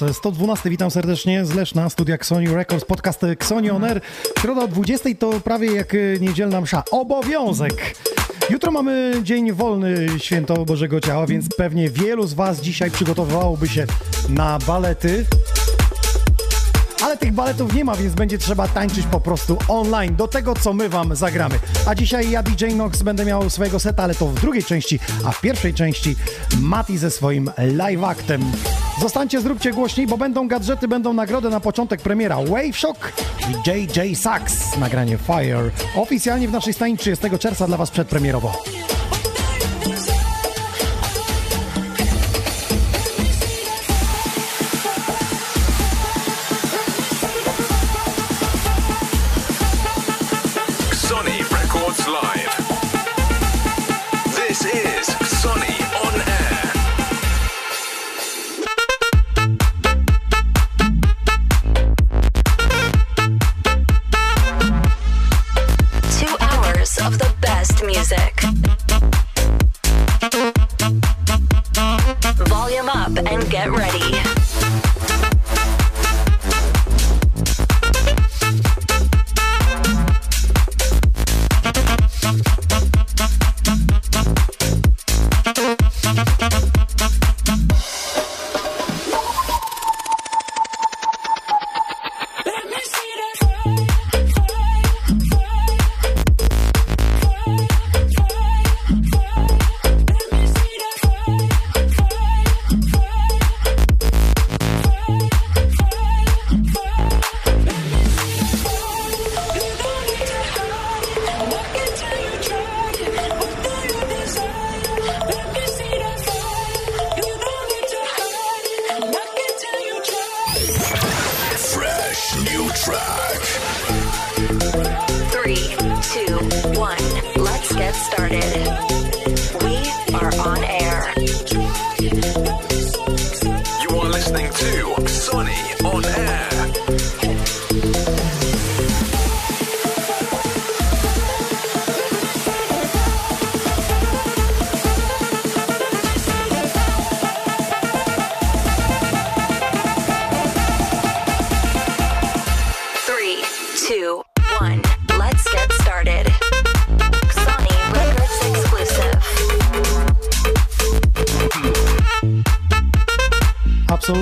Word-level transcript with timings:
Po 0.00 0.06
raz 0.06 0.16
112 0.16 0.70
witam 0.70 0.90
serdecznie 0.90 1.44
z 1.44 1.54
Leszna, 1.54 1.90
studia 1.90 2.14
Xoni 2.14 2.48
Records, 2.48 2.84
podcast 2.84 3.24
Xoni 3.24 3.70
On 3.70 3.84
Air. 3.84 4.00
Środa 4.40 4.62
o 4.62 4.68
20 4.68 5.08
to 5.18 5.40
prawie 5.40 5.72
jak 5.72 5.94
y, 5.94 6.18
niedzielna 6.20 6.60
msza. 6.60 6.82
Obowiązek! 6.90 7.96
Jutro 8.50 8.72
mamy 8.72 9.12
dzień 9.22 9.52
wolny, 9.52 10.06
święto 10.18 10.64
Bożego 10.64 11.00
Ciała, 11.00 11.26
więc 11.26 11.48
pewnie 11.56 11.90
wielu 11.90 12.26
z 12.26 12.34
Was 12.34 12.60
dzisiaj 12.60 12.90
przygotowywałoby 12.90 13.68
się 13.68 13.86
na 14.28 14.58
balety. 14.58 15.26
Ale 17.04 17.16
tych 17.16 17.32
baletów 17.32 17.74
nie 17.74 17.84
ma, 17.84 17.96
więc 17.96 18.14
będzie 18.14 18.38
trzeba 18.38 18.68
tańczyć 18.68 19.06
po 19.06 19.20
prostu 19.20 19.58
online 19.68 20.16
do 20.16 20.28
tego, 20.28 20.54
co 20.54 20.72
my 20.72 20.88
wam 20.88 21.16
zagramy. 21.16 21.58
A 21.86 21.94
dzisiaj 21.94 22.30
ja, 22.30 22.42
DJ 22.42 22.64
Nox, 22.66 23.02
będę 23.02 23.24
miał 23.24 23.50
swojego 23.50 23.80
seta, 23.80 24.02
ale 24.02 24.14
to 24.14 24.26
w 24.26 24.40
drugiej 24.40 24.64
części, 24.64 24.98
a 25.24 25.32
w 25.32 25.40
pierwszej 25.40 25.74
części 25.74 26.16
Mati 26.60 26.98
ze 26.98 27.10
swoim 27.10 27.50
live 27.58 28.04
actem. 28.04 28.52
Zostańcie, 29.00 29.40
zróbcie 29.40 29.72
głośniej, 29.72 30.06
bo 30.06 30.16
będą 30.16 30.48
gadżety, 30.48 30.88
będą 30.88 31.12
nagrody 31.12 31.50
na 31.50 31.60
początek 31.60 32.00
premiera 32.00 32.36
Wave 32.36 32.76
Shock 32.76 33.12
i 33.50 33.70
JJ 33.70 34.16
Sax, 34.16 34.76
nagranie 34.76 35.18
Fire. 35.18 35.70
Oficjalnie 35.96 36.48
w 36.48 36.52
naszej 36.52 36.74
stanie 36.74 36.96
30 36.96 37.38
czerwca 37.38 37.66
dla 37.66 37.76
was 37.76 37.90
przedpremierowo. 37.90 38.52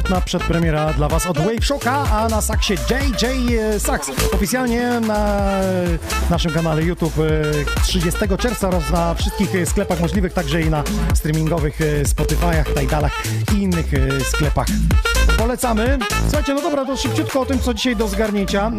Absolutna 0.09 0.27
przedpremiera 0.27 0.93
dla 0.93 1.09
Was 1.09 1.27
od 1.27 1.39
Wave 1.39 1.65
Shocka, 1.65 1.93
a 1.93 2.29
na 2.29 2.41
saksie 2.41 2.75
JJ 2.75 3.59
Sax. 3.79 4.11
Oficjalnie 4.33 5.01
na 5.01 5.41
naszym 6.31 6.53
kanale 6.53 6.83
YouTube 6.83 7.19
e, 7.19 7.83
30 7.83 8.19
czerwca 8.39 8.69
oraz 8.69 8.91
na 8.91 9.15
wszystkich 9.15 9.55
e, 9.55 9.67
sklepach 9.67 10.01
możliwych, 10.01 10.33
także 10.33 10.63
i 10.63 10.71
na 10.71 10.85
streamingowych 11.15 11.81
e, 11.81 12.03
Spotify'ach, 12.03 12.81
Tidalach 12.81 13.13
i 13.55 13.63
innych 13.63 13.95
e, 13.95 14.21
sklepach. 14.25 14.67
Polecamy. 15.37 15.99
Słuchajcie, 16.23 16.55
no 16.55 16.63
dobra, 16.63 16.85
to 16.85 16.97
szybciutko 16.97 17.41
o 17.41 17.47
tym, 17.47 17.61
co 17.61 17.75
dzisiaj 17.75 17.97
do 17.97 18.09
zgarnięcia. 18.09 18.73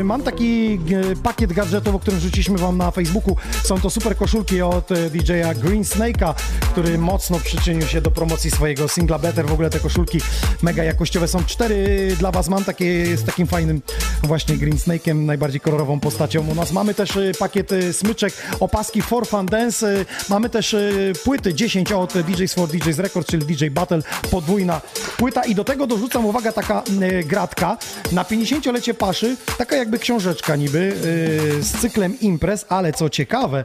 E, 0.00 0.04
Mam 0.04 0.22
taki 0.22 0.78
e, 1.12 1.16
pakiet 1.22 1.52
gadżetów, 1.52 1.94
o 1.94 1.98
którym 1.98 2.20
rzuciliśmy 2.20 2.58
Wam 2.58 2.78
na 2.78 2.90
Facebooku. 2.90 3.36
Są 3.64 3.80
to 3.80 3.90
super 3.90 4.16
koszulki 4.16 4.62
od 4.62 4.92
e, 4.92 5.10
DJ-a 5.10 5.54
Green 5.54 5.82
Snake'a, 5.82 6.34
który 6.60 6.98
mocno 6.98 7.38
przyczynił 7.40 7.86
się 7.88 8.00
do 8.00 8.10
promocji 8.10 8.50
swojego 8.50 8.88
singla 8.88 9.18
Better. 9.18 9.46
W 9.46 9.52
ogóle 9.52 9.70
te 9.70 9.80
koszulki 9.80 10.20
mega 10.62 10.84
jakościowe 10.84 11.28
są. 11.28 11.44
Cztery 11.44 12.08
dla 12.18 12.30
Was 12.32 12.48
mam, 12.48 12.64
takie 12.64 13.16
z 13.16 13.24
takim 13.24 13.46
fajnym 13.46 13.82
właśnie 14.22 14.56
Green 14.56 14.76
Snake'em, 14.76 15.14
najbardziej 15.14 15.60
kolorową 15.60 16.00
postacią. 16.00 16.48
U 16.48 16.54
nas 16.54 16.72
mamy 16.72 16.94
też 16.94 17.16
e, 17.16 17.32
pakiet 17.38 17.72
e, 17.72 17.92
smyczek, 17.92 18.34
opaski 18.60 19.02
For 19.02 19.26
Fun 19.26 19.46
Dance. 19.46 20.04
Mamy 20.28 20.50
też 20.50 20.76
płyty 21.24 21.54
10 21.54 21.92
od 21.92 22.12
DJs 22.18 22.54
for 22.54 22.68
DJs 22.68 22.98
Records, 22.98 23.30
czyli 23.30 23.46
DJ 23.46 23.66
Battle, 23.66 24.00
podwójna 24.30 24.80
płyta 25.16 25.44
i 25.44 25.54
do 25.54 25.64
tego 25.64 25.86
dorzucam, 25.94 26.26
uwaga, 26.26 26.52
taka 26.52 26.82
e, 27.02 27.24
gratka 27.24 27.76
na 28.12 28.22
50-lecie 28.22 28.94
Paszy, 28.94 29.36
taka 29.58 29.76
jakby 29.76 29.98
książeczka 29.98 30.56
niby 30.56 30.94
e, 31.58 31.62
z 31.62 31.80
cyklem 31.80 32.20
imprez, 32.20 32.66
ale 32.68 32.92
co 32.92 33.10
ciekawe, 33.10 33.64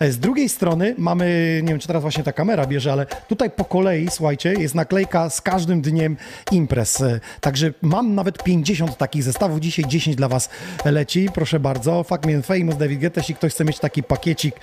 e, 0.00 0.12
z 0.12 0.18
drugiej 0.18 0.48
strony 0.48 0.94
mamy, 0.98 1.60
nie 1.62 1.68
wiem 1.68 1.78
czy 1.78 1.86
teraz 1.86 2.02
właśnie 2.02 2.24
ta 2.24 2.32
kamera 2.32 2.66
bierze, 2.66 2.92
ale 2.92 3.06
tutaj 3.28 3.50
po 3.50 3.64
kolei, 3.64 4.08
słuchajcie, 4.10 4.52
jest 4.52 4.74
naklejka 4.74 5.30
z 5.30 5.40
każdym 5.40 5.80
dniem 5.80 6.16
imprez. 6.52 7.02
Także 7.40 7.72
mam 7.82 8.14
nawet 8.14 8.42
50 8.42 8.96
takich 8.96 9.22
zestawów, 9.22 9.60
dzisiaj 9.60 9.84
10 9.88 10.16
dla 10.16 10.28
Was 10.28 10.48
leci, 10.84 11.28
proszę 11.34 11.60
bardzo. 11.60 12.04
Fuck 12.04 12.26
Me 12.26 12.42
Famous, 12.42 12.76
David 12.76 13.00
Guetta, 13.00 13.20
jeśli 13.20 13.34
ktoś 13.34 13.52
chce 13.52 13.64
mieć 13.64 13.78
taki 13.78 14.02
pakiecik, 14.02 14.54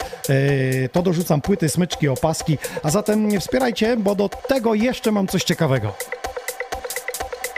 to 0.91 1.01
dorzucam 1.01 1.41
płyty, 1.41 1.69
smyczki, 1.69 2.07
opaski, 2.07 2.57
a 2.83 2.89
zatem 2.89 3.39
wspierajcie, 3.39 3.97
bo 3.97 4.15
do 4.15 4.29
tego 4.29 4.73
jeszcze 4.73 5.11
mam 5.11 5.27
coś 5.27 5.43
ciekawego. 5.43 5.93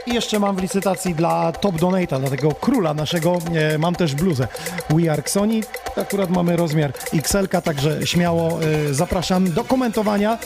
I 0.09 0.13
jeszcze 0.13 0.39
mam 0.39 0.56
w 0.56 0.61
licytacji 0.61 1.15
dla 1.15 1.51
Top 1.51 1.75
Donata, 1.75 2.19
dla 2.19 2.29
tego 2.29 2.51
króla 2.51 2.94
naszego, 2.94 3.38
e, 3.53 3.77
mam 3.77 3.95
też 3.95 4.15
bluzę 4.15 4.47
We 4.89 5.11
Are 5.11 5.23
Sony. 5.25 5.61
Akurat 5.97 6.29
mamy 6.29 6.56
rozmiar 6.56 6.94
XL, 7.13 7.47
także 7.63 8.07
śmiało 8.07 8.59
e, 8.63 8.94
zapraszam 8.94 9.51
do 9.51 9.63
komentowania. 9.63 10.38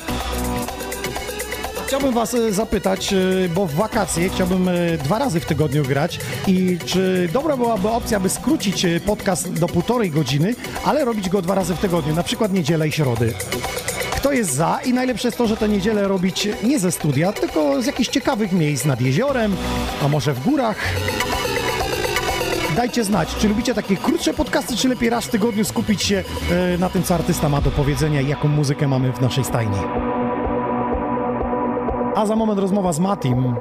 Chciałbym 1.87 2.13
Was 2.13 2.33
e, 2.33 2.53
zapytać, 2.53 3.13
bo 3.55 3.65
w 3.65 3.73
wakacje 3.73 4.29
chciałbym 4.29 4.69
dwa 5.03 5.19
razy 5.19 5.39
w 5.39 5.45
tygodniu 5.45 5.83
grać 5.83 6.19
i 6.47 6.77
czy 6.85 7.29
dobra 7.33 7.57
byłaby 7.57 7.89
opcja, 7.89 8.19
by 8.19 8.29
skrócić 8.29 8.85
podcast 9.05 9.59
do 9.59 9.67
półtorej 9.67 10.11
godziny, 10.11 10.55
ale 10.85 11.05
robić 11.05 11.29
go 11.29 11.41
dwa 11.41 11.55
razy 11.55 11.75
w 11.75 11.79
tygodniu, 11.79 12.15
na 12.15 12.23
przykład 12.23 12.53
niedzielę 12.53 12.87
i 12.87 12.91
środy. 12.91 13.33
Kto 14.23 14.31
jest 14.31 14.55
za 14.55 14.79
i 14.85 14.93
najlepsze 14.93 15.27
jest 15.27 15.37
to, 15.37 15.47
że 15.47 15.57
tę 15.57 15.69
niedzielę 15.69 16.07
robić 16.07 16.47
nie 16.63 16.79
ze 16.79 16.91
studia, 16.91 17.33
tylko 17.33 17.81
z 17.81 17.85
jakichś 17.85 18.09
ciekawych 18.09 18.51
miejsc 18.51 18.85
nad 18.85 19.01
jeziorem, 19.01 19.55
a 20.03 20.07
może 20.07 20.33
w 20.33 20.43
górach. 20.43 20.77
Dajcie 22.75 23.03
znać, 23.03 23.35
czy 23.35 23.49
lubicie 23.49 23.73
takie 23.73 23.97
krótsze 23.97 24.33
podcasty, 24.33 24.75
czy 24.75 24.89
lepiej 24.89 25.09
raz 25.09 25.25
w 25.25 25.29
tygodniu 25.29 25.65
skupić 25.65 26.03
się 26.03 26.23
e, 26.51 26.77
na 26.77 26.89
tym, 26.89 27.03
co 27.03 27.15
artysta 27.15 27.49
ma 27.49 27.61
do 27.61 27.71
powiedzenia 27.71 28.21
i 28.21 28.27
jaką 28.27 28.47
muzykę 28.47 28.87
mamy 28.87 29.13
w 29.13 29.21
naszej 29.21 29.43
stajni. 29.43 29.77
A 32.15 32.25
za 32.25 32.35
moment 32.35 32.59
rozmowa 32.59 32.93
z 32.93 32.99
Matim. 32.99 33.55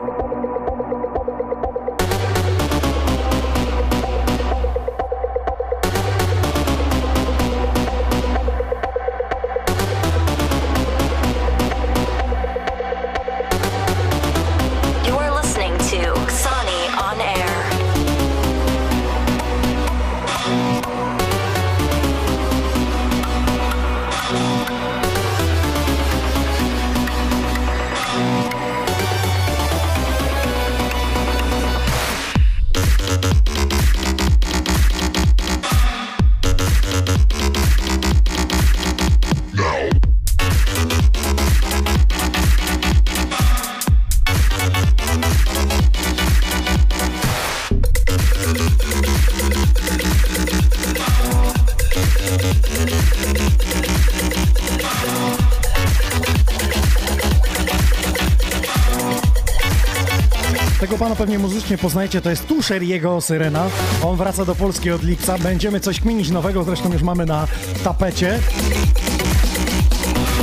Pewnie 61.23 61.39
muzycznie 61.39 61.79
poznajecie, 61.79 62.21
to 62.21 62.31
jest 62.31 62.47
Tusher 62.47 62.83
jego 62.83 63.21
Syrena. 63.21 63.67
On 64.05 64.17
wraca 64.17 64.45
do 64.45 64.55
Polski 64.55 64.91
od 64.91 65.03
lipca. 65.03 65.39
Będziemy 65.39 65.81
coś 65.81 66.01
kminić 66.01 66.31
nowego, 66.31 66.65
zresztą 66.65 66.93
już 66.93 67.03
mamy 67.03 67.27
na 67.27 67.47
tapecie. 67.85 68.39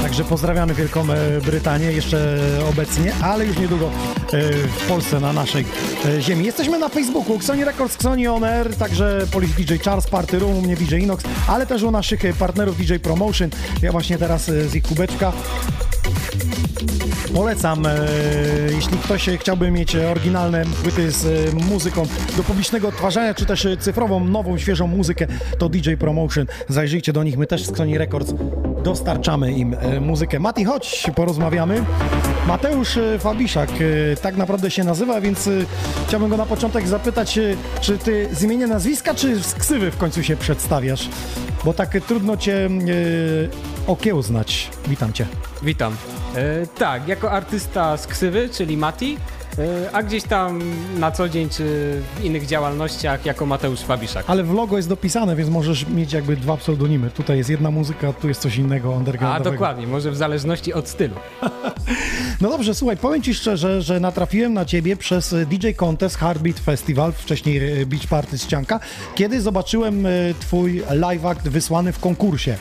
Także 0.01 0.23
pozdrawiamy 0.23 0.73
Wielką 0.73 1.01
e, 1.11 1.41
Brytanię 1.41 1.91
jeszcze 1.91 2.39
obecnie, 2.69 3.13
ale 3.21 3.45
już 3.45 3.57
niedługo 3.57 3.85
e, 3.85 3.89
w 4.51 4.87
Polsce, 4.87 5.19
na 5.19 5.33
naszej 5.33 5.65
e, 6.05 6.21
ziemi. 6.21 6.45
Jesteśmy 6.45 6.79
na 6.79 6.89
Facebooku, 6.89 7.35
Xoni 7.35 7.63
Records, 7.63 7.95
Xoni 7.95 8.27
On 8.27 8.43
Air, 8.43 8.75
także 8.75 9.27
Polish 9.31 9.51
DJ 9.51 9.73
Charles, 9.83 10.07
Party 10.07 10.39
Room, 10.39 10.57
u 10.57 10.61
mnie 10.61 10.75
DJ 10.75 10.95
Inox, 10.95 11.23
ale 11.47 11.65
też 11.65 11.83
u 11.83 11.91
naszych 11.91 12.21
partnerów 12.39 12.77
DJ 12.77 12.95
Promotion. 12.95 13.49
Ja 13.81 13.91
właśnie 13.91 14.17
teraz 14.17 14.45
z 14.45 14.75
ich 14.75 14.83
kubeczka 14.83 15.33
Polecam, 17.33 17.85
e, 17.85 17.97
jeśli 18.75 18.97
ktoś 18.97 19.29
chciałby 19.39 19.71
mieć 19.71 19.95
oryginalne 19.95 20.65
płyty 20.83 21.11
z 21.11 21.25
e, 21.25 21.55
muzyką 21.55 22.03
do 22.37 22.43
publicznego 22.43 22.87
odtwarzania, 22.87 23.33
czy 23.33 23.45
też 23.45 23.67
cyfrową, 23.79 24.19
nową, 24.19 24.57
świeżą 24.57 24.87
muzykę, 24.87 25.27
to 25.57 25.69
DJ 25.69 25.93
Promotion. 25.93 26.45
Zajrzyjcie 26.67 27.13
do 27.13 27.23
nich, 27.23 27.37
my 27.37 27.47
też 27.47 27.65
z 27.65 27.77
Sony 27.77 27.97
Records 27.97 28.33
dostarczamy 28.83 29.51
im 29.51 29.73
e, 29.73 29.99
muzykę. 29.99 30.39
Mati, 30.39 30.65
chodź, 30.65 31.07
porozmawiamy. 31.15 31.83
Mateusz 32.47 32.97
e, 32.97 33.19
Fabiszak, 33.19 33.69
e, 33.69 34.15
tak 34.15 34.37
naprawdę 34.37 34.71
się 34.71 34.83
nazywa, 34.83 35.21
więc 35.21 35.49
chciałbym 36.07 36.29
go 36.29 36.37
na 36.37 36.45
początek 36.45 36.87
zapytać, 36.87 37.39
czy 37.81 37.97
ty 37.97 38.29
z 38.31 38.43
imienia 38.43 38.67
nazwiska, 38.67 39.13
czy 39.13 39.43
z 39.43 39.53
ksywy 39.53 39.91
w 39.91 39.97
końcu 39.97 40.23
się 40.23 40.35
przedstawiasz? 40.37 41.09
Bo 41.65 41.73
tak 41.73 41.97
trudno 42.07 42.37
cię 42.37 42.69
okiełznać. 43.87 44.69
Witam 44.87 45.13
cię. 45.13 45.27
Witam. 45.63 45.95
E, 46.35 46.67
tak, 46.67 47.07
jako 47.07 47.31
artysta 47.31 47.97
z 47.97 48.07
ksywy, 48.07 48.49
czyli 48.49 48.77
Mati, 48.77 49.17
e, 49.59 49.91
a 49.91 50.03
gdzieś 50.03 50.23
tam 50.23 50.61
na 50.99 51.11
co 51.11 51.29
dzień 51.29 51.49
czy 51.49 51.63
w 52.15 52.23
innych 52.23 52.45
działalnościach 52.45 53.25
jako 53.25 53.45
Mateusz 53.45 53.79
Fabiszak. 53.79 54.25
Ale 54.27 54.43
w 54.43 54.53
logo 54.53 54.77
jest 54.77 54.89
dopisane, 54.89 55.35
więc 55.35 55.49
możesz 55.49 55.87
mieć 55.87 56.13
jakby 56.13 56.37
dwa 56.37 56.57
pseudonimy. 56.57 57.09
Tutaj 57.09 57.37
jest 57.37 57.49
jedna 57.49 57.71
muzyka, 57.71 58.13
tu 58.13 58.27
jest 58.27 58.41
coś 58.41 58.55
innego 58.55 58.93
A 58.93 58.97
undergroundowego. 58.97 59.51
dokładnie, 59.51 59.87
może 59.87 60.11
w 60.11 60.15
zależności 60.17 60.73
od 60.73 60.87
stylu. 60.89 61.15
No 62.41 62.49
dobrze, 62.49 62.75
słuchaj, 62.75 62.97
powiem 62.97 63.21
Ci 63.21 63.33
szczerze, 63.33 63.81
że 63.81 63.99
natrafiłem 63.99 64.53
na 64.53 64.65
Ciebie 64.65 64.95
przez 64.97 65.35
DJ 65.49 65.71
Contest 65.75 66.17
Heartbeat 66.17 66.59
Festival, 66.59 67.11
wcześniej 67.11 67.81
e, 67.81 67.85
Beach 67.85 68.07
Party 68.07 68.37
z 68.37 68.47
Cianka, 68.47 68.79
kiedy 69.15 69.41
zobaczyłem 69.41 70.07
Twój 70.39 70.83
live 70.89 71.25
act 71.25 71.47
wysłany 71.47 71.91
w 71.93 71.99
konkursie. 71.99 72.55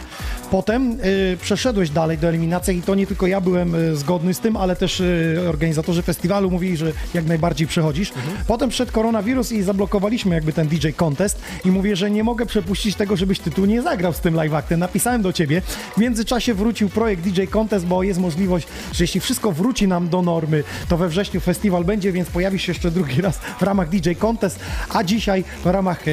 Potem 0.51 0.93
e, 0.93 1.37
przeszedłeś 1.37 1.91
dalej 1.91 2.19
do 2.19 2.29
eliminacji 2.29 2.77
i 2.77 2.83
to 2.83 2.95
nie 2.95 3.07
tylko 3.07 3.27
ja 3.27 3.41
byłem 3.41 3.75
e, 3.75 3.97
zgodny 3.97 4.35
z 4.35 4.41
tym, 4.41 4.57
ale 4.57 4.77
też 4.77 5.01
e, 5.01 5.05
organizatorzy 5.49 6.03
festiwalu 6.03 6.51
mówili, 6.51 6.77
że 6.77 6.93
jak 7.15 7.27
najbardziej 7.27 7.67
przechodzisz. 7.67 8.13
Potem 8.47 8.71
wszedł 8.71 8.93
koronawirus 8.93 9.53
i 9.53 9.63
zablokowaliśmy 9.63 10.35
jakby 10.35 10.53
ten 10.53 10.69
DJ 10.69 10.89
Contest 10.97 11.41
i 11.65 11.71
mówię, 11.71 11.97
że 11.97 12.11
nie 12.11 12.25
mogę 12.25 12.47
przepuścić 12.47 12.97
tego, 12.97 13.17
żebyś 13.17 13.39
Ty 13.39 13.51
tu 13.51 13.65
nie 13.65 13.83
zagrał 13.83 14.13
z 14.13 14.21
tym 14.21 14.35
live 14.35 14.55
actem. 14.55 14.81
Napisałem 14.81 15.23
do 15.23 15.33
Ciebie. 15.33 15.63
W 15.97 16.01
międzyczasie 16.01 16.55
wrócił 16.55 16.89
projekt 16.89 17.23
DJ 17.23 17.45
Contest, 17.45 17.87
bo 17.87 18.03
jest 18.03 18.21
możliwość, 18.21 18.67
że 18.93 19.05
jeśli 19.05 19.21
wszystko 19.21 19.53
wróci 19.53 19.89
nam 19.89 20.09
do 20.09 20.23
normy, 20.23 20.65
to 20.89 20.97
we 20.97 21.09
wrześniu 21.09 21.41
festiwal 21.41 21.85
będzie, 21.85 22.13
więc 22.13 22.29
pojawi 22.29 22.59
się 22.59 22.73
jeszcze 22.73 22.91
drugi 22.91 23.21
raz 23.21 23.39
w 23.39 23.63
ramach 23.63 23.89
DJ 23.89 24.13
Contest, 24.19 24.61
a 24.95 25.05
dzisiaj 25.05 25.45
w 25.65 25.67
ramach 25.67 26.09
e, 26.09 26.13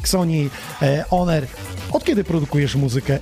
Xoni 0.00 0.50
e, 0.82 1.04
Honor. 1.10 1.46
Od 1.92 2.04
kiedy 2.04 2.24
produkujesz 2.24 2.76
muzykę? 2.76 3.18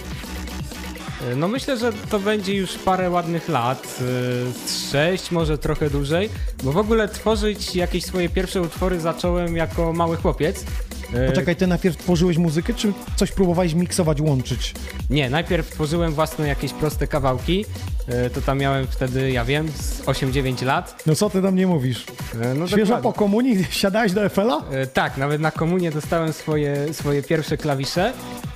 E, 1.32 1.36
No 1.36 1.48
myślę, 1.48 1.76
że 1.78 1.92
to 1.92 2.20
będzie 2.20 2.54
już 2.54 2.72
parę 2.72 3.10
ładnych 3.10 3.48
lat, 3.48 3.98
e, 4.00 4.90
sześć, 4.92 5.30
może 5.30 5.58
trochę 5.58 5.90
dłużej, 5.90 6.28
bo 6.62 6.72
w 6.72 6.76
ogóle 6.78 7.08
tworzyć 7.08 7.76
jakieś 7.76 8.04
swoje 8.04 8.28
pierwsze 8.28 8.62
utwory 8.62 9.00
zacząłem 9.00 9.56
jako 9.56 9.92
mały 9.92 10.16
chłopiec. 10.16 10.64
E, 11.14 11.26
Poczekaj, 11.28 11.56
ty 11.56 11.66
najpierw 11.66 11.96
tworzyłeś 11.96 12.38
muzykę, 12.38 12.74
czy 12.74 12.92
coś 13.16 13.32
próbowałeś 13.32 13.74
miksować, 13.74 14.20
łączyć? 14.20 14.74
Nie, 15.10 15.30
najpierw 15.30 15.70
tworzyłem 15.70 16.12
własne 16.12 16.48
jakieś 16.48 16.72
proste 16.72 17.06
kawałki, 17.06 17.64
to 18.34 18.40
tam 18.40 18.58
miałem 18.58 18.86
wtedy, 18.86 19.30
ja 19.30 19.44
wiem, 19.44 19.68
z 19.68 20.02
8-9 20.02 20.64
lat. 20.66 21.02
No 21.06 21.14
co 21.14 21.30
ty 21.30 21.42
tam 21.42 21.56
nie 21.56 21.66
mówisz? 21.66 22.04
E, 22.42 22.54
No 22.54 22.66
Świeżo 22.68 22.84
dokładnie. 22.84 23.02
po 23.12 23.18
komunii 23.18 23.64
siadałeś 23.70 24.12
do 24.12 24.28
FL-a? 24.28 24.58
E, 24.70 24.86
Tak, 24.86 25.16
nawet 25.16 25.40
na 25.40 25.50
komunie 25.50 25.90
dostałem 25.90 26.32
swoje, 26.32 26.94
swoje 26.94 27.22
pierwsze 27.22 27.56
klawisze. 27.56 28.12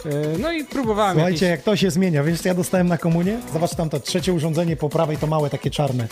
E, 0.07 0.39
No 0.39 0.53
i 0.53 0.65
próbowałem 0.65 1.15
Słuchajcie, 1.17 1.47
jakieś... 1.47 1.57
jak 1.59 1.65
to 1.65 1.77
się 1.77 1.91
zmienia. 1.91 2.23
Wiesz, 2.25 2.41
co 2.41 2.49
ja 2.49 2.55
dostałem 2.55 2.87
na 2.89 2.99
komunie? 2.99 3.39
Zobacz 3.53 3.75
tam 3.75 3.91
to 3.91 4.01
trzecie 4.01 4.33
urządzenie 4.33 4.77
po 4.77 4.89
prawej, 4.89 5.17
to 5.17 5.27
małe, 5.27 5.51
takie 5.51 5.71
czarne. 5.71 6.07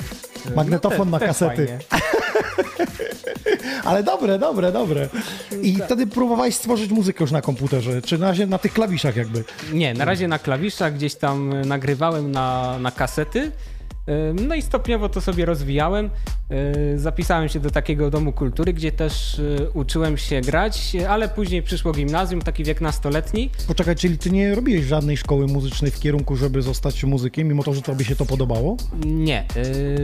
Magnetofon 0.57 0.99
no, 0.99 1.05
na 1.11 1.19
te- 1.19 1.27
też 1.27 1.39
kasety. 1.39 1.79
Ale 3.85 4.03
dobre, 4.03 4.39
dobre, 4.39 4.73
dobre. 4.73 5.09
I 5.63 5.77
Tak. 5.77 5.87
wtedy 5.87 6.07
próbowałeś 6.07 6.55
stworzyć 6.55 6.91
muzykę 6.91 7.25
już 7.25 7.31
na 7.31 7.43
komputerze, 7.43 8.03
czy 8.03 8.19
na 8.19 8.27
razie 8.29 8.47
na 8.47 8.59
tych 8.59 8.73
klawiszach 8.73 9.17
jakby. 9.17 9.45
Nie, 9.73 9.95
na 9.95 10.05
razie 10.05 10.29
na 10.29 10.39
klawiszach 10.39 10.95
gdzieś 10.95 11.15
tam 11.15 11.61
nagrywałem 11.67 12.31
na, 12.33 12.79
na 12.81 12.91
kasety. 12.91 13.53
No 14.47 14.55
i 14.55 14.63
stopniowo 14.63 15.09
to 15.09 15.21
sobie 15.21 15.45
rozwijałem. 15.45 16.11
Zapisałem 16.97 17.49
się 17.49 17.61
do 17.61 17.71
takiego 17.71 18.11
domu 18.11 18.33
kultury, 18.33 18.73
gdzie 18.73 18.93
też 18.93 19.41
uczyłem 19.75 20.17
się 20.17 20.41
grać, 20.41 20.97
ale 21.09 21.29
później 21.29 21.63
przyszło 21.63 21.93
gimnazjum, 21.93 22.41
taki 22.41 22.65
wiek 22.65 22.81
nastoletni. 22.81 23.51
Poczekaj, 23.69 23.97
czyli 23.97 24.19
ty 24.19 24.31
nie 24.31 24.55
robiłeś 24.55 24.85
żadnej 24.85 25.17
szkoły 25.17 25.47
muzycznej 25.47 25.91
w 25.91 26.01
kierunku, 26.01 26.37
żeby 26.37 26.63
zostać 26.63 27.05
muzykiem, 27.05 27.49
mimo 27.49 27.63
to, 27.63 27.75
że 27.75 27.83
tobie 27.83 28.05
się 28.05 28.17
to 28.17 28.27
podobało? 28.27 28.77
Nie. 29.05 29.45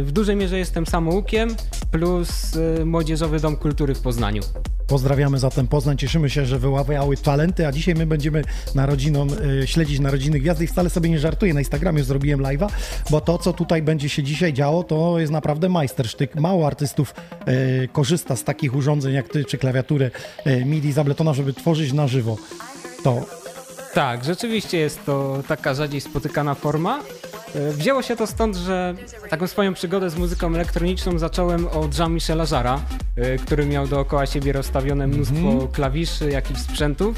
W 0.02 0.10
dużej 0.12 0.36
mierze 0.36 0.58
jestem 0.58 0.86
samoukiem, 0.86 1.56
plus 1.90 2.58
Młodzieżowy 2.84 3.40
Dom 3.40 3.56
Kultury 3.56 3.94
w 3.94 4.00
Poznaniu. 4.00 4.42
Pozdrawiamy 4.86 5.38
zatem 5.38 5.68
Poznań, 5.68 5.96
cieszymy 5.96 6.30
się, 6.30 6.46
że 6.46 6.58
wyławiały 6.58 7.16
talenty, 7.16 7.66
a 7.66 7.72
dzisiaj 7.72 7.94
my 7.94 8.06
będziemy 8.06 8.42
narodzinom, 8.74 9.28
śledzić 9.64 10.00
narodziny 10.00 10.38
gwiazdy 10.40 10.64
i 10.64 10.66
wcale 10.66 10.90
sobie 10.90 11.10
nie 11.10 11.18
żartuję, 11.18 11.54
na 11.54 11.60
Instagramie 11.60 12.04
zrobiłem 12.04 12.40
live'a, 12.40 12.68
bo 13.10 13.20
to, 13.20 13.38
co 13.38 13.52
tutaj 13.52 13.82
będzie 13.82 13.91
się 14.00 14.22
dzisiaj 14.22 14.52
działo, 14.52 14.84
to 14.84 15.18
jest 15.18 15.32
naprawdę 15.32 15.68
majstersztyk. 15.68 16.34
Mało 16.34 16.66
artystów 16.66 17.14
y, 17.48 17.88
korzysta 17.92 18.36
z 18.36 18.44
takich 18.44 18.74
urządzeń 18.74 19.14
jak 19.14 19.28
ty, 19.28 19.44
czy 19.44 19.58
klawiaturę 19.58 20.10
y, 20.46 20.64
MIDI 20.64 20.92
z 20.92 20.98
Abletona, 20.98 21.34
żeby 21.34 21.52
tworzyć 21.52 21.92
na 21.92 22.08
żywo. 22.08 22.36
To 23.04 23.26
tak, 23.94 24.24
rzeczywiście 24.24 24.78
jest 24.78 25.04
to 25.06 25.42
taka 25.48 25.74
rzadziej 25.74 26.00
spotykana 26.00 26.54
forma. 26.54 27.00
E, 27.54 27.72
wzięło 27.72 28.02
się 28.02 28.16
to 28.16 28.26
stąd, 28.26 28.56
że 28.56 28.94
taką 29.30 29.46
swoją 29.46 29.74
przygodę 29.74 30.10
z 30.10 30.16
muzyką 30.16 30.54
elektroniczną 30.54 31.18
zacząłem 31.18 31.68
od 31.68 31.98
Jean-Michela 31.98 32.44
Jarra, 32.52 32.80
e, 33.16 33.38
który 33.38 33.66
miał 33.66 33.86
dookoła 33.86 34.26
siebie 34.26 34.52
rozstawione 34.52 35.06
mnóstwo 35.06 35.50
mm. 35.50 35.68
klawiszy, 35.68 36.30
jakichś 36.30 36.60
sprzętów. 36.60 37.16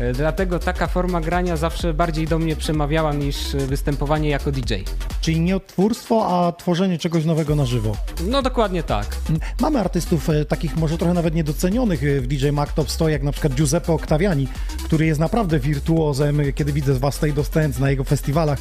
E, 0.00 0.12
dlatego 0.12 0.58
taka 0.58 0.86
forma 0.86 1.20
grania 1.20 1.56
zawsze 1.56 1.94
bardziej 1.94 2.26
do 2.26 2.38
mnie 2.38 2.56
przemawiała 2.56 3.12
niż 3.12 3.36
występowanie 3.56 4.28
jako 4.28 4.52
DJ. 4.52 4.74
Czyli 5.20 5.40
nie 5.40 5.56
odtwórstwo, 5.56 6.26
a 6.28 6.52
tworzenie 6.52 6.98
czegoś 6.98 7.24
nowego 7.24 7.56
na 7.56 7.66
żywo. 7.66 7.96
No 8.26 8.42
dokładnie 8.42 8.82
tak. 8.82 9.16
Mamy 9.60 9.80
artystów 9.80 10.30
e, 10.30 10.44
takich 10.44 10.76
może 10.76 10.98
trochę 10.98 11.14
nawet 11.14 11.34
niedocenionych 11.34 12.04
e, 12.04 12.20
w 12.20 12.26
DJ 12.26 12.50
Mac 12.50 12.74
Top 12.74 12.90
100, 12.90 13.08
jak 13.08 13.22
na 13.22 13.32
przykład 13.32 13.54
Giuseppe 13.54 13.92
Octaviani, 13.92 14.48
który 14.84 15.06
jest 15.06 15.20
naprawdę 15.20 15.58
wirtuozem. 15.58 16.40
Kiedy 16.54 16.72
widzę 16.72 16.94
z 16.94 16.98
was 16.98 17.14
tutaj 17.14 17.32
dostęp 17.32 17.78
na 17.78 17.90
jego 17.90 18.04
festiwalach, 18.04 18.58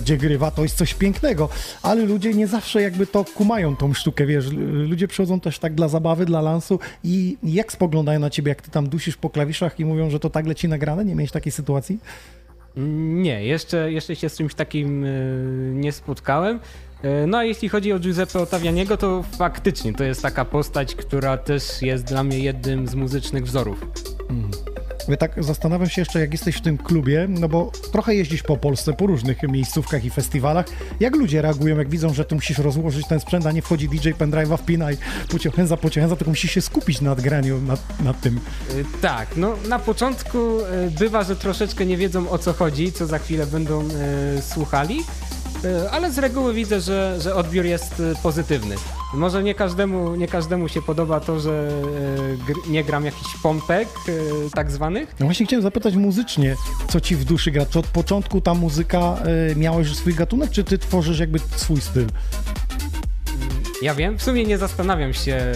gdzie 0.00 0.16
grywa, 0.16 0.50
to 0.50 0.62
jest 0.62 0.76
coś 0.76 0.94
pięknego, 0.94 1.48
ale 1.82 2.04
ludzie 2.04 2.34
nie 2.34 2.46
zawsze 2.46 2.82
jakby 2.82 3.06
to 3.06 3.24
kumają 3.24 3.76
tą 3.76 3.94
sztukę, 3.94 4.26
wiesz, 4.26 4.46
ludzie 4.88 5.08
przychodzą 5.08 5.40
też 5.40 5.58
tak 5.58 5.74
dla 5.74 5.88
zabawy, 5.88 6.26
dla 6.26 6.40
lansu 6.40 6.78
i 7.04 7.36
jak 7.42 7.72
spoglądają 7.72 8.20
na 8.20 8.30
ciebie, 8.30 8.48
jak 8.48 8.62
ty 8.62 8.70
tam 8.70 8.88
dusisz 8.88 9.16
po 9.16 9.30
klawiszach 9.30 9.80
i 9.80 9.84
mówią, 9.84 10.10
że 10.10 10.20
to 10.20 10.30
tak 10.30 10.46
leci 10.46 10.68
nagrane? 10.82 11.04
Nie 11.04 11.14
miałeś 11.14 11.30
takiej 11.30 11.52
sytuacji? 11.52 11.98
Nie, 12.76 13.44
jeszcze, 13.44 13.92
jeszcze 13.92 14.16
się 14.16 14.28
z 14.28 14.36
czymś 14.36 14.54
takim 14.54 15.04
y, 15.04 15.72
nie 15.74 15.92
spotkałem. 15.92 16.60
Y, 17.04 17.26
no 17.26 17.38
a 17.38 17.44
jeśli 17.44 17.68
chodzi 17.68 17.92
o 17.92 17.98
Giuseppe 17.98 18.40
Ottavianiego, 18.40 18.96
to 18.96 19.22
faktycznie 19.38 19.92
to 19.92 20.04
jest 20.04 20.22
taka 20.22 20.44
postać, 20.44 20.94
która 20.94 21.36
też 21.36 21.82
jest 21.82 22.04
dla 22.04 22.24
mnie 22.24 22.38
jednym 22.38 22.86
z 22.86 22.94
muzycznych 22.94 23.44
wzorów. 23.44 23.86
Mm. 24.30 24.50
Ja 25.12 25.16
tak 25.16 25.44
zastanawiam 25.44 25.88
się 25.88 26.00
jeszcze, 26.00 26.20
jak 26.20 26.32
jesteś 26.32 26.56
w 26.56 26.60
tym 26.60 26.78
klubie, 26.78 27.26
no 27.28 27.48
bo 27.48 27.70
trochę 27.92 28.14
jeździsz 28.14 28.42
po 28.42 28.56
Polsce, 28.56 28.92
po 28.92 29.06
różnych 29.06 29.42
miejscówkach 29.42 30.04
i 30.04 30.10
festiwalach. 30.10 30.66
Jak 31.00 31.16
ludzie 31.16 31.42
reagują, 31.42 31.78
jak 31.78 31.88
widzą, 31.88 32.14
że 32.14 32.24
ty 32.24 32.34
musisz 32.34 32.58
rozłożyć 32.58 33.06
ten 33.06 33.20
sprzęt, 33.20 33.46
a 33.46 33.52
nie 33.52 33.62
wchodzi 33.62 33.88
DJ 33.88 34.08
pendrive'a, 34.08 34.58
wpinaj, 34.58 34.96
pociąchęza, 35.30 35.76
pociąchęza, 35.76 36.16
tylko 36.16 36.30
musisz 36.30 36.50
się 36.50 36.60
skupić 36.60 37.00
nad 37.00 37.20
graniu, 37.20 37.60
nad, 37.60 38.00
nad 38.00 38.20
tym. 38.20 38.36
Y, 38.36 38.84
tak, 39.02 39.36
no 39.36 39.56
na 39.68 39.78
początku 39.78 40.38
y, 40.38 40.90
bywa, 40.98 41.22
że 41.24 41.36
troszeczkę 41.36 41.86
nie 41.86 41.96
wiedzą 41.96 42.30
o 42.30 42.38
co 42.38 42.52
chodzi, 42.52 42.92
co 42.92 43.06
za 43.06 43.18
chwilę 43.18 43.46
będą 43.46 43.88
y, 43.88 43.88
słuchali. 44.42 45.00
E, 45.64 45.90
ale 45.90 46.12
z 46.12 46.18
reguły 46.18 46.54
widzę, 46.54 46.80
że, 46.80 47.16
że 47.20 47.34
odbiór 47.34 47.64
jest 47.64 48.00
e, 48.00 48.22
pozytywny. 48.22 48.74
Może 49.14 49.42
nie 49.42 49.54
każdemu, 49.54 50.16
nie 50.16 50.28
każdemu 50.28 50.68
się 50.68 50.82
podoba 50.82 51.20
to, 51.20 51.40
że 51.40 51.68
e, 52.68 52.70
nie 52.70 52.84
gram 52.84 53.04
jakichś 53.04 53.30
pompek 53.42 53.88
tak 54.54 54.70
zwanych. 54.70 55.14
No 55.20 55.26
właśnie 55.26 55.46
chciałem 55.46 55.62
zapytać 55.62 55.96
muzycznie, 55.96 56.56
co 56.88 57.00
ci 57.00 57.16
w 57.16 57.24
duszy 57.24 57.50
gra? 57.50 57.66
Czy 57.66 57.78
od 57.78 57.86
początku 57.86 58.40
ta 58.40 58.54
muzyka 58.54 59.16
miała 59.56 59.78
już 59.78 59.96
swój 59.96 60.14
gatunek, 60.14 60.50
czy 60.50 60.64
ty 60.64 60.78
tworzysz 60.78 61.18
jakby 61.18 61.38
swój 61.56 61.80
styl? 61.80 62.06
Ja 63.82 63.94
wiem, 63.94 64.18
w 64.18 64.22
sumie 64.22 64.44
nie 64.44 64.58
zastanawiam 64.58 65.14
się, 65.14 65.52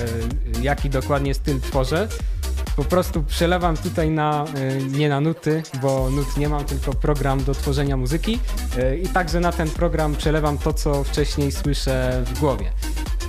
jaki 0.63 0.91
dokładnie 0.91 1.35
styl 1.35 1.61
tworzę 1.61 2.09
po 2.77 2.85
prostu 2.85 3.23
przelewam 3.23 3.77
tutaj 3.77 4.11
na, 4.11 4.45
e, 4.45 4.83
nie 4.83 5.09
na 5.09 5.21
nuty, 5.21 5.63
bo 5.83 6.11
nut 6.11 6.37
nie 6.37 6.49
mam, 6.49 6.65
tylko 6.65 6.93
program 6.95 7.45
do 7.45 7.55
tworzenia 7.55 7.97
muzyki 7.97 8.39
e, 8.79 8.97
i 8.97 9.09
także 9.09 9.41
na 9.41 9.53
ten 9.53 9.71
program 9.71 10.17
przelewam 10.17 10.59
to, 10.59 10.73
co 10.73 11.05
wcześniej 11.05 11.53
słyszę 11.53 12.23
w 12.27 12.41
głowie. 12.41 12.73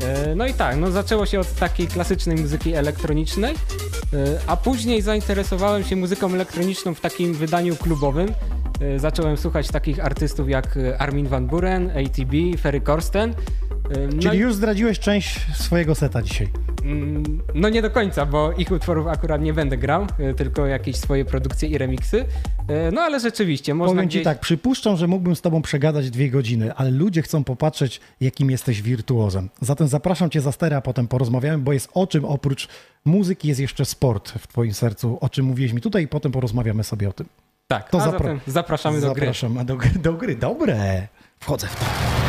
E, 0.01 0.36
no 0.36 0.48
i 0.48 0.54
tak, 0.54 0.77
no 0.77 0.92
zaczęło 0.92 1.25
się 1.25 1.39
od 1.39 1.54
takiej 1.56 1.88
klasycznej 1.88 2.38
muzyki 2.38 2.74
elektronicznej, 2.74 3.56
a 4.48 4.58
później 4.58 5.01
zainteresowałem 5.01 5.84
się 5.84 5.96
muzyką 5.96 6.34
elektroniczną 6.34 6.94
w 6.94 7.01
takim 7.01 7.34
wydaniu 7.34 7.75
klubowym. 7.75 8.34
Zacząłem 8.98 9.38
słuchać 9.38 9.68
takich 9.68 10.06
artystów 10.06 10.50
jak 10.50 10.80
Armin 10.98 11.27
van 11.27 11.48
Buren, 11.48 11.89
ATB, 11.89 12.60
Ferry 12.62 12.82
Corsten. 12.82 13.34
No 13.89 14.22
Czyli 14.22 14.39
już 14.39 14.56
zdradziłeś 14.56 15.00
część 15.00 15.56
swojego 15.56 15.96
seta 15.96 16.22
dzisiaj. 16.22 16.48
Mm, 16.84 17.41
no 17.56 17.70
nie 17.70 17.82
do 17.82 17.91
końca, 17.91 18.25
bo 18.25 18.51
ich 18.51 18.72
utworów 18.72 19.08
akurat 19.08 19.41
nie 19.41 19.53
będę 19.53 19.77
grał, 19.77 20.08
e, 20.20 20.34
tylko 20.34 20.65
jakieś 20.65 20.96
swoje 20.96 21.25
produkcje 21.25 21.70
i 21.70 21.77
remiksy. 21.77 22.25
E, 22.67 22.91
no 22.91 23.01
ale 23.01 23.20
rzeczywiście, 23.20 23.74
można 23.74 23.96
Powiem 23.96 24.08
gdzieś... 24.08 24.22
ci 24.22 24.25
tak, 24.25 24.39
przypuszczam, 24.39 24.98
że 24.98 25.08
mógłbym 25.08 25.36
z 25.36 25.41
tobą 25.41 25.62
przegadać 25.62 26.10
dwie 26.10 26.29
godziny, 26.29 26.74
ale 26.74 26.91
ludzie 26.91 27.22
chcą 27.22 27.44
popatrzeć, 27.44 28.01
jakim 28.22 28.51
jesteś 28.51 28.82
wirtuozem. 28.82 29.50
Zatem 29.62 29.88
zapraszam 29.88 30.29
cię 30.29 30.41
za 30.41 30.51
stery, 30.51 30.75
a 30.75 30.82
potem 30.82 31.08
porozmawiamy, 31.08 31.63
bo 31.63 31.74
jest 31.74 31.89
o 31.94 32.08
czym 32.08 32.25
oprócz 32.25 32.67
muzyki 33.06 33.48
jest 33.48 33.60
jeszcze 33.60 33.86
sport 33.86 34.32
w 34.32 34.48
twoim 34.48 34.74
sercu, 34.74 35.17
o 35.22 35.29
czym 35.29 35.46
mówiłeś 35.46 35.74
mi 35.74 35.82
tutaj 35.82 36.03
i 36.03 36.08
potem 36.08 36.32
porozmawiamy 36.32 36.84
sobie 36.84 37.10
o 37.10 37.13
tym. 37.13 37.27
Tak, 37.67 37.89
to 37.89 38.00
zapra 38.00 38.36
zapraszamy 38.48 39.01
do 39.01 39.13
gry. 39.13 39.22
Zapraszamy 39.22 39.65
do 39.65 39.77
gry. 39.77 39.89
Do 39.89 40.13
gry. 40.13 40.36
Dobre. 40.36 41.08
Wchodzę 41.39 41.67
w 41.67 41.75
to. 41.75 42.26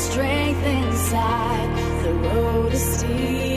strength 0.00 0.64
inside. 0.64 2.04
The 2.04 2.12
road 2.14 2.72
is 2.72 2.98
steep. 2.98 3.49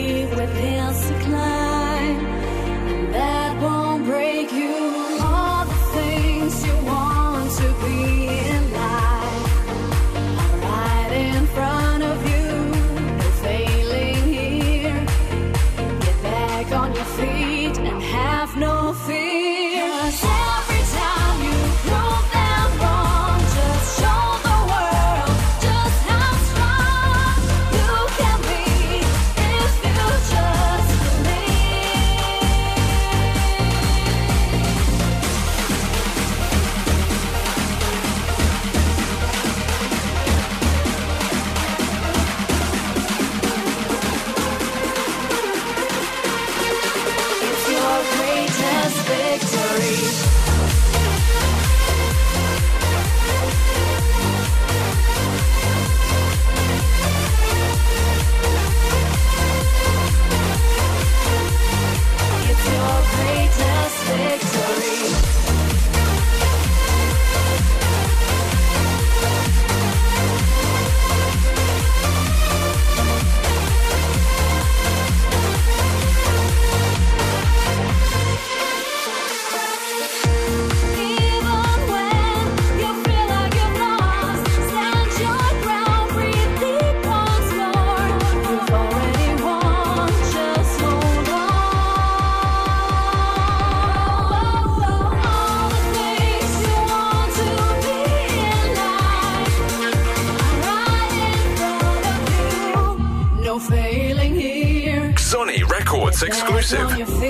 exclusive. 106.74 107.23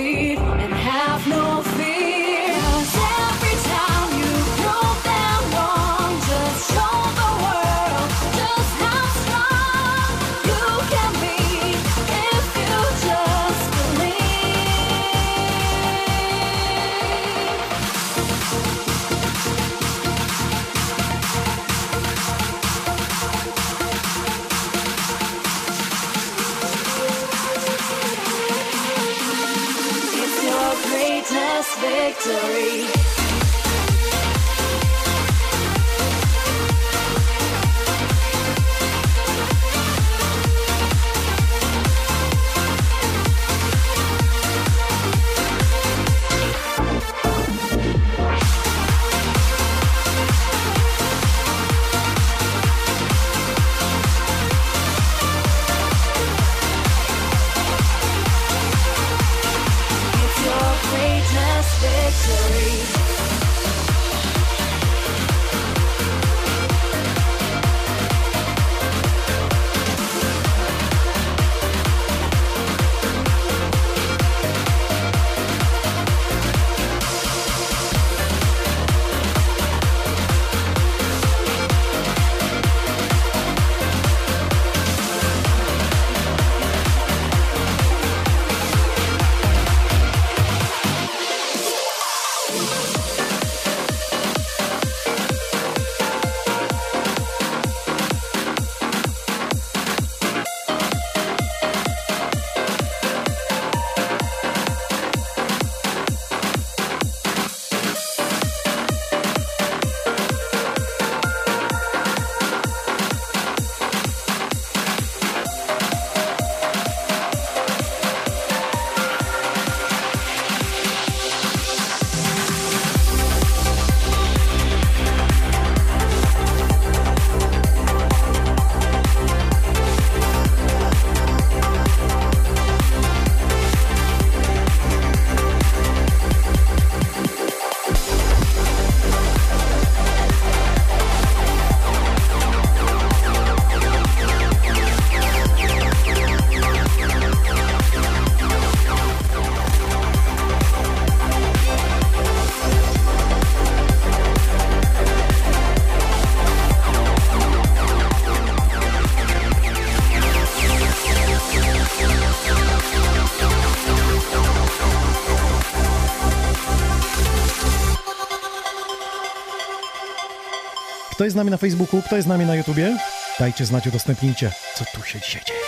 Kto 171.24 171.26
jest 171.26 171.34
z 171.34 171.36
nami 171.36 171.50
na 171.50 171.56
Facebooku? 171.56 172.02
Kto 172.02 172.16
jest 172.16 172.26
z 172.26 172.28
nami 172.28 172.46
na 172.46 172.54
YouTubie? 172.54 172.96
Dajcie 173.38 173.64
znać, 173.64 173.86
udostępnijcie, 173.86 174.50
co 174.74 174.84
tu 174.84 175.02
się 175.02 175.20
dzisiaj 175.20 175.42
dzieje. 175.44 175.63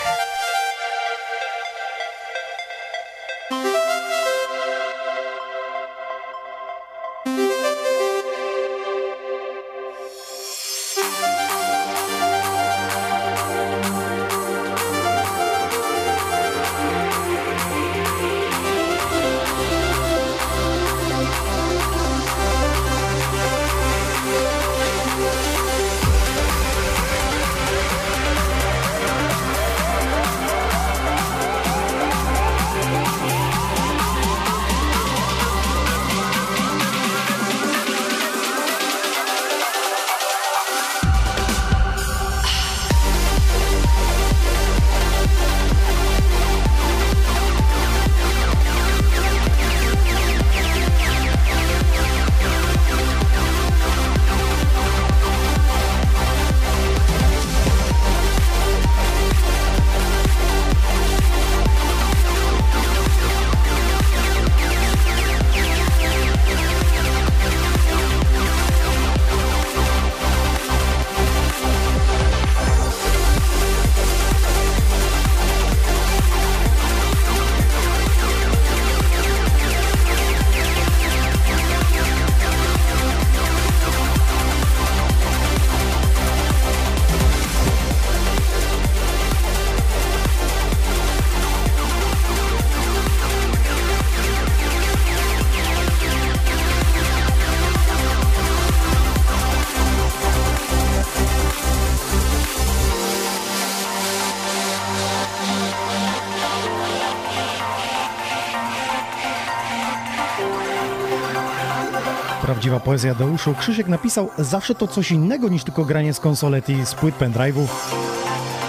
nazywa 112.76 112.84
Poezja 112.84 113.14
Deuszu, 113.14 113.54
Krzysiek 113.54 113.88
napisał 113.88 114.30
Zawsze 114.38 114.74
to 114.74 114.86
coś 114.86 115.10
innego 115.10 115.48
niż 115.48 115.64
tylko 115.64 115.84
granie 115.84 116.14
z 116.14 116.20
konsolety 116.20 116.86
z 116.86 116.94
płyt 116.94 117.14
pendrive'ów. 117.18 117.66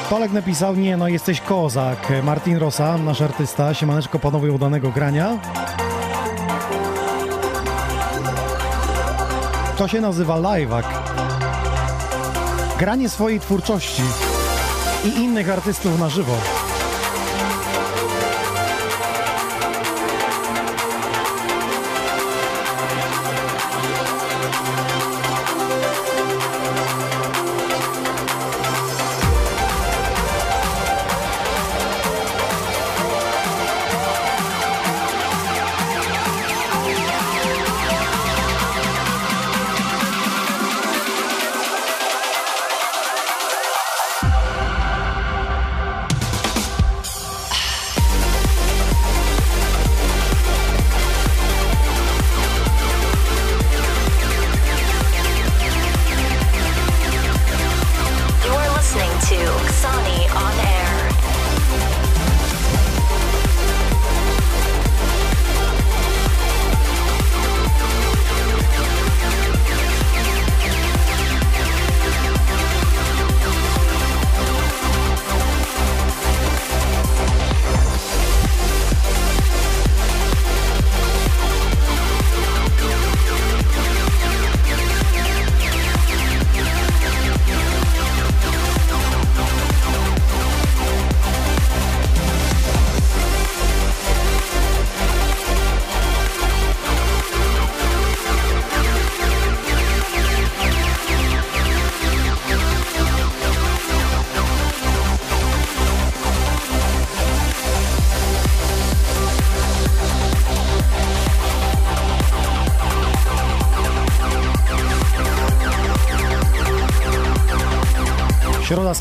Tolek 0.09 0.31
napisał, 0.31 0.75
nie 0.75 0.97
no, 0.97 1.07
jesteś 1.07 1.41
kozak. 1.41 2.13
Martin 2.23 2.57
Rosa, 2.57 2.97
nasz 2.97 3.21
artysta, 3.21 3.73
siemaneczko 3.73 4.19
panowie 4.19 4.51
udanego 4.51 4.91
grania. 4.91 5.39
To 9.77 9.87
się 9.87 10.01
nazywa 10.01 10.35
live'ak. 10.35 10.83
Granie 12.79 13.09
swojej 13.09 13.39
twórczości 13.39 14.03
i 15.05 15.07
innych 15.07 15.49
artystów 15.49 15.99
na 15.99 16.09
żywo. 16.09 16.66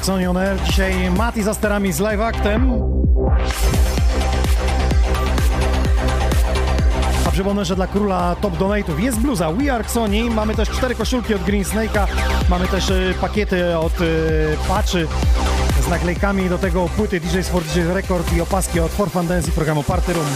Z 0.07 0.09
Xonion 0.09 0.37
Air. 0.37 0.62
Dzisiaj 0.64 1.11
Mati 1.11 1.42
za 1.42 1.55
sterami 1.55 1.92
z 1.92 2.01
live 2.01 2.21
actem. 2.21 2.73
A 7.27 7.31
przypomnę, 7.31 7.64
że 7.64 7.77
dla 7.77 7.87
króla 7.87 8.37
top 8.40 8.55
donate'ów 8.57 8.99
jest 9.01 9.19
bluza 9.19 9.53
We 9.53 9.75
Are 9.75 9.88
Sony. 9.88 10.31
Mamy 10.31 10.55
też 10.55 10.71
cztery 10.71 10.95
koszulki 10.95 11.35
od 11.35 11.42
Green 11.42 11.64
Snake'a. 11.64 12.07
Mamy 12.49 12.69
też 12.69 12.90
y, 12.90 13.14
pakiety 13.21 13.79
od 13.79 14.01
y, 14.01 14.57
patchy 14.69 15.07
z 15.87 15.88
naklejkami. 15.88 16.49
Do 16.49 16.59
tego 16.59 16.88
płyty 16.97 17.21
DJ's 17.21 17.49
for 17.49 17.62
DJ's 17.62 17.92
Record 17.95 18.33
i 18.33 18.40
opaski 18.40 18.81
od 18.81 18.92
For 18.92 19.11
Fun 19.11 19.27
Dance 19.27 19.49
i 19.49 19.53
programu 19.53 19.83
Party 19.83 20.12
Room. 20.12 20.27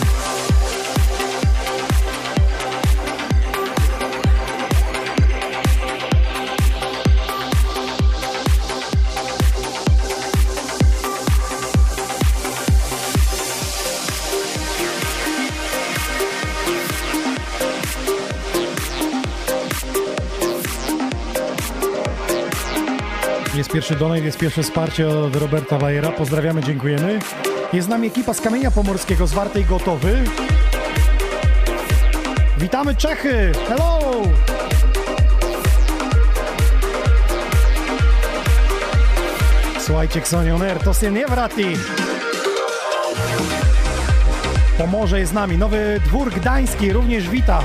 Pierwszy 23.73 23.97
donate, 23.97 24.21
jest 24.21 24.39
pierwsze 24.39 24.63
wsparcie 24.63 25.09
od 25.09 25.37
Roberta 25.37 25.79
Wajera. 25.79 26.13
Pozdrawiamy, 26.13 26.63
dziękujemy. 26.63 27.19
Jest 27.73 27.87
z 27.87 27.91
nami 27.91 28.09
ekipa 28.09 28.35
z 28.35 28.41
Kamienia 28.41 28.71
Pomorskiego, 28.71 29.27
z 29.27 29.33
Wartej 29.33 29.65
Gotowy. 29.65 30.25
Witamy 32.59 32.95
Czechy! 32.95 33.53
Hello! 33.69 34.01
Słuchajcie, 39.81 40.21
Xonioner, 40.21 40.79
to 40.79 40.95
się 40.95 41.11
nie 41.11 41.27
wrati. 41.27 41.65
Pomorze 44.79 45.21
jest 45.21 45.33
z 45.33 45.35
nami. 45.35 45.59
Nowy 45.59 46.01
Dwór 46.05 46.31
Gdański 46.31 46.93
również 46.93 47.29
wita. 47.29 47.63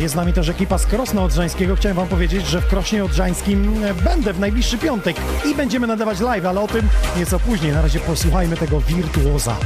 Jest 0.00 0.14
z 0.14 0.16
nami 0.16 0.32
też 0.32 0.48
ekipa 0.48 0.78
z 0.78 0.86
Krosna 0.86 1.22
Odrzańskiego. 1.22 1.76
Chciałem 1.76 1.96
wam 1.96 2.08
powiedzieć, 2.08 2.46
że 2.46 2.60
w 2.60 2.66
Krośnie 2.66 3.04
Odrzańskim 3.04 3.84
e, 3.84 3.94
będę 3.94 4.32
w 4.32 4.40
najbliższy 4.40 4.78
piątek 4.78 5.16
i 5.50 5.54
będziemy 5.54 5.86
nadawać 5.86 6.20
live, 6.20 6.46
ale 6.46 6.60
o 6.60 6.68
tym 6.68 6.88
nieco 7.16 7.40
później. 7.40 7.72
Na 7.72 7.82
razie 7.82 8.00
posłuchajmy 8.00 8.56
tego 8.56 8.80
wirtuoza. 8.80 9.56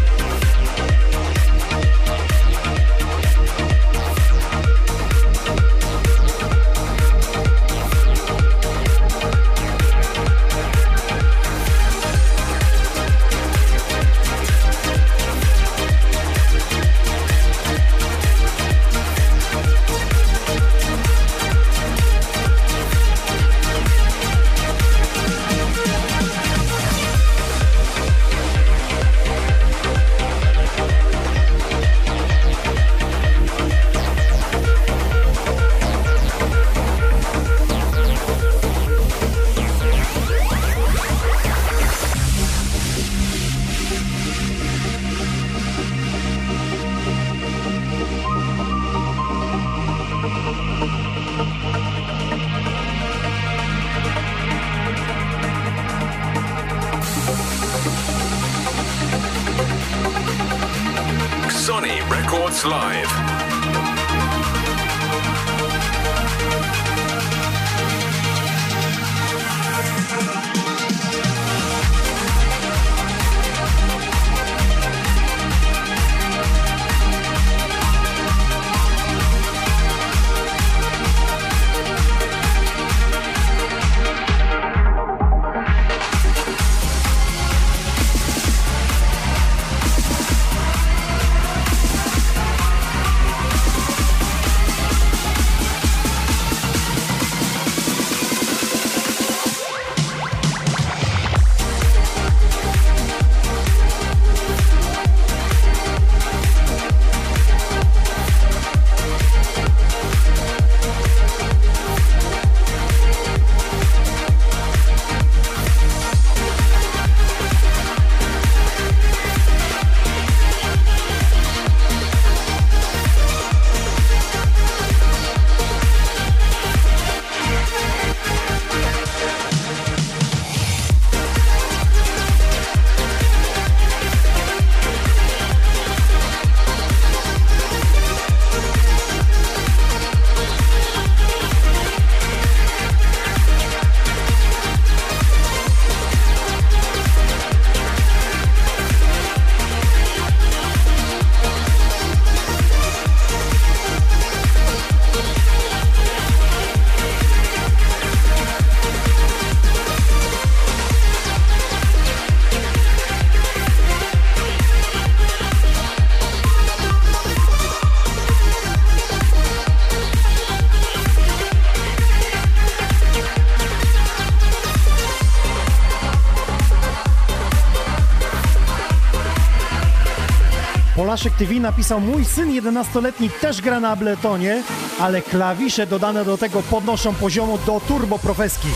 Blaszek 181.23 181.39
TV 181.39 181.61
napisał, 181.61 182.01
mój 182.01 182.25
syn 182.25 182.51
11-letni 182.51 183.31
też 183.31 183.61
gra 183.61 183.81
na 183.81 183.91
Abletonie, 183.91 184.63
ale 185.01 185.23
klawisze 185.23 185.87
dodane 185.87 186.25
do 186.25 186.39
tego 186.39 186.63
podnoszą 186.63 187.15
poziomu 187.15 187.59
do 187.67 187.81
turbo 187.89 188.19
profeski. 188.19 188.69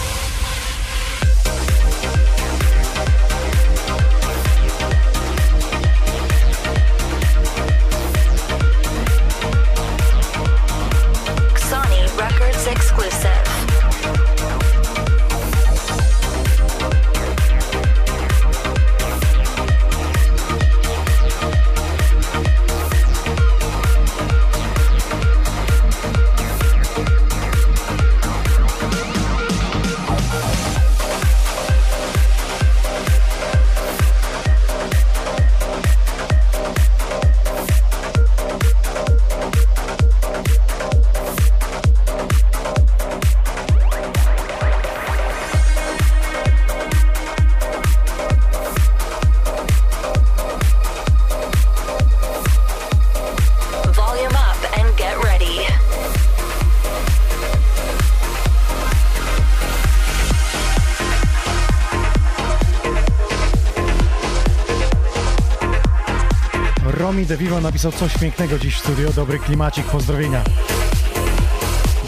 Romi 67.27 67.39
De 67.39 67.45
Vivo 67.45 67.61
napisał 67.61 67.93
coś 67.93 68.19
pięknego 68.19 68.59
dziś 68.59 68.75
w 68.75 68.79
studio. 68.79 69.13
Dobry 69.13 69.39
klimacik, 69.39 69.87
pozdrowienia. 69.87 70.45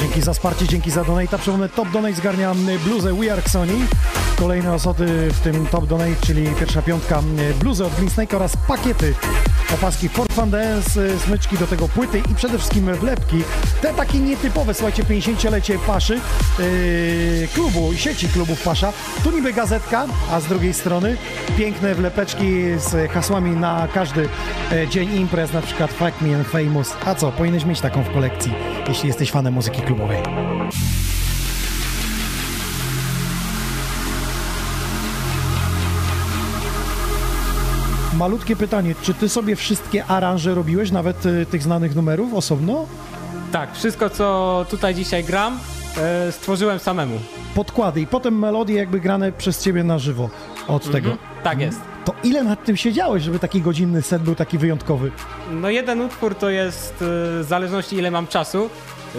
Dzięki 0.00 0.22
za 0.22 0.33
wsparcie, 0.33 0.68
dzięki 0.68 0.90
za 0.90 1.04
donate. 1.04 1.38
Przypomnę, 1.38 1.68
top 1.68 1.90
donate 1.90 2.14
zgarnia 2.14 2.54
bluzę 2.85 3.14
We 3.14 3.33
Are 3.33 3.42
Sony. 3.42 3.72
Kolejne 4.37 4.72
osoby 4.72 5.28
w 5.33 5.40
tym 5.40 5.66
top 5.66 5.87
donate, 5.87 6.16
czyli 6.26 6.46
pierwsza 6.46 6.83
piątka, 6.83 7.22
bluzę 7.61 7.87
od 7.87 7.94
Green 7.94 8.11
Snake 8.11 8.37
oraz 8.37 8.57
pakiety 8.68 9.14
opaski 9.74 10.09
Fort 10.09 10.33
Fun 10.33 10.50
Dance, 10.50 11.18
smyczki 11.18 11.59
do 11.59 11.66
tego 11.66 11.88
płyty 11.88 12.22
i 12.31 12.35
przede 12.35 12.59
wszystkim 12.59 12.94
wlepki. 12.94 13.42
Te 13.82 13.94
takie 13.94 14.18
nietypowe, 14.18 14.74
słuchajcie, 14.74 15.04
50-lecie 15.04 15.78
Paszy, 15.86 16.20
yy, 16.58 17.48
klubu, 17.54 17.94
sieci 17.94 18.28
klubów 18.28 18.62
Pasza. 18.62 18.92
Tu 19.24 19.30
niby 19.30 19.52
gazetka, 19.52 20.06
a 20.32 20.40
z 20.40 20.46
drugiej 20.46 20.74
strony 20.74 21.16
piękne 21.58 21.94
wlepeczki 21.94 22.62
z 22.76 23.10
hasłami 23.10 23.50
na 23.50 23.88
każdy 23.94 24.28
e, 24.72 24.88
dzień 24.88 25.14
imprez, 25.14 25.52
na 25.52 25.62
przykład 25.62 25.92
Fuck 25.92 26.20
Me 26.20 26.36
and 26.36 26.48
Famous. 26.48 26.94
A 27.06 27.14
co, 27.14 27.32
powinieneś 27.32 27.64
mieć 27.64 27.80
taką 27.80 28.02
w 28.02 28.12
kolekcji, 28.12 28.52
jeśli 28.88 29.08
jesteś 29.08 29.30
fanem 29.30 29.54
muzyki 29.54 29.82
klubowej. 29.82 30.18
Malutkie 38.18 38.56
pytanie, 38.56 38.94
czy 39.02 39.14
ty 39.14 39.28
sobie 39.28 39.56
wszystkie 39.56 40.04
aranże 40.04 40.54
robiłeś, 40.54 40.90
nawet 40.90 41.26
y, 41.26 41.46
tych 41.46 41.62
znanych 41.62 41.96
numerów 41.96 42.34
osobno? 42.34 42.86
Tak, 43.52 43.74
wszystko 43.74 44.11
co 44.11 44.66
tutaj 44.70 44.94
dzisiaj 44.94 45.24
gram, 45.24 45.58
e, 45.96 46.32
stworzyłem 46.32 46.78
samemu. 46.78 47.20
Podkłady 47.54 48.00
i 48.00 48.06
potem 48.06 48.38
melodie 48.38 48.74
jakby 48.74 49.00
grane 49.00 49.32
przez 49.32 49.62
ciebie 49.62 49.84
na 49.84 49.98
żywo 49.98 50.30
od 50.68 50.92
tego. 50.92 51.16
Tak 51.42 51.61
jest. 51.61 51.80
To 52.04 52.14
ile 52.24 52.44
nad 52.44 52.64
tym 52.64 52.76
siedziałeś, 52.76 53.22
żeby 53.22 53.38
taki 53.38 53.62
godzinny 53.62 54.02
set 54.02 54.22
był 54.22 54.34
taki 54.34 54.58
wyjątkowy? 54.58 55.11
No 55.50 55.70
jeden 55.70 56.00
utwór 56.00 56.34
to 56.34 56.50
jest 56.50 56.92
e, 56.92 56.96
w 57.00 57.44
zależności 57.48 57.96
ile 57.96 58.11
mam 58.11 58.26
czasu. 58.26 58.70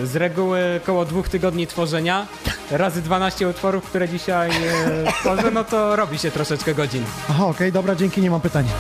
Z 0.03 0.15
reguły 0.15 0.59
około 0.83 1.05
dwóch 1.05 1.29
tygodni 1.29 1.67
tworzenia, 1.67 2.27
razy 2.71 3.01
12 3.01 3.49
utworów, 3.49 3.83
które 3.85 4.09
dzisiaj 4.09 4.49
e, 4.49 5.11
tworzę, 5.21 5.51
no 5.51 5.63
to 5.63 5.95
robi 5.95 6.17
się 6.17 6.31
troszeczkę 6.31 6.75
godzin. 6.75 7.03
Aha, 7.29 7.45
okej, 7.45 7.71
dobra, 7.71 7.95
dzięki, 7.95 8.21
nie 8.21 8.31
mam 8.31 8.41
pytania. 8.41 8.71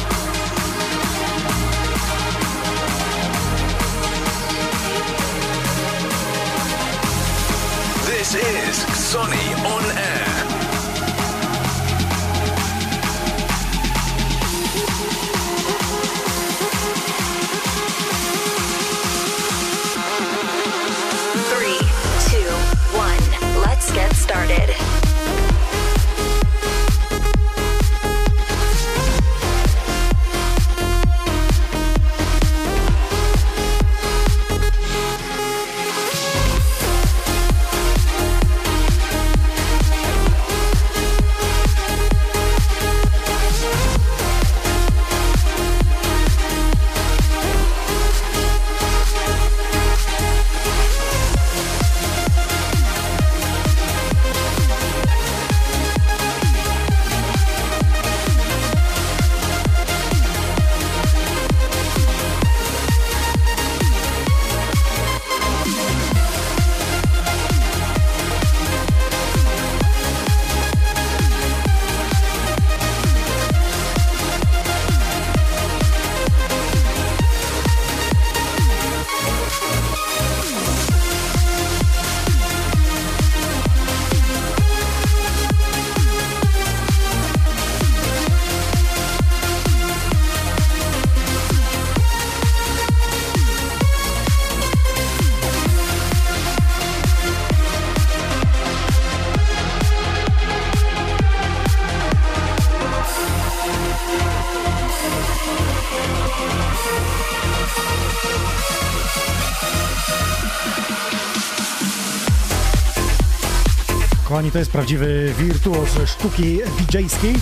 Kochani, 114.49 114.53
to 114.53 114.59
jest 114.59 114.71
prawdziwy 114.71 115.33
wirtuoz 115.37 115.89
sztuki 116.05 116.59
DJ-skiej. 116.79 117.35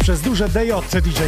Przez 0.00 0.20
duże 0.20 0.48
DJ 0.48 1.00
DJ. 1.00 1.22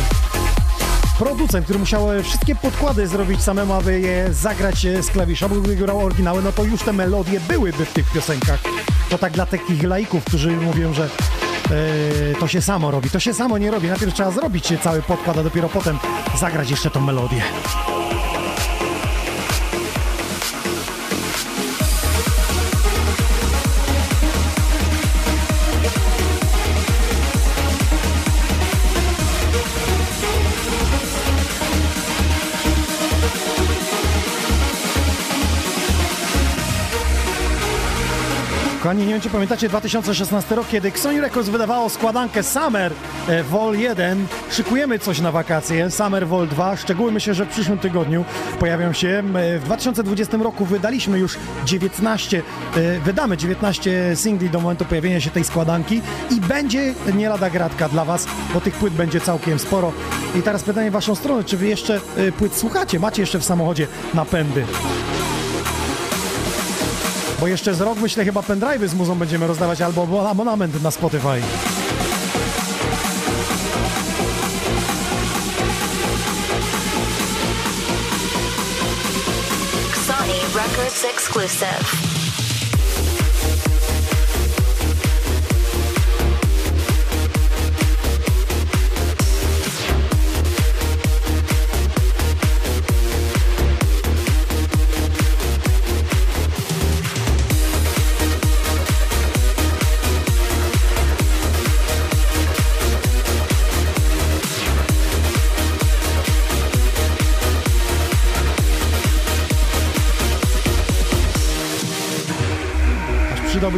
Producent, 1.18 1.64
który 1.64 1.78
musiał 1.78 2.06
wszystkie 2.22 2.54
podkłady 2.54 3.06
zrobić 3.06 3.42
samemu, 3.42 3.72
aby 3.72 4.00
je 4.00 4.34
zagrać 4.34 4.87
z 5.00 5.06
klawisza, 5.06 5.48
bo 5.48 5.54
gdyby 5.54 5.76
grał 5.76 5.98
oryginały, 5.98 6.42
no 6.42 6.52
to 6.52 6.64
już 6.64 6.82
te 6.82 6.92
melodie 6.92 7.40
byłyby 7.40 7.84
w 7.84 7.92
tych 7.92 8.12
piosenkach. 8.12 8.61
To 9.11 9.18
tak 9.18 9.32
dla 9.32 9.46
takich 9.46 9.82
laików, 9.82 10.24
którzy 10.24 10.50
mówią, 10.50 10.94
że 10.94 11.04
e, 11.04 12.34
to 12.40 12.48
się 12.48 12.62
samo 12.62 12.90
robi. 12.90 13.11
To 13.11 13.20
się 13.20 13.34
samo 13.34 13.58
nie 13.58 13.70
robi. 13.70 13.88
Najpierw 13.88 14.14
trzeba 14.14 14.30
zrobić 14.30 14.72
cały 14.82 15.02
podkład, 15.02 15.38
a 15.38 15.42
dopiero 15.42 15.68
potem 15.68 15.98
zagrać 16.40 16.70
jeszcze 16.70 16.90
tą 16.90 17.00
melodię. 17.00 17.42
Kochani, 38.88 39.07
nie 39.07 39.12
wiem 39.12 39.20
czy 39.20 39.31
pamiętacie 39.31 39.68
2016 39.68 40.55
rok, 40.55 40.68
kiedy 40.68 40.90
Sony 40.90 41.20
Records 41.20 41.48
wydawało 41.48 41.88
składankę 41.88 42.42
Summer 42.42 42.92
e, 43.29 43.42
Vol 43.42 43.79
1. 43.79 44.27
Szykujemy 44.51 44.98
coś 44.98 45.20
na 45.20 45.33
wakacje, 45.33 45.90
Summer 45.90 46.29
Vol 46.29 46.48
2. 46.48 46.77
Szczegóły 46.77 47.12
myślę, 47.12 47.35
że 47.35 47.44
w 47.44 47.48
przyszłym 47.48 47.79
tygodniu 47.79 48.24
pojawią 48.61 48.92
się. 48.92 49.22
E, 49.35 49.59
W 49.59 49.64
2020 49.64 50.37
roku 50.37 50.64
wydaliśmy 50.64 51.18
już 51.18 51.37
19, 51.64 52.42
e, 52.77 53.01
wydamy 53.01 53.37
19 53.37 54.16
singli 54.16 54.51
do 54.51 54.61
momentu 54.61 54.85
pojawienia 54.85 55.20
się 55.20 55.31
tej 55.31 55.44
składanki 55.44 56.03
i 56.31 56.40
będzie 56.40 56.94
nie 57.14 57.29
lada 57.29 57.51
gratka 57.51 57.88
dla 57.88 58.05
Was, 58.05 58.27
bo 58.55 58.61
tych 58.61 58.74
płyt 58.74 58.94
będzie 58.94 59.20
całkiem 59.20 59.59
sporo. 59.59 59.92
I 60.38 60.42
teraz 60.42 60.62
pytanie 60.62 60.90
w 60.90 60.92
Waszą 60.92 61.14
stronę, 61.14 61.44
czy 61.44 61.57
Wy 61.57 61.66
jeszcze 61.66 62.01
płyt 62.38 62.57
słuchacie? 62.57 62.98
Macie 62.98 63.22
jeszcze 63.22 63.38
w 63.38 63.44
samochodzie 63.44 63.87
napędy? 64.14 64.64
Bo 67.40 67.46
jeszcze 67.46 67.74
z 67.74 67.81
rok, 67.81 67.98
myślę, 68.01 68.24
chyba 68.24 68.40
pendrive'y 68.40 68.88
z 68.88 68.94
muzą 68.94 69.14
będziemy 69.14 69.46
rozdawać 69.46 69.81
albo 69.81 70.31
abonament 70.31 70.83
na 70.83 70.90
Spotify. 70.90 71.42
Records 80.59 81.05
exclusive. 81.05 82.07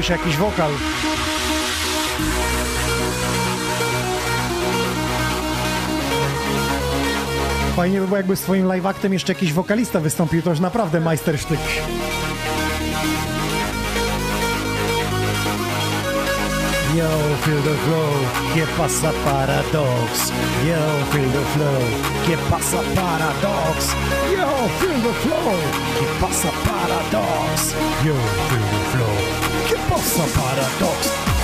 Się 0.02 0.12
jakiś 0.12 0.36
wokal. 0.36 0.70
Fajnie 7.76 8.00
by 8.00 8.06
było, 8.06 8.16
jakby 8.16 8.36
swoim 8.36 8.66
live 8.66 8.86
actem 8.86 9.12
jeszcze 9.12 9.32
jakiś 9.32 9.52
wokalista 9.52 10.00
wystąpił, 10.00 10.42
to 10.42 10.50
już 10.50 10.60
naprawdę 10.60 11.00
majstersztyk. 11.00 11.58
Yo, 16.96 17.08
feel 17.44 17.62
the 17.62 17.74
flow, 17.74 18.12
que 18.54 18.66
pasa 18.76 19.12
paradox. 19.24 20.32
Yo, 20.64 20.82
feel 21.12 21.30
the 21.30 21.44
flow, 21.52 21.80
que 22.26 22.36
pasa 22.50 22.82
paradox. 22.94 23.94
Yo, 24.36 24.48
feel 24.80 25.00
the 25.02 25.12
flow, 25.22 25.52
que 25.98 26.06
pasa 26.20 26.50
paradox. 26.66 27.74
Yo, 28.04 28.14
feel 28.48 28.66
the 28.72 28.80
flow, 28.90 29.49
que 29.90 29.94
pasa 29.94 30.24
paradox. 30.38 31.39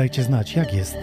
Dajcie 0.00 0.22
znać, 0.22 0.52
jak 0.52 0.74
jest. 0.74 0.96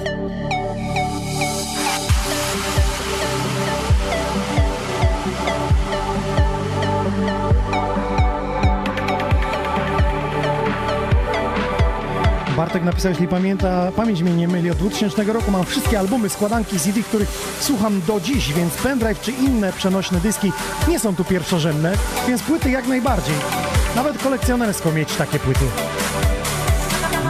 Bartek 12.56 12.84
napisał, 12.84 13.12
jeśli 13.12 13.28
pamięta, 13.28 13.92
pamięć 13.96 14.22
mnie 14.22 14.36
nie 14.36 14.48
myli, 14.48 14.72
od 14.72 14.78
2000 14.78 15.24
roku 15.24 15.52
mam 15.52 15.66
wszystkie 15.66 16.00
albumy, 16.00 16.30
składanki 16.30 16.80
CD, 16.80 17.04
których 17.04 17.30
słucham 17.60 18.02
do 18.08 18.20
dziś, 18.20 18.54
więc 18.54 18.74
pendrive 18.74 19.22
czy 19.22 19.32
inne 19.32 19.74
przenośne 19.74 20.20
dyski 20.20 20.52
nie 20.88 21.00
są 21.00 21.16
tu 21.16 21.24
pierwszorzędne, 21.24 21.94
więc 22.28 22.44
płyty 22.44 22.70
jak 22.70 22.88
najbardziej. 22.88 23.36
Nawet 23.96 24.24
kolekcjonersko 24.24 24.92
mieć 24.92 25.16
takie 25.16 25.40
płyty. 25.40 25.66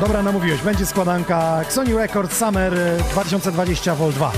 Dobra, 0.01 0.23
namówiłeś, 0.23 0.61
będzie 0.61 0.85
składanka 0.85 1.61
Sony 1.69 1.97
Records 1.97 2.37
Summer 2.37 2.73
e, 2.73 2.97
2020 3.11 3.95
Vol 3.95 4.11
2. 4.11 4.31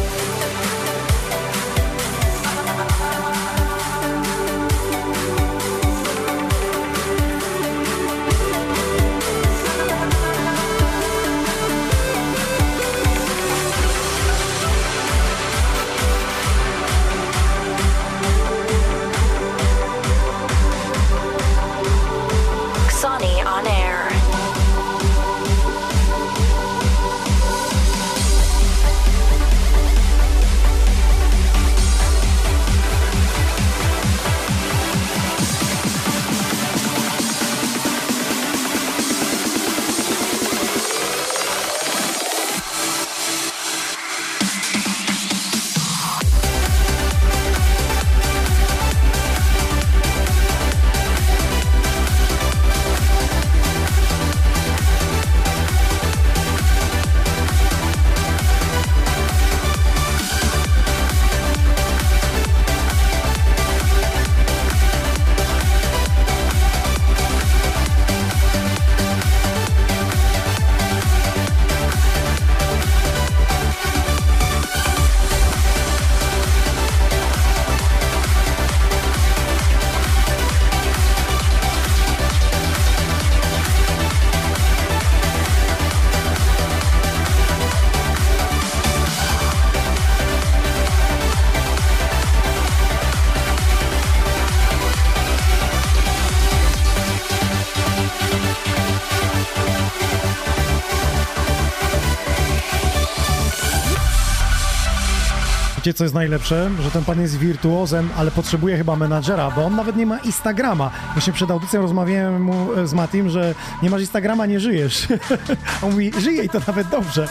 co 105.99 106.03
jest 106.05 106.15
najlepsze? 106.15 106.71
Że 106.81 106.91
ten 106.91 107.05
pan 107.05 107.21
jest 107.21 107.37
wirtuozem, 107.37 108.09
ale 108.17 108.31
potrzebuje 108.31 108.77
chyba 108.77 108.95
menadżera, 108.95 109.51
bo 109.51 109.65
on 109.65 109.75
nawet 109.75 109.95
nie 109.95 110.05
ma 110.05 110.19
Instagrama. 110.19 110.91
Właśnie 111.13 111.33
przed 111.33 111.51
audycją 111.51 111.81
rozmawiałem 111.81 112.41
mu 112.41 112.73
e, 112.73 112.87
z 112.87 112.93
Matim, 112.93 113.29
że 113.29 113.55
nie 113.83 113.89
masz 113.89 114.01
Instagrama, 114.01 114.45
nie 114.45 114.59
żyjesz. 114.59 115.07
On 115.83 115.91
mówi, 115.91 116.11
żyje 116.19 116.43
i 116.43 116.49
to 116.49 116.59
nawet 116.67 116.87
dobrze. 116.87 117.27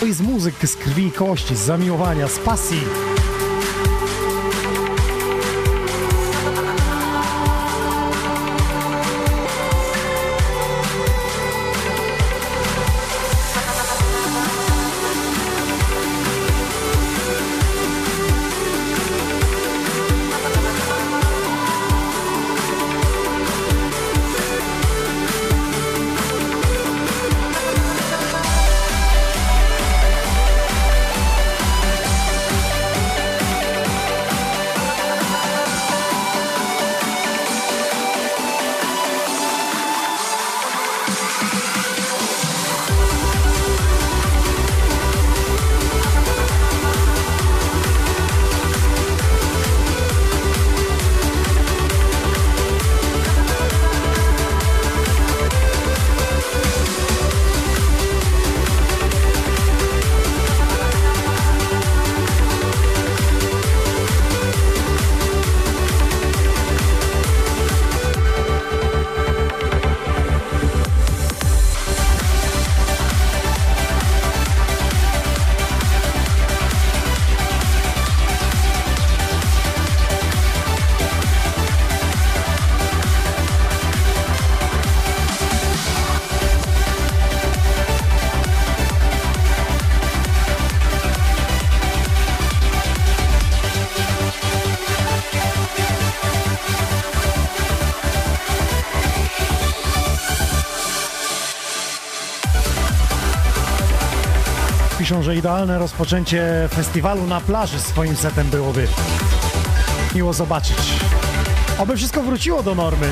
To 0.00 0.06
jest 0.06 0.20
muzyk 0.20 0.54
z 0.68 0.76
krwi 0.76 1.06
i 1.06 1.12
kości, 1.12 1.56
z 1.56 1.60
zamiłowania, 1.60 2.28
z 2.28 2.38
pasji. 2.38 2.80
Idealne 105.46 105.78
rozpoczęcie 105.78 106.68
festiwalu 106.74 107.26
na 107.26 107.40
plaży 107.40 107.80
swoim 107.80 108.16
setem 108.16 108.50
byłoby. 108.50 108.88
Miło 110.14 110.32
zobaczyć. 110.32 110.76
Oby 111.78 111.96
wszystko 111.96 112.22
wróciło 112.22 112.62
do 112.62 112.74
normy. 112.74 113.10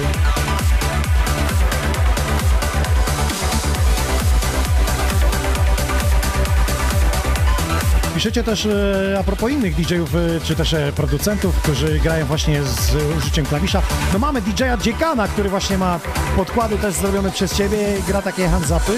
Piszecie 8.14 8.44
też 8.44 8.66
e, 8.66 9.16
a 9.20 9.22
propos 9.22 9.50
innych 9.50 9.74
DJ-ów, 9.74 10.14
e, 10.14 10.18
czy 10.44 10.56
też 10.56 10.74
e, 10.74 10.92
producentów, 10.92 11.56
którzy 11.62 11.98
grają 11.98 12.26
właśnie 12.26 12.62
z 12.62 12.96
użyciem 13.18 13.46
klawisza. 13.46 13.82
No 14.12 14.18
mamy 14.18 14.42
DJ-a 14.42 14.76
Dziekana, 14.76 15.28
który 15.28 15.48
właśnie 15.48 15.78
ma 15.78 16.00
podkłady 16.36 16.78
też 16.78 16.94
zrobione 16.94 17.30
przez 17.30 17.56
ciebie, 17.56 17.78
gra 18.08 18.22
takie 18.22 18.48
hands-upy. 18.48 18.92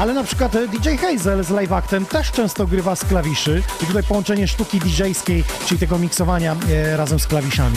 Ale 0.00 0.14
na 0.14 0.24
przykład 0.24 0.54
e, 0.54 0.68
DJ 0.68 0.88
Hazel 0.96 1.44
z 1.44 1.50
Live 1.50 1.72
Actem 1.72 2.06
też 2.06 2.32
często 2.32 2.66
grywa 2.66 2.96
z 2.96 3.04
klawiszy 3.04 3.62
i 3.82 3.86
tutaj 3.86 4.02
połączenie 4.02 4.48
sztuki 4.48 4.78
DJ-skiej, 4.78 5.44
czyli 5.66 5.80
tego 5.80 5.98
miksowania 5.98 6.56
e, 6.70 6.96
razem 6.96 7.20
z 7.20 7.26
klawiszami. 7.26 7.76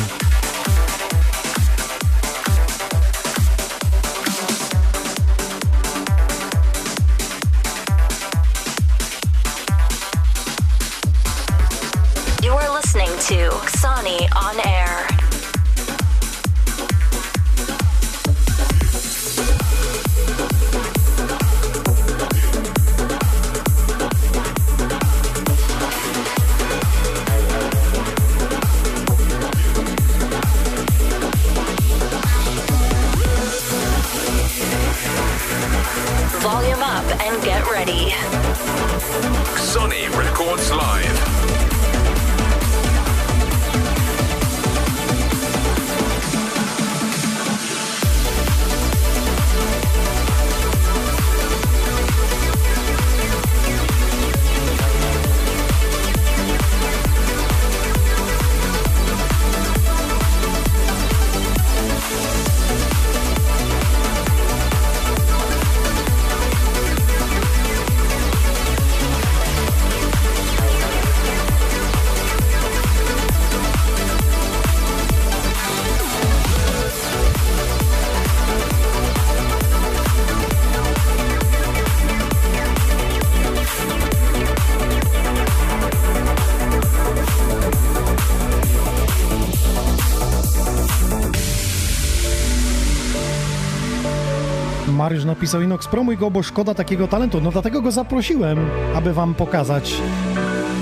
Napisał 95.43 95.61
Inox, 95.61 95.87
promuj 95.87 96.17
go, 96.17 96.31
bo 96.31 96.43
szkoda 96.43 96.73
takiego 96.73 97.07
talentu. 97.07 97.41
No 97.41 97.51
dlatego 97.51 97.81
go 97.81 97.91
zaprosiłem, 97.91 98.57
aby 98.95 99.13
wam 99.13 99.33
pokazać 99.33 99.95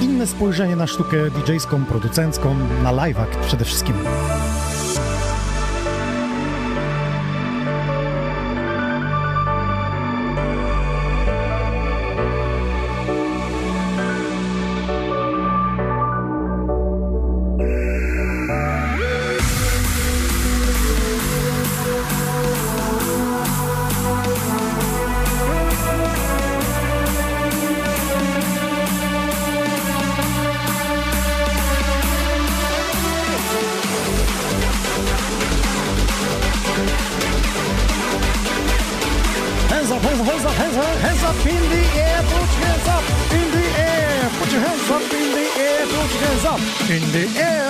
inne 0.02 0.28
spojrzenie 0.28 0.76
na 0.76 0.88
sztukę 0.88 1.18
DJ-ską, 1.18 1.86
producencką, 1.86 2.56
na 2.84 2.94
live'ach 2.94 3.40
przede 3.48 3.66
wszystkim. 3.66 3.96
In 46.92 47.02
the 47.14 47.40
air. 47.40 47.61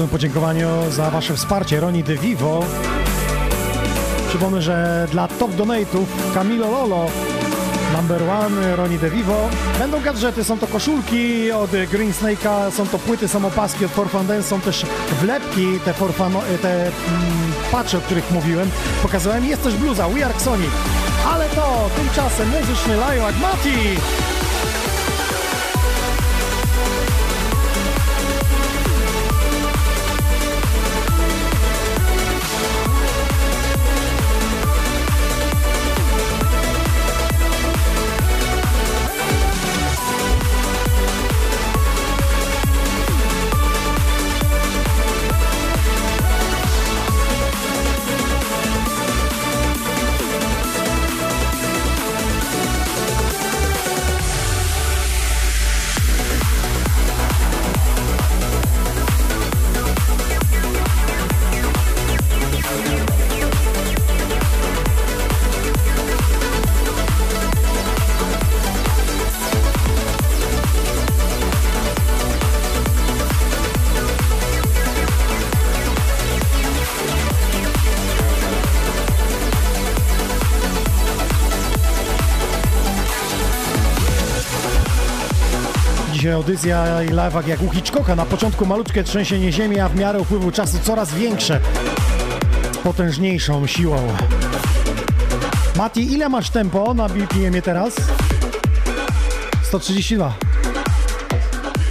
Szacun 0.00 0.12
podziękowaniu 0.12 0.68
za 0.90 1.10
wasze 1.10 1.36
wsparcie. 1.36 1.80
Roni 1.80 2.04
De 2.04 2.16
Vivo. 2.16 2.64
Przypomnę, 4.28 4.62
że 4.62 5.08
dla 5.12 5.28
top 5.28 5.50
donate'ów 5.50 6.04
Camilo 6.34 6.70
Lolo 6.70 7.06
Number 7.96 8.22
One, 8.22 8.76
Roni 8.76 8.98
De 8.98 9.10
Vivo. 9.10 9.48
Będą 9.78 10.00
gadżety, 10.00 10.44
są 10.44 10.58
to 10.58 10.66
koszulki 10.66 11.52
od 11.52 11.70
Green 11.70 12.12
Snake'a, 12.12 12.70
są 12.70 12.86
to 12.86 12.98
płyty, 12.98 13.28
są 13.28 13.44
opaski 13.44 13.84
od 13.84 13.90
Forfan 13.90 14.26
Dance, 14.26 14.48
są 14.48 14.60
też 14.60 14.86
wlepki, 15.20 15.80
te, 15.84 15.92
forfano, 15.92 16.40
te 16.62 16.82
mm, 16.82 16.92
patche, 17.72 17.98
o 17.98 18.00
których 18.00 18.30
mówiłem. 18.30 18.70
Pokazałem, 19.02 19.44
jest 19.44 19.62
też 19.62 19.74
bluza, 19.74 20.08
We 20.08 20.24
Are 20.24 20.40
Sonic. 20.40 20.70
Ale 21.32 21.48
to 21.48 21.90
tymczasem 21.96 22.48
muzyczny 22.48 22.94
Lilac 22.94 23.34
Mati! 23.40 24.00
Audycja 86.40 87.02
i 87.02 87.08
live'ak 87.08 87.46
jak 87.46 87.62
u 87.62 87.70
Hitchcocka. 87.70 88.16
Na 88.16 88.26
początku 88.26 88.66
malutkie 88.66 89.04
trzęsienie 89.04 89.52
ziemi, 89.52 89.80
a 89.80 89.88
w 89.88 89.96
miarę 89.96 90.20
upływu 90.20 90.50
czasu 90.52 90.78
coraz 90.82 91.14
większe. 91.14 91.60
Potężniejszą 92.84 93.66
siłą. 93.66 94.08
Mati, 95.76 96.12
ile 96.12 96.28
masz 96.28 96.50
tempo 96.50 96.94
na 96.94 97.08
BPM-ie 97.08 97.62
teraz? 97.62 97.94
132. 99.62 100.34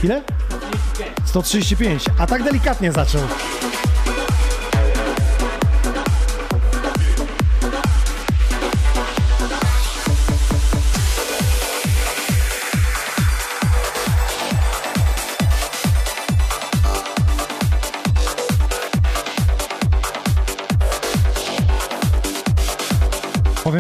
Ile? 0.03 0.21
135, 1.25 2.05
a 2.19 2.27
tak 2.27 2.43
delikatnie 2.43 2.91
zaczął. 2.91 3.21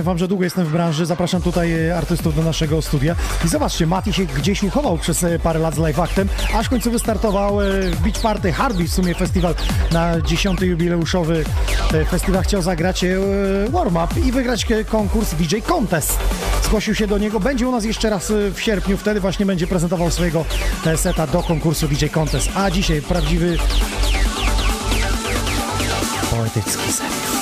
Wam, 0.09 0.17
że 0.17 0.27
długo 0.27 0.43
jestem 0.43 0.65
w 0.65 0.71
branży, 0.71 1.05
zapraszam 1.05 1.41
tutaj 1.41 1.87
e, 1.87 1.97
artystów 1.97 2.35
do 2.35 2.41
naszego 2.41 2.81
studia 2.81 3.15
i 3.45 3.47
zobaczcie, 3.47 3.87
Mati 3.87 4.13
się 4.13 4.25
gdzieś 4.25 4.63
uchował 4.63 4.97
przez 4.97 5.23
e, 5.23 5.39
parę 5.39 5.59
lat 5.59 5.75
z 5.75 5.77
live 5.77 5.99
actem, 5.99 6.29
aż 6.53 6.65
w 6.65 6.69
końcu 6.69 6.91
wystartował 6.91 7.61
e, 7.61 7.65
w 7.81 7.99
Beach 8.01 8.21
Party 8.21 8.51
Harvey, 8.51 8.87
w 8.87 8.93
sumie 8.93 9.15
festiwal 9.15 9.55
na 9.91 10.21
10. 10.21 10.61
jubileuszowy 10.61 11.45
e, 11.93 12.05
festiwal 12.05 12.43
chciał 12.43 12.61
zagrać 12.61 13.03
e, 13.03 13.17
warm-up 13.69 14.19
i 14.19 14.31
wygrać 14.31 14.71
e, 14.71 14.83
konkurs 14.83 15.33
DJ 15.33 15.55
Contest. 15.67 16.19
Zgłosił 16.63 16.95
się 16.95 17.07
do 17.07 17.17
niego, 17.17 17.39
będzie 17.39 17.67
u 17.67 17.71
nas 17.71 17.85
jeszcze 17.85 18.09
raz 18.09 18.31
e, 18.31 18.51
w 18.51 18.61
sierpniu, 18.61 18.97
wtedy 18.97 19.19
właśnie 19.19 19.45
będzie 19.45 19.67
prezentował 19.67 20.11
swojego 20.11 20.45
e, 20.85 20.97
seta 20.97 21.27
do 21.27 21.43
konkursu 21.43 21.87
DJ 21.87 22.05
Contest. 22.05 22.49
A 22.55 22.71
dzisiaj 22.71 23.01
prawdziwy 23.01 23.57
poetycki 26.31 26.93
set. 26.93 27.38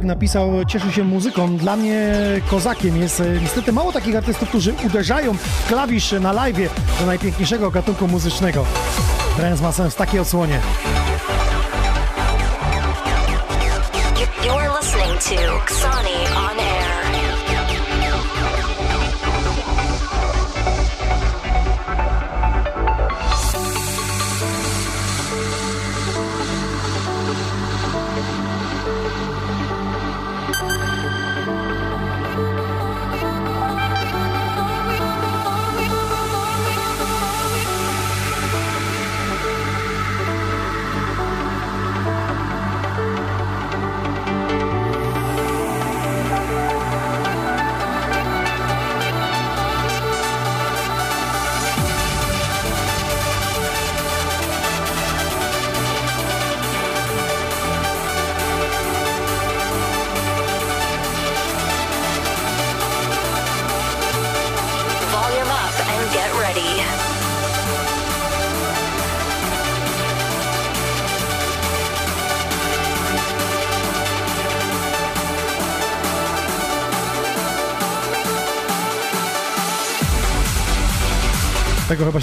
Arek 0.00 0.06
napisał, 0.08 0.64
cieszy 0.64 0.92
się 0.92 1.04
muzyką. 1.04 1.56
Dla 1.56 1.76
mnie 1.76 2.12
kozakiem 2.50 2.96
jest 2.96 3.20
e, 3.20 3.24
niestety 3.42 3.72
mało 3.72 3.92
takich 3.92 4.16
artystów, 4.16 4.48
którzy 4.48 4.74
uderzają 4.86 5.34
w 5.34 5.66
klawisz 5.68 6.12
na 6.12 6.32
live 6.32 6.56
do 7.00 7.06
najpiękniejszego 7.06 7.70
gatunku 7.70 8.08
muzycznego. 8.08 8.64
Trans 9.36 9.60
ma 9.60 9.72
sens 9.72 9.94
w 9.94 9.96
takiej 9.96 10.20
odsłonie. 10.20 10.60
You- 14.20 14.48
You're 14.48 14.78
listening 14.80 15.18
to 15.22 15.56
Xani 15.62 16.39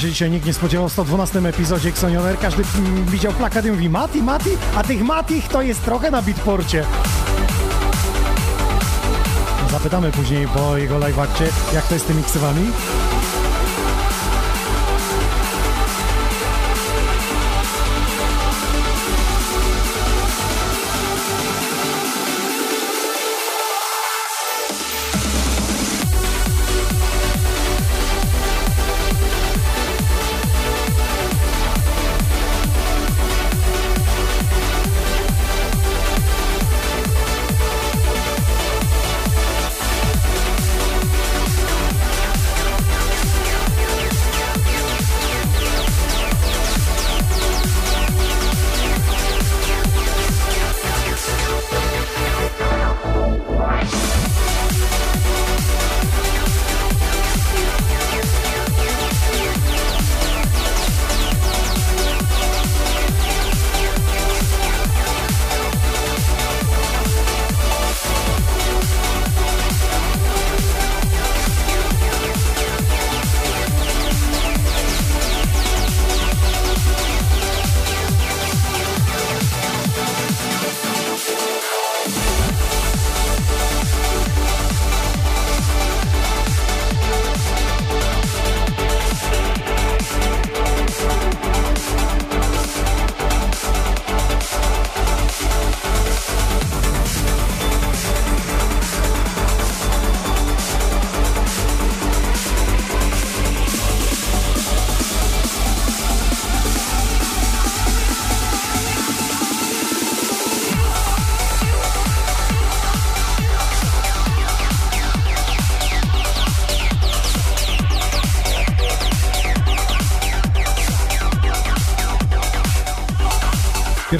się 0.08 0.12
dzisiaj 0.12 0.32
nikt 0.32 0.46
nie 0.46 0.54
spodziewał 0.54 0.90
w 0.90 0.92
112 0.92 1.40
epizodzie 1.40 1.90
Xonioner. 1.90 2.40
Każdy 2.40 2.64
mm, 2.78 3.06
widział 3.06 3.34
plakat 3.34 3.66
i 3.66 3.72
mówi 3.72 3.90
Mati, 3.90 4.24
Mati, 4.24 4.50
a 4.76 4.84
tych 4.84 5.04
Matich 5.04 5.48
to 5.48 5.62
jest 5.62 5.86
trochę 5.86 6.12
na 6.12 6.22
Beatporcie. 6.22 6.86
Zapytamy 9.72 10.12
później 10.12 10.48
po 10.48 10.78
jego 10.78 10.98
live 10.98 11.18
jak 11.74 11.88
to 11.88 11.94
jest 11.94 12.06
z 12.06 12.08
tymi 12.08 12.24
ksywami. 12.24 12.62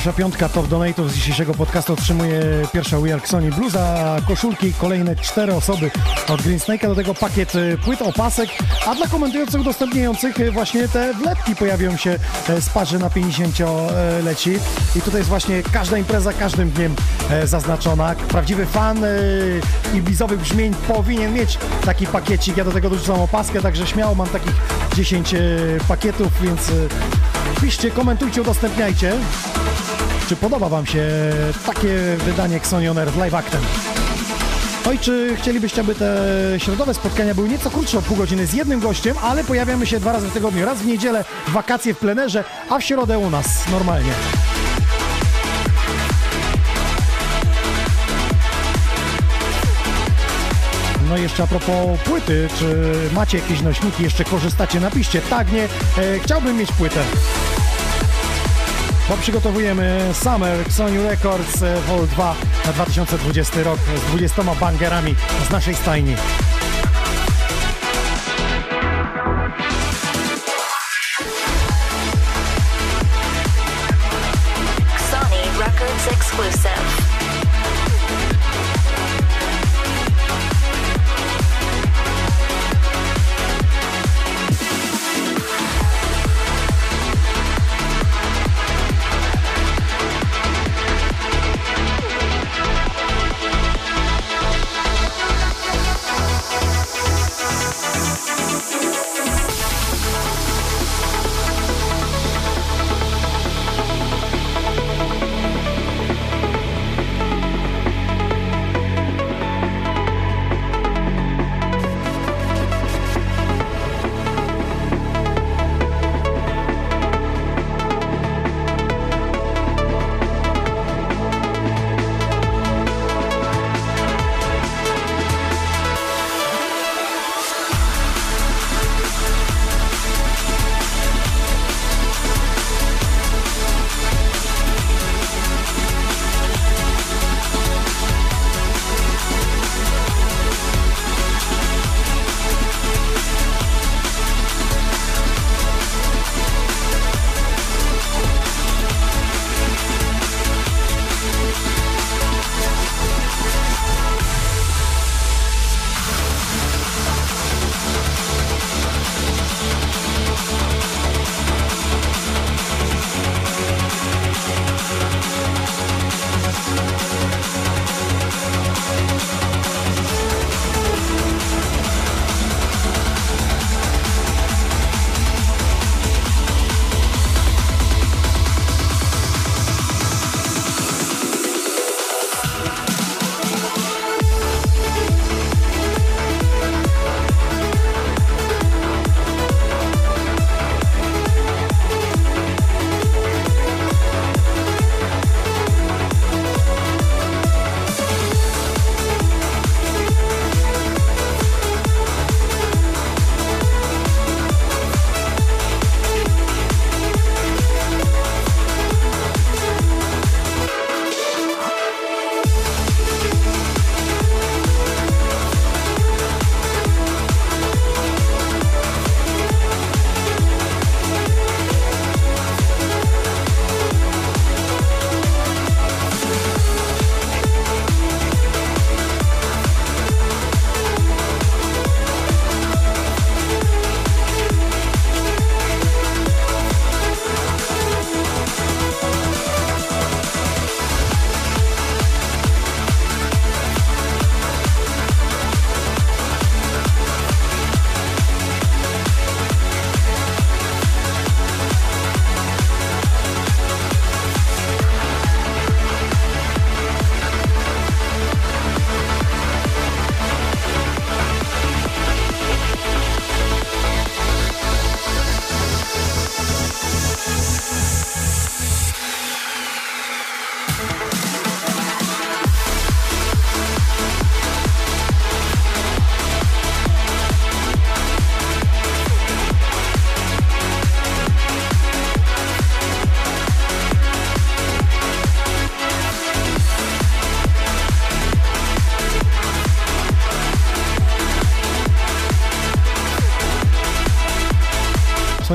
Pierwsza 0.08 0.24
piątka 0.24 0.50
top 0.50 0.68
donate'ów 0.68 1.10
z 1.10 1.14
dzisiejszego 1.14 1.54
podcastu 1.54 1.94
otrzymuje 1.94 2.42
pierwsza 2.74 3.00
We 3.00 3.14
Are 3.14 3.28
Sony 3.28 3.52
Bluza, 3.52 4.16
koszulki, 4.28 4.74
kolejne 4.74 5.16
cztery 5.16 5.56
osoby 5.56 5.92
od 6.28 6.42
Green 6.42 6.60
Snake'a, 6.60 6.88
do 6.88 6.96
tego 6.96 7.14
pakiet 7.14 7.56
e, 7.56 7.78
płyt, 7.78 8.02
opasek, 8.02 8.50
a 8.86 8.96
dla 8.96 9.08
komentujących, 9.08 9.62
udostępniających 9.62 10.40
e, 10.40 10.52
właśnie 10.52 10.88
te 10.88 11.14
wlepki 11.14 11.56
pojawią 11.56 11.98
się 11.98 12.20
e, 12.50 12.62
z 12.62 12.70
parzy 12.70 13.00
na 13.00 13.10
50-leci 13.10 14.60
i 14.96 15.02
tutaj 15.02 15.20
jest 15.20 15.30
właśnie 15.30 15.64
każda 15.64 15.98
impreza 15.98 16.34
każdym 16.34 16.70
dniem 16.70 16.96
zaznaczona. 17.44 18.16
Prawdziwy 18.16 18.66
fan 18.66 18.98
i 19.94 20.02
blizowych 20.02 20.40
brzmień 20.40 20.74
powinien 20.74 21.34
mieć 21.34 21.58
taki 21.86 22.08
pakiecik, 22.08 22.58
ja 22.58 22.64
do 22.64 22.72
tego 22.72 22.90
dorzucam 22.90 23.20
opaskę, 23.20 23.62
także 23.62 23.88
śmiało 23.88 24.16
mam 24.16 24.28
takich 24.28 24.56
10 24.96 25.34
e, 25.34 25.40
pakietów, 25.88 26.42
więc 26.42 26.72
piszcie, 27.62 27.92
komentujcie, 27.92 28.42
udostępniajcie. 28.42 29.14
Czy 30.28 30.36
podoba 30.36 30.70
Wam 30.70 30.86
się 30.86 31.06
takie 31.66 32.18
wydanie 32.26 32.58
Xonioner 32.58 33.12
z 33.12 33.16
live 33.16 33.34
actem? 33.34 33.62
No 34.86 34.92
i 34.92 35.00
czy 35.00 35.36
chcielibyście, 35.40 35.82
aby 35.82 35.96
te 35.96 36.16
środowe 36.58 36.94
spotkania 36.94 37.36
były 37.36 37.50
nieco 37.50 37.70
krótsze 37.70 37.98
o 37.98 38.02
pół 38.02 38.18
godziny 38.18 38.48
z 38.48 38.54
jednym 38.54 38.80
gościem, 38.80 39.16
ale 39.22 39.44
pojawiamy 39.44 39.86
się 39.86 40.00
dwa 40.00 40.12
razy 40.12 40.28
w 40.28 40.34
tygodniu, 40.34 40.66
raz 40.66 40.78
w 40.78 40.86
niedzielę, 40.86 41.26
wakacje 41.48 41.94
w 41.94 41.98
plenerze, 41.98 42.44
a 42.70 42.80
w 42.80 42.84
środę 42.84 43.20
u 43.20 43.30
nas 43.30 43.46
normalnie. 43.72 44.12
No 51.10 51.18
i 51.18 51.22
jeszcze 51.22 51.44
a 51.44 51.48
propos 51.48 52.00
płyty, 52.06 52.50
czy 52.60 52.94
macie 53.14 53.38
jakieś 53.38 53.62
nośniki, 53.62 54.04
jeszcze 54.04 54.24
korzystacie? 54.24 54.80
Napiszcie, 54.80 55.22
tak, 55.22 55.52
nie, 55.52 55.64
e, 55.64 56.20
chciałbym 56.20 56.58
mieć 56.58 56.72
płytę. 56.72 57.04
Bo 59.10 59.18
przygotowujemy 59.18 60.00
Summer 60.14 60.72
Sony 60.72 61.04
Records 61.10 61.62
e, 61.62 61.82
Vol 61.82 62.08
2 62.08 62.36
na 62.66 62.74
2020 62.74 63.64
rok 63.64 63.80
z 64.08 64.12
20 64.12 64.44
bangerami 64.44 65.16
z 65.50 65.52
naszej 65.52 65.76
stajni. 65.76 66.16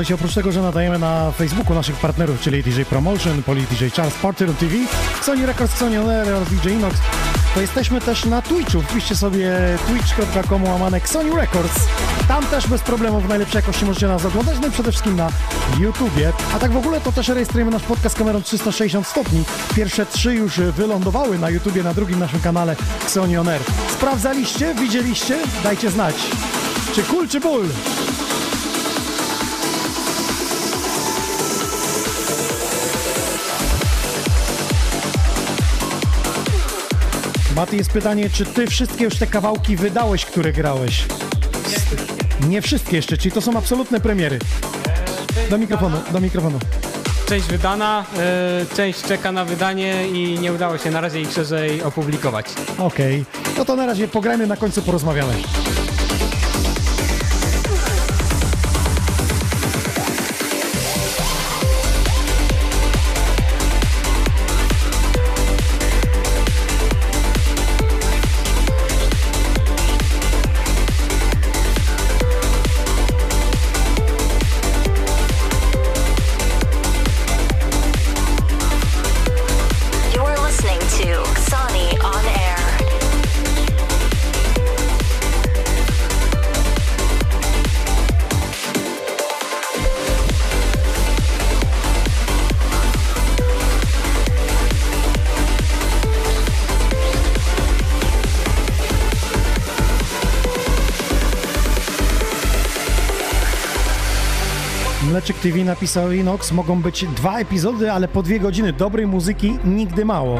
Słuchajcie, 0.03 0.15
oprócz 0.15 0.33
tego, 0.33 0.51
że 0.51 0.61
nadajemy 0.61 0.99
na 0.99 1.31
Facebooku 1.31 1.73
naszych 1.73 1.95
partnerów, 1.95 2.41
czyli 2.41 2.63
DJ 2.63 2.81
Promotion, 2.81 3.43
Poli 3.43 3.61
DJ 3.61 3.85
Charles, 3.95 4.13
Room 4.39 4.55
TV, 4.55 4.73
Sony 5.21 5.45
Records, 5.45 5.77
Sony 5.77 6.01
On 6.01 6.09
Air 6.09 6.27
oraz 6.27 6.49
DJ 6.49 6.69
Inox, 6.69 6.97
to 7.53 7.61
jesteśmy 7.61 8.01
też 8.01 8.25
na 8.25 8.41
Twitchu. 8.41 8.81
Wpiszcie 8.81 9.15
sobie 9.15 9.51
twitch.com 9.87 10.63
łamane 10.63 10.99
Sony 11.05 11.35
Records. 11.35 11.79
Tam 12.27 12.45
też 12.45 12.67
bez 12.67 12.81
problemu 12.81 13.21
w 13.21 13.29
najlepszej 13.29 13.59
jakości 13.59 13.85
możecie 13.85 14.07
nas 14.07 14.25
oglądać, 14.25 14.57
no 14.61 14.67
i 14.67 14.71
przede 14.71 14.91
wszystkim 14.91 15.15
na 15.15 15.29
YouTubie. 15.79 16.33
A 16.55 16.59
tak 16.59 16.71
w 16.71 16.77
ogóle 16.77 17.01
to 17.01 17.11
też 17.11 17.27
rejestrujemy 17.27 17.71
nasz 17.71 17.83
podcast 17.83 18.17
kamerą 18.17 18.41
360 18.41 19.07
stopni. 19.07 19.43
Pierwsze 19.75 20.05
trzy 20.05 20.33
już 20.33 20.59
wylądowały 20.59 21.39
na 21.39 21.49
YouTubie, 21.49 21.83
na 21.83 21.93
drugim 21.93 22.19
naszym 22.19 22.39
kanale 22.39 22.75
Sony 23.07 23.39
On 23.39 23.49
Air. 23.49 23.61
Sprawdzaliście? 23.93 24.75
Widzieliście? 24.75 25.37
Dajcie 25.63 25.91
znać. 25.91 26.15
Czy 26.95 27.03
kul, 27.03 27.27
czy 27.27 27.39
ból? 27.39 27.65
Mati, 37.55 37.77
jest 37.77 37.91
pytanie, 37.91 38.29
czy 38.29 38.45
ty 38.45 38.67
wszystkie 38.67 39.03
już 39.03 39.15
te 39.15 39.27
kawałki 39.27 39.75
wydałeś, 39.75 40.25
które 40.25 40.53
grałeś? 40.53 41.05
Nie 42.47 42.61
wszystkie 42.61 42.95
jeszcze, 42.95 43.17
czyli 43.17 43.31
to 43.31 43.41
są 43.41 43.57
absolutne 43.57 43.99
premiery. 43.99 44.39
Do 45.49 45.57
mikrofonu, 45.57 45.97
do 46.11 46.19
mikrofonu. 46.19 46.59
Część 47.25 47.47
wydana, 47.47 48.05
e, 48.19 48.75
część 48.75 49.01
czeka 49.01 49.31
na 49.31 49.45
wydanie 49.45 50.07
i 50.07 50.39
nie 50.39 50.53
udało 50.53 50.77
się 50.77 50.91
na 50.91 51.01
razie 51.01 51.21
ich 51.21 51.31
szerzej 51.31 51.83
opublikować. 51.83 52.45
Okej, 52.77 53.25
no 53.57 53.65
to 53.65 53.75
na 53.75 53.85
razie 53.85 54.07
pograjmy, 54.07 54.47
na 54.47 54.57
końcu 54.57 54.81
porozmawiamy. 54.81 55.33
Mleczek 105.23 105.39
TV 105.39 105.63
napisał 105.63 106.11
Inox, 106.11 106.51
mogą 106.51 106.81
być 106.81 107.05
dwa 107.05 107.39
epizody, 107.39 107.91
ale 107.91 108.07
po 108.07 108.23
dwie 108.23 108.39
godziny 108.39 108.73
dobrej 108.73 109.07
muzyki 109.07 109.59
nigdy 109.65 110.05
mało. 110.05 110.39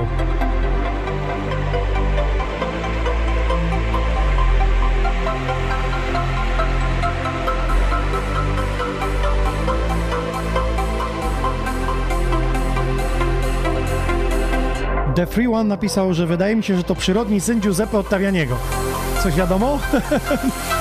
The 15.15 15.25
Free 15.27 15.47
One 15.47 15.63
napisał, 15.63 16.13
że 16.13 16.27
wydaje 16.27 16.55
mi 16.55 16.63
się, 16.63 16.77
że 16.77 16.84
to 16.84 16.95
przyrodni 16.95 17.41
syn 17.41 17.59
Giuseppe 17.59 17.97
Ottavianiego. 17.97 18.57
Coś 19.23 19.36
wiadomo? 19.36 19.79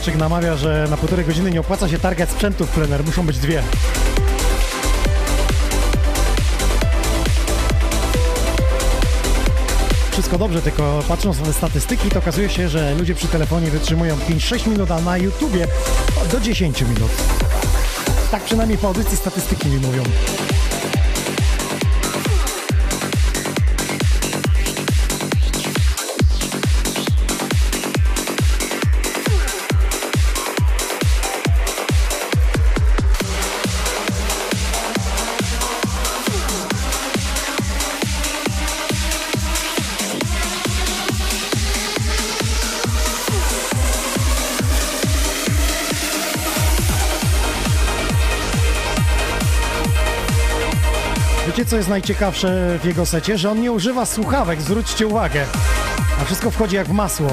Mleczek 0.00 0.16
namawia, 0.16 0.56
że 0.56 0.86
na 0.90 0.96
półtorej 0.96 1.24
godziny 1.24 1.50
nie 1.50 1.60
opłaca 1.60 1.88
się 1.88 1.98
targać 1.98 2.30
sprzętów 2.30 2.68
plener, 2.68 3.04
muszą 3.04 3.26
być 3.26 3.38
dwie. 3.38 3.62
Wszystko 10.10 10.38
dobrze, 10.38 10.62
tylko 10.62 11.02
patrząc 11.08 11.40
na 11.40 11.52
statystyki, 11.52 12.08
to 12.08 12.18
okazuje 12.18 12.48
się, 12.48 12.68
że 12.68 12.94
ludzie 12.94 13.14
przy 13.14 13.28
telefonie 13.28 13.70
wytrzymują 13.70 14.16
5-6 14.16 14.68
minut, 14.68 14.90
a 14.90 15.00
na 15.00 15.16
YouTubie 15.16 15.66
do 16.32 16.40
10 16.40 16.82
minut. 16.82 17.10
Tak 18.30 18.42
przynajmniej 18.42 18.78
po 18.78 18.86
audycji 18.86 19.16
statystyki 19.16 19.68
mi 19.68 19.78
mówią. 19.78 20.02
Co 51.70 51.76
jest 51.76 51.88
najciekawsze 51.88 52.78
w 52.82 52.84
jego 52.84 53.06
secie? 53.06 53.38
Że 53.38 53.50
on 53.50 53.60
nie 53.60 53.72
używa 53.72 54.06
słuchawek, 54.06 54.62
zwróćcie 54.62 55.06
uwagę. 55.06 55.46
A 56.22 56.24
wszystko 56.24 56.50
wchodzi 56.50 56.76
jak 56.76 56.86
w 56.86 56.92
masło. 56.92 57.30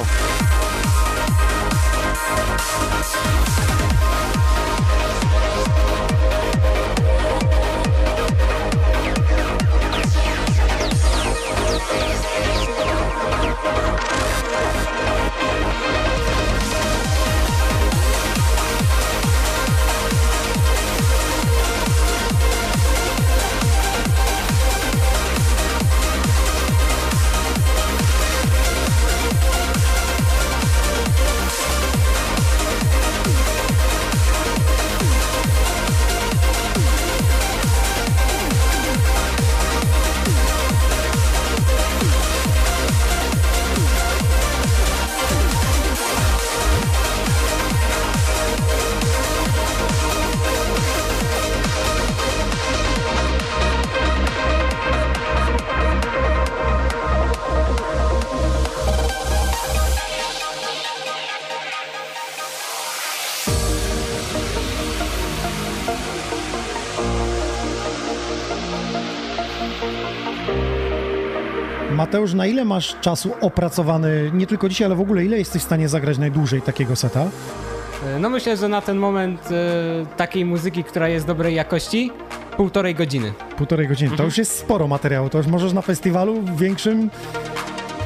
Mateusz, 72.18 72.34
na 72.34 72.48
ile 72.48 72.66
masz 72.66 72.96
czasu 73.02 73.32
opracowany, 73.42 74.32
nie 74.34 74.48
tylko 74.48 74.70
dzisiaj, 74.70 74.86
ale 74.86 74.96
w 74.96 75.02
ogóle, 75.02 75.26
ile 75.26 75.38
jesteś 75.38 75.62
w 75.62 75.66
stanie 75.66 75.90
zagrać 75.90 76.18
najdłużej 76.18 76.62
takiego 76.62 76.96
seta? 76.96 77.26
E, 78.16 78.20
No 78.20 78.30
myślę, 78.30 78.58
że 78.58 78.68
na 78.68 78.82
ten 78.82 78.98
moment 78.98 79.50
e, 79.52 80.06
takiej 80.18 80.46
muzyki, 80.46 80.84
która 80.84 81.08
jest 81.10 81.28
dobrej 81.28 81.56
jakości, 81.56 82.12
półtorej 82.58 82.96
godziny. 82.96 83.34
Półtorej 83.58 83.88
godziny. 83.88 84.18
To 84.18 84.24
już 84.24 84.38
jest 84.38 84.60
sporo 84.60 84.88
materiału, 84.88 85.30
to 85.30 85.38
już 85.38 85.48
możesz 85.48 85.74
na 85.74 85.82
festiwalu 85.82 86.44
większym 86.56 87.10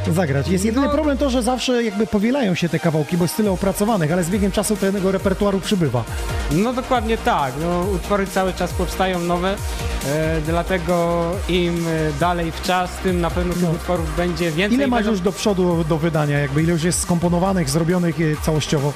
zagrać. 0.07 0.47
Jest 0.47 0.65
jedyny 0.65 0.85
No. 0.85 0.91
problem 0.93 1.17
to, 1.17 1.29
że 1.29 1.43
zawsze 1.43 1.83
jakby 1.83 2.07
powielają 2.07 2.55
się 2.55 2.69
te 2.69 2.79
kawałki, 2.79 3.17
bo 3.17 3.23
jest 3.23 3.37
tyle 3.37 3.51
opracowanych, 3.51 4.11
ale 4.11 4.23
z 4.23 4.29
biegiem 4.29 4.51
czasu 4.51 4.75
tego 4.75 5.11
repertuaru 5.11 5.59
przybywa. 5.59 6.03
No 6.51 6.73
dokładnie 6.73 7.17
tak. 7.17 7.53
No, 7.61 7.79
utwory 7.95 8.27
cały 8.27 8.53
czas 8.53 8.73
powstają 8.73 9.19
nowe, 9.19 9.55
e, 10.07 10.41
dlatego 10.45 11.21
im 11.49 11.85
e, 11.87 12.19
dalej 12.19 12.51
w 12.51 12.61
czas, 12.61 12.91
tym 13.03 13.21
na 13.21 13.29
pewno 13.29 13.53
tych 13.53 13.63
No. 13.63 13.69
utworów 13.71 14.15
będzie 14.17 14.51
więcej. 14.51 14.77
Ile 14.77 14.87
masz 14.87 14.97
Będą- 14.99 15.11
już 15.11 15.21
do 15.21 15.31
przodu 15.31 15.83
do 15.89 15.97
wydania, 15.97 16.39
jakby 16.39 16.63
ile 16.63 16.71
już 16.73 16.83
jest 16.83 16.99
skomponowanych, 17.01 17.69
zrobionych 17.69 18.15
e, 18.21 18.41
całościowo? 18.45 18.93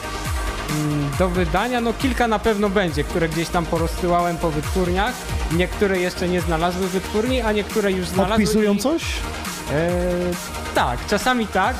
do 1.20 1.30
wydania, 1.30 1.82
no 1.82 1.93
kilka 1.93 2.28
na 2.28 2.39
pewno 2.39 2.70
będzie, 2.70 3.03
które 3.03 3.30
gdzieś 3.30 3.49
tam 3.49 3.66
porozsyłałem 3.66 4.38
po 4.38 4.51
wytwórniach. 4.51 5.14
Niektóre 5.51 5.99
jeszcze 5.99 6.28
nie 6.28 6.41
znalazły 6.41 6.88
wytwórni, 6.88 7.41
a 7.41 7.51
niektóre 7.51 7.91
już 7.91 8.08
znalazły. 8.08 8.36
Odpisują 8.43 8.74
i- 8.74 8.78
coś? 8.78 9.01
E, 9.72 9.89
tak, 10.76 11.05
czasami 11.07 11.47
tak. 11.47 11.76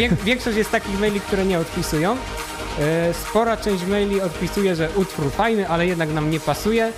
E, 0.00 0.16
większość 0.24 0.56
jest 0.56 0.70
takich 0.70 1.00
maili, 1.00 1.20
które 1.20 1.44
nie 1.44 1.58
odpisują. 1.58 2.16
E, 2.78 3.14
spora 3.14 3.56
część 3.56 3.84
maili 3.84 4.20
odpisuje, 4.20 4.76
że 4.76 4.88
utwór 4.96 5.32
fajny, 5.32 5.68
ale 5.68 5.86
jednak 5.86 6.12
nam 6.12 6.30
nie 6.30 6.40
pasuje. 6.40 6.92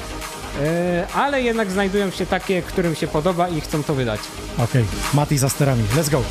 Ale 1.14 1.42
jednak 1.42 1.70
znajdują 1.70 2.10
się 2.10 2.26
takie, 2.26 2.62
którym 2.62 2.94
się 2.94 3.06
podoba 3.06 3.48
i 3.48 3.60
chcą 3.60 3.82
to 3.82 3.94
wydać. 3.94 4.20
Okej, 4.58 4.84
Mati 5.14 5.38
za 5.38 5.48
sterami, 5.48 5.84
let's 5.96 6.10
go. 6.10 6.22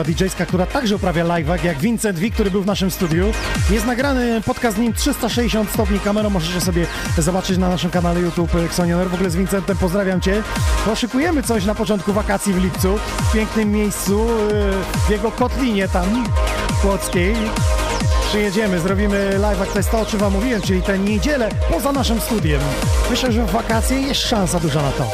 Ekipa 0.00 0.46
która 0.46 0.66
także 0.66 0.96
uprawia 0.96 1.24
live'ak, 1.24 1.64
jak 1.64 1.78
Vincent 1.78 2.18
V, 2.18 2.30
który 2.30 2.50
był 2.50 2.62
w 2.62 2.66
naszym 2.66 2.90
studiu. 2.90 3.32
Jest 3.70 3.86
nagrany 3.86 4.40
podcast 4.40 4.76
z 4.76 4.80
nim 4.80 4.92
360 4.92 5.70
stopni 5.70 6.00
kamerą, 6.00 6.30
możecie 6.30 6.60
sobie 6.60 6.86
zobaczyć 7.18 7.58
na 7.58 7.68
naszym 7.68 7.90
kanale 7.90 8.20
YouTube 8.20 8.54
Xonioner. 8.54 9.08
W 9.08 9.14
ogóle 9.14 9.30
z 9.30 9.36
Vincentem 9.36 9.76
pozdrawiam 9.76 10.20
Cię. 10.20 10.42
Poszykujemy 10.84 11.42
coś 11.42 11.64
na 11.64 11.74
początku 11.74 12.12
wakacji 12.12 12.52
w 12.52 12.62
lipcu, 12.62 12.98
w 12.98 13.32
pięknym 13.32 13.72
miejscu, 13.72 14.26
yy, 14.26 14.72
w 15.06 15.10
jego 15.10 15.30
kotlinie 15.30 15.88
tam, 15.88 16.24
Kłodzkiej. 16.82 17.34
Przyjedziemy, 18.28 18.80
zrobimy 18.80 19.38
live'ak, 19.38 19.66
to 19.66 19.78
jest 19.78 19.90
to, 19.90 20.00
o 20.00 20.06
czym 20.06 20.20
Wam 20.20 20.32
mówiłem, 20.32 20.62
czyli 20.62 20.82
tę 20.82 20.98
niedzielę 20.98 21.48
poza 21.70 21.92
naszym 21.92 22.20
studiem. 22.20 22.60
Myślę, 23.10 23.32
że 23.32 23.46
w 23.46 23.50
wakacje 23.50 24.00
jest 24.00 24.20
szansa 24.20 24.60
duża 24.60 24.82
na 24.82 24.90
to. 24.90 25.10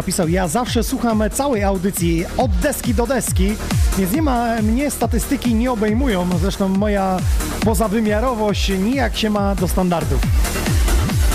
Napisał, 0.00 0.28
ja 0.28 0.48
zawsze 0.48 0.84
słucham 0.84 1.22
całej 1.32 1.64
audycji 1.64 2.24
od 2.36 2.50
deski 2.50 2.94
do 2.94 3.06
deski, 3.06 3.54
więc 3.98 4.12
nie 4.12 4.22
ma, 4.22 4.62
mnie 4.62 4.90
statystyki 4.90 5.54
nie 5.54 5.72
obejmują, 5.72 6.28
zresztą 6.40 6.68
moja 6.68 7.18
pozawymiarowość 7.64 8.68
nijak 8.68 9.16
się 9.16 9.30
ma 9.30 9.54
do 9.54 9.68
standardów. 9.68 10.20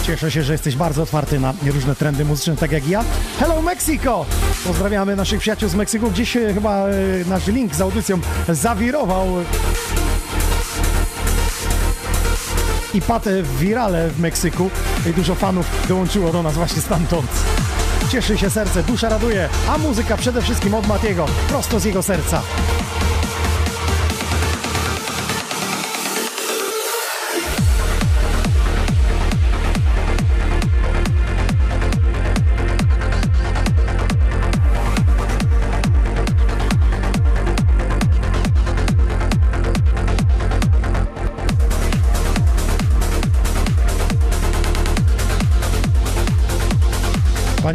Cieszę 0.04 0.32
się, 0.32 0.44
że 0.44 0.54
jesteś 0.54 0.76
bardzo 0.76 1.04
otwarty 1.04 1.40
na 1.40 1.54
różne 1.74 1.96
trendy 1.96 2.26
muzyczne, 2.26 2.56
tak 2.56 2.72
jak 2.72 2.88
ja. 2.88 3.04
Hello 3.40 3.62
Mexico! 3.62 4.26
Pozdrawiamy 4.68 5.16
naszych 5.16 5.40
przyjaciół 5.40 5.70
z 5.70 5.76
Meksyku. 5.76 6.12
Gdzieś 6.12 6.38
e, 6.38 6.54
chyba 6.54 6.88
e, 6.88 6.94
nasz 7.30 7.48
link 7.48 7.76
z 7.76 7.82
audycją 7.82 8.20
zawirował 8.50 9.28
i 12.94 13.02
padł 13.02 13.30
w 13.44 13.60
wirale 13.60 14.10
w 14.10 14.20
Meksyku 14.20 14.70
dużo 15.16 15.36
fanów 15.36 15.88
dołączyło 15.88 16.32
do 16.32 16.44
nas 16.44 16.54
właśnie 16.54 16.82
stamtąd. 16.82 17.28
Cieszy 18.10 18.38
się 18.38 18.50
serce, 18.50 18.84
dusza 18.84 19.10
raduje, 19.10 19.50
a 19.70 19.78
muzyka 19.78 20.18
przede 20.18 20.42
wszystkim 20.42 20.74
od 20.74 20.88
Matiego, 20.88 21.26
prosto 21.48 21.80
z 21.80 21.86
jego 21.86 22.04
serca. 22.04 22.42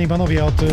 Panie 0.00 0.06
i 0.06 0.08
panowie, 0.08 0.44
od 0.44 0.62
y, 0.62 0.66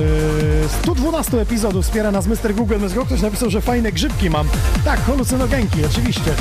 112 0.82 1.42
epizodów 1.42 1.86
wspiera 1.86 2.12
nas 2.12 2.28
Mr. 2.28 2.54
Google 2.56 2.80
Myzgo. 2.80 3.06
Ktoś 3.06 3.22
napisał, 3.22 3.50
że 3.50 3.62
fajne 3.62 3.92
grzybki 3.92 4.30
mam. 4.30 4.48
Tak, 4.86 5.00
halucynogenki, 5.06 5.86
oczywiście. 5.86 6.32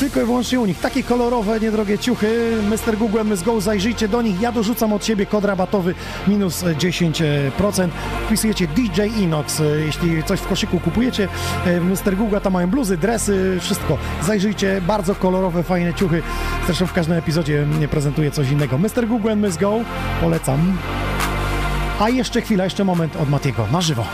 Tylko 0.00 0.20
i 0.22 0.24
wyłącznie 0.24 0.60
u 0.60 0.66
nich. 0.66 0.80
Takie 0.80 1.02
kolorowe, 1.02 1.60
niedrogie 1.60 1.98
ciuchy. 1.98 2.52
Mr. 2.70 2.96
Google 2.98 3.24
Myzgo, 3.24 3.60
zajrzyjcie 3.60 4.08
do 4.08 4.22
nich. 4.22 4.40
Ja 4.40 4.52
dorzucam 4.52 4.92
od 4.92 5.04
siebie 5.04 5.26
kod 5.26 5.44
rabatowy 5.44 5.94
minus 6.28 6.64
10%. 6.64 7.88
Wpisujecie 8.26 8.66
DJ 8.66 9.00
Inox. 9.20 9.60
Y, 9.60 9.82
Jeśli 9.86 10.22
coś 10.24 10.40
w 10.40 10.46
koszyku 10.48 10.80
kupujecie, 10.80 11.28
w 11.66 11.84
Mr. 12.06 12.16
Google 12.16 12.36
tam 12.42 12.52
mają 12.52 12.66
bluzy, 12.70 12.96
dresy, 12.96 13.58
wszystko. 13.60 13.98
Zajrzyjcie, 14.22 14.80
bardzo 14.86 15.14
kolorowe, 15.14 15.62
fajne 15.62 15.94
ciuchy. 15.94 16.22
Zresztą 16.66 16.86
w 16.86 16.92
każdym 16.92 17.16
epizodzie 17.16 17.66
nie 17.80 17.88
prezentuję 17.88 18.30
coś 18.30 18.50
innego. 18.50 18.78
Mr. 18.78 19.08
Google 19.08 19.36
Myzgo, 19.36 19.80
polecam. 20.20 20.76
A 22.00 22.08
jeszcze 22.08 22.40
chwila, 22.40 22.64
jeszcze 22.64 22.84
moment 22.84 23.16
od 23.16 23.30
Matiego 23.30 23.66
na 23.72 23.80
żywo. 23.80 24.04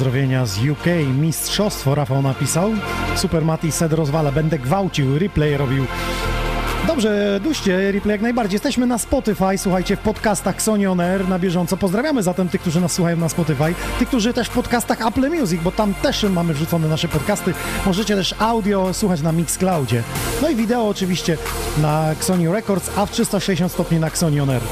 Pozdrowienia 0.00 0.46
z 0.46 0.58
UK, 0.58 0.84
mistrzostwo 1.18 1.94
Rafał 1.94 2.22
napisał. 2.22 2.70
Super 3.16 3.44
Mati 3.44 3.72
Sed 3.72 3.92
rozwala, 3.92 4.32
będę 4.32 4.58
gwałcił, 4.58 5.18
replay 5.18 5.56
robił. 5.56 5.84
Dobrze, 6.86 7.40
duście, 7.42 7.92
replay 7.92 8.12
jak 8.12 8.20
najbardziej. 8.20 8.54
Jesteśmy 8.54 8.86
na 8.86 8.98
Spotify, 8.98 9.58
słuchajcie, 9.58 9.96
w 9.96 10.00
podcastach 10.00 10.62
Sony 10.62 10.90
On 10.90 11.00
Air 11.00 11.28
na 11.28 11.38
bieżąco. 11.38 11.76
Pozdrawiamy 11.76 12.22
zatem 12.22 12.48
tych, 12.48 12.60
którzy 12.60 12.80
nas 12.80 12.92
słuchają 12.92 13.16
na 13.16 13.28
Spotify, 13.28 13.74
tych, 13.98 14.08
którzy 14.08 14.32
też 14.32 14.48
w 14.48 14.52
podcastach 14.52 15.06
Apple 15.06 15.30
Music, 15.30 15.62
bo 15.62 15.72
tam 15.72 15.94
też 15.94 16.22
mamy 16.22 16.54
wrzucone 16.54 16.88
nasze 16.88 17.08
podcasty. 17.08 17.54
Możecie 17.86 18.16
też 18.16 18.34
audio 18.38 18.94
słuchać 18.94 19.22
na 19.22 19.32
Mixcloudzie. 19.32 20.02
No 20.42 20.48
i 20.50 20.56
wideo 20.56 20.88
oczywiście 20.88 21.36
na 21.82 22.14
Sony 22.20 22.52
Records, 22.52 22.90
a 22.96 23.06
w 23.06 23.10
360 23.10 23.72
stopni 23.72 23.98
na 23.98 24.10
Sony 24.10 24.42
On 24.42 24.50
Air. 24.50 24.62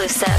Exclusive. 0.00 0.37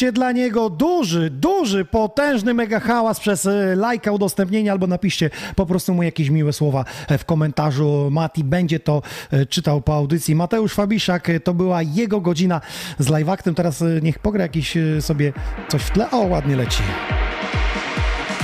Zróbcie 0.00 0.12
dla 0.12 0.32
niego 0.32 0.70
duży, 0.70 1.30
duży, 1.30 1.84
potężny 1.84 2.54
mega 2.54 2.80
hałas 2.80 3.20
przez 3.20 3.46
e, 3.46 3.76
lajka, 3.76 4.12
udostępnienie 4.12 4.72
albo 4.72 4.86
napiszcie 4.86 5.30
po 5.56 5.66
prostu 5.66 5.94
mu 5.94 6.02
jakieś 6.02 6.30
miłe 6.30 6.52
słowa 6.52 6.84
e, 7.08 7.18
w 7.18 7.24
komentarzu. 7.24 8.08
Mati 8.10 8.44
będzie 8.44 8.80
to 8.80 9.02
e, 9.30 9.46
czytał 9.46 9.80
po 9.80 9.94
audycji. 9.94 10.34
Mateusz 10.34 10.74
Fabiszak, 10.74 11.28
to 11.44 11.54
była 11.54 11.82
jego 11.82 12.20
godzina 12.20 12.60
z 12.98 13.08
live 13.08 13.28
actem. 13.28 13.54
Teraz 13.54 13.84
niech 14.02 14.18
pogra 14.18 14.42
jakiś 14.42 14.76
sobie 15.00 15.32
coś 15.68 15.82
w 15.82 15.90
tle. 15.90 16.10
O, 16.10 16.16
ładnie 16.16 16.56
leci. 16.56 16.82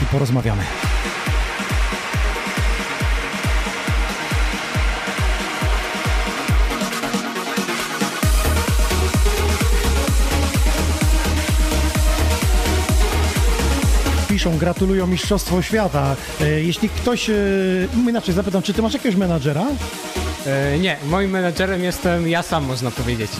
I 0.03 0.07
porozmawiamy. 0.07 0.63
Piszą, 14.37 14.59
gratulują 14.59 15.07
Mistrzostwo 15.07 15.63
Świata. 15.63 16.17
E, 16.41 16.63
Jeśli 16.63 16.89
ktoś, 16.89 17.31
e, 17.31 17.35
inaczej 18.09 18.35
zapytam, 18.35 18.63
czy 18.63 18.75
ty 18.75 18.83
masz 18.83 18.93
jakiegoś 18.93 19.17
menadżera? 19.17 19.65
E, 20.47 20.79
nie, 20.79 20.97
moim 21.11 21.31
menedżerem 21.31 21.85
jestem 21.85 22.29
ja 22.29 22.43
sam, 22.43 22.65
można 22.65 22.91
powiedzieć. 22.91 23.31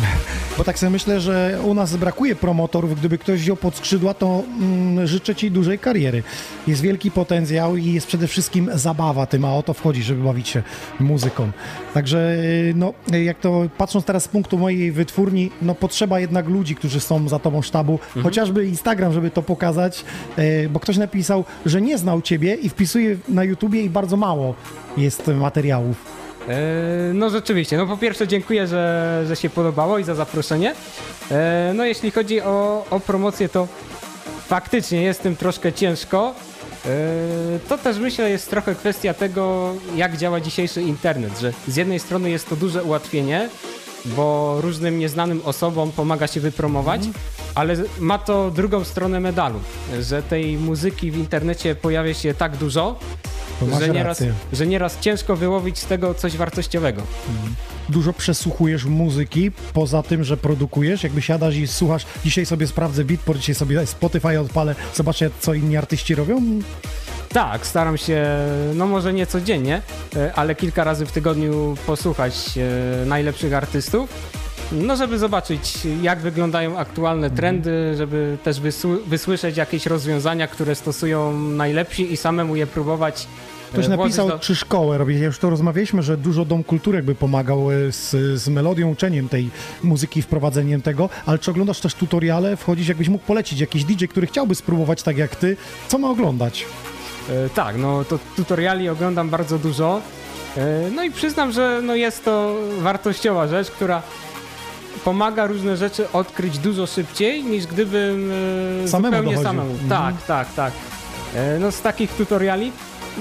Bo 0.59 0.65
tak 0.65 0.79
sobie 0.79 0.91
myślę, 0.91 1.21
że 1.21 1.59
u 1.65 1.75
nas 1.75 1.97
brakuje 1.97 2.37
promotorów. 2.37 2.99
Gdyby 2.99 3.19
ktoś 3.19 3.41
wziął 3.41 3.57
pod 3.57 3.77
skrzydła, 3.77 4.15
to 4.15 4.43
mm, 4.61 5.07
życzę 5.07 5.35
ci 5.35 5.51
dużej 5.51 5.79
kariery. 5.79 6.23
Jest 6.67 6.83
wielki 6.83 7.11
potencjał 7.11 7.77
i 7.77 7.93
jest 7.93 8.07
przede 8.07 8.27
wszystkim 8.27 8.71
zabawa 8.75 9.27
tym, 9.27 9.45
a 9.45 9.55
o 9.55 9.63
to 9.63 9.75
wchodzi, 9.75 10.03
żeby 10.03 10.23
bawić 10.23 10.49
się 10.49 10.63
muzyką. 11.01 11.51
Także, 11.95 12.37
y, 12.41 12.73
no, 12.77 12.93
jak 13.23 13.41
to 13.41 13.63
patrząc 13.79 14.05
teraz 14.05 14.25
z 14.25 14.29
punktu 14.29 14.59
mojej 14.59 14.93
wytwórni, 14.93 15.51
no 15.63 15.75
potrzeba 15.75 16.21
jednak 16.21 16.49
ludzi, 16.49 16.75
którzy 16.75 17.01
są 17.01 17.29
za 17.29 17.39
tobą 17.39 17.63
sztabu, 17.63 17.99
chociażby 18.23 18.67
Instagram, 18.67 19.13
żeby 19.13 19.31
to 19.31 19.43
pokazać, 19.43 20.05
y, 20.39 20.69
bo 20.73 20.81
ktoś 20.81 20.97
napisał, 20.97 21.45
że 21.67 21.81
nie 21.81 21.99
znał 21.99 22.23
ciebie 22.23 22.55
i 22.55 22.69
wpisuje 22.69 23.17
na 23.29 23.45
YouTubie 23.45 23.83
i 23.83 23.91
bardzo 23.91 24.17
mało 24.17 24.55
jest 24.97 25.27
materiałów. 25.27 26.16
E, 26.49 27.13
No 27.15 27.31
rzeczywiście, 27.31 27.77
no 27.77 27.87
po 27.87 27.97
pierwsze 27.97 28.29
dziękuję, 28.29 28.67
że, 28.67 29.23
że 29.29 29.37
się 29.37 29.51
podobało 29.51 29.99
i 29.99 30.05
za 30.05 30.15
zaproszenie. 30.15 30.75
E, 31.31 31.73
No 31.75 31.85
jeśli 31.85 32.11
chodzi 32.11 32.41
o, 32.41 32.85
o 32.91 33.01
promocję, 33.01 33.49
to 33.49 33.69
faktycznie 34.49 35.03
jest 35.03 35.23
tym 35.23 35.37
troszkę 35.37 35.73
ciężko. 35.73 36.35
E, 36.87 36.89
To 37.69 37.79
też 37.79 37.99
myślę 37.99 38.31
jest 38.31 38.51
trochę 38.51 38.75
kwestia 38.75 39.15
tego, 39.15 39.75
jak 39.97 40.17
działa 40.17 40.41
dzisiejszy 40.41 40.83
internet, 40.83 41.39
że 41.41 41.53
z 41.69 41.77
jednej 41.77 41.99
strony 41.99 42.31
jest 42.31 42.49
to 42.49 42.57
duże 42.57 42.85
ułatwienie, 42.85 43.49
bo 44.05 44.57
różnym 44.61 44.99
nieznanym 44.99 45.41
osobom 45.45 45.93
pomaga 45.93 46.27
się 46.27 46.41
wypromować, 46.41 47.01
ale 47.55 47.77
ma 47.99 48.19
to 48.19 48.51
drugą 48.51 48.85
stronę 48.85 49.21
medalu, 49.21 49.61
że 50.01 50.23
tej 50.23 50.57
muzyki 50.57 51.11
w 51.11 51.17
internecie 51.19 51.75
pojawia 51.75 52.15
się 52.15 52.35
tak 52.35 52.57
dużo, 52.57 52.99
że 53.81 53.89
nieraz, 53.89 54.21
rację. 54.21 54.35
że 54.53 54.67
nieraz 54.67 55.01
ciężko 55.01 55.37
wyłowić 55.37 55.79
z 55.79 55.87
tego 55.87 56.15
coś 56.15 56.37
wartościowego. 56.37 57.03
Dużo 57.89 58.13
przesłuchujesz 58.13 58.85
muzyki, 58.85 59.53
poza 59.73 60.03
tym, 60.03 60.25
że 60.25 60.37
produkujesz? 60.37 61.03
Jakby 61.03 61.23
siadasz 61.23 61.57
i 61.57 61.67
słuchasz, 61.67 62.07
dzisiaj 62.25 62.47
sobie 62.47 62.67
sprawdzę 62.67 63.05
Beatport, 63.05 63.39
dzisiaj 63.39 63.55
sobie 63.55 63.87
Spotify 63.87 64.41
odpalę, 64.41 64.75
zobaczę, 64.95 65.31
co 65.41 65.55
inni 65.55 65.77
artyści 65.77 66.15
robią? 66.15 66.43
Tak, 67.29 67.67
staram 67.67 67.97
się, 67.97 68.27
no 68.75 68.87
może 68.87 69.13
nie 69.13 69.27
codziennie, 69.27 69.83
e, 70.17 70.35
ale 70.35 70.55
kilka 70.55 70.85
razy 70.85 71.07
w 71.07 71.13
tygodniu 71.13 71.77
posłuchać 71.87 72.35
e, 73.03 73.07
najlepszych 73.07 73.55
artystów. 73.55 74.11
No, 74.73 74.97
żeby 74.97 75.19
zobaczyć, 75.19 75.79
jak 76.03 76.19
wyglądają 76.19 76.79
aktualne 76.79 77.31
trendy, 77.31 77.95
żeby 77.97 78.37
też 78.45 78.61
wysły- 78.61 78.99
wysłyszeć 79.07 79.57
jakieś 79.57 79.87
rozwiązania, 79.87 80.47
które 80.47 80.75
stosują 80.75 81.33
najlepsi 81.41 82.13
i 82.13 82.17
samemu 82.17 82.57
je 82.57 82.67
próbować. 82.67 83.23
e, 83.23 83.73
Ktoś 83.73 83.85
włożyć 83.87 83.99
napisał, 83.99 84.29
do- 84.29 84.39
czy 84.39 84.57
szkołę 84.57 84.99
robić. 84.99 85.19
Ja 85.19 85.25
już 85.27 85.39
to 85.39 85.51
rozmawialiśmy, 85.51 86.03
że 86.03 86.17
dużo 86.17 86.45
Dom 86.45 86.65
Kultury 86.65 86.97
jakby 86.99 87.15
pomagał 87.15 87.71
e, 87.73 87.93
z, 87.93 88.11
z 88.41 88.49
melodią, 88.49 88.89
uczeniem 88.91 89.29
tej 89.29 89.51
muzyki, 89.83 90.23
wprowadzeniem 90.23 90.83
tego, 90.83 91.09
ale 91.27 91.39
czy 91.39 91.51
oglądasz 91.51 91.81
też 91.81 91.95
tutoriale, 91.95 92.57
wchodzisz, 92.57 92.89
jakbyś 92.89 93.09
mógł 93.09 93.25
polecić 93.25 93.61
jakiś 93.61 93.85
DJ, 93.85 94.05
który 94.07 94.27
chciałby 94.27 94.55
spróbować 94.55 95.03
tak 95.03 95.17
jak 95.19 95.37
ty, 95.37 95.57
co 95.89 95.99
ma 95.99 96.11
oglądać? 96.11 96.67
E, 97.31 97.49
Tak, 97.51 97.77
no 97.79 98.05
to 98.05 98.19
tutoriali 98.37 98.89
oglądam 98.89 99.31
bardzo 99.31 99.59
dużo. 99.59 100.01
E, 100.57 100.91
No 100.95 101.05
i 101.05 101.11
przyznam, 101.11 101.53
że 101.53 101.81
no 101.83 101.95
jest 101.95 102.25
to 102.25 102.55
wartościowa 102.81 103.49
rzecz, 103.49 103.71
która 103.71 104.03
pomaga 105.05 105.47
różne 105.47 105.77
rzeczy 105.77 106.13
odkryć 106.13 106.59
dużo 106.59 106.87
szybciej 106.87 107.45
niż 107.45 107.67
gdybym 107.67 108.31
e, 108.85 108.89
Samemu 108.89 109.17
zupełnie 109.17 109.31
dochodził. 109.37 109.43
samemu. 109.51 109.71
Mhm. 109.71 109.89
Tak, 109.89 110.23
tak, 110.27 110.55
tak. 110.55 110.73
E, 111.35 111.59
No 111.59 111.73
z 111.73 111.81
takich 111.83 112.11
tutoriali 112.13 112.73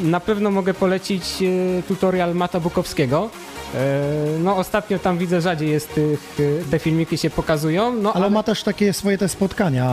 na 0.04 0.20
pewno 0.20 0.52
mogę 0.52 0.74
polecić 0.74 1.24
e, 1.42 1.84
tutorial 1.84 2.36
Mata 2.36 2.60
Bukowskiego. 2.60 3.30
No 4.44 4.58
ostatnio 4.58 5.00
tam 5.00 5.18
widzę 5.18 5.42
rzadziej 5.42 5.70
jest 5.70 5.96
tych, 5.96 6.38
te 6.72 6.80
filmiki 6.80 7.18
się 7.18 7.30
pokazują, 7.30 7.94
no 7.94 8.14
Ale 8.14 8.26
on 8.26 8.34
ma 8.34 8.44
też 8.44 8.64
takie 8.64 8.94
swoje 8.94 9.18
te 9.18 9.30
spotkania 9.30 9.92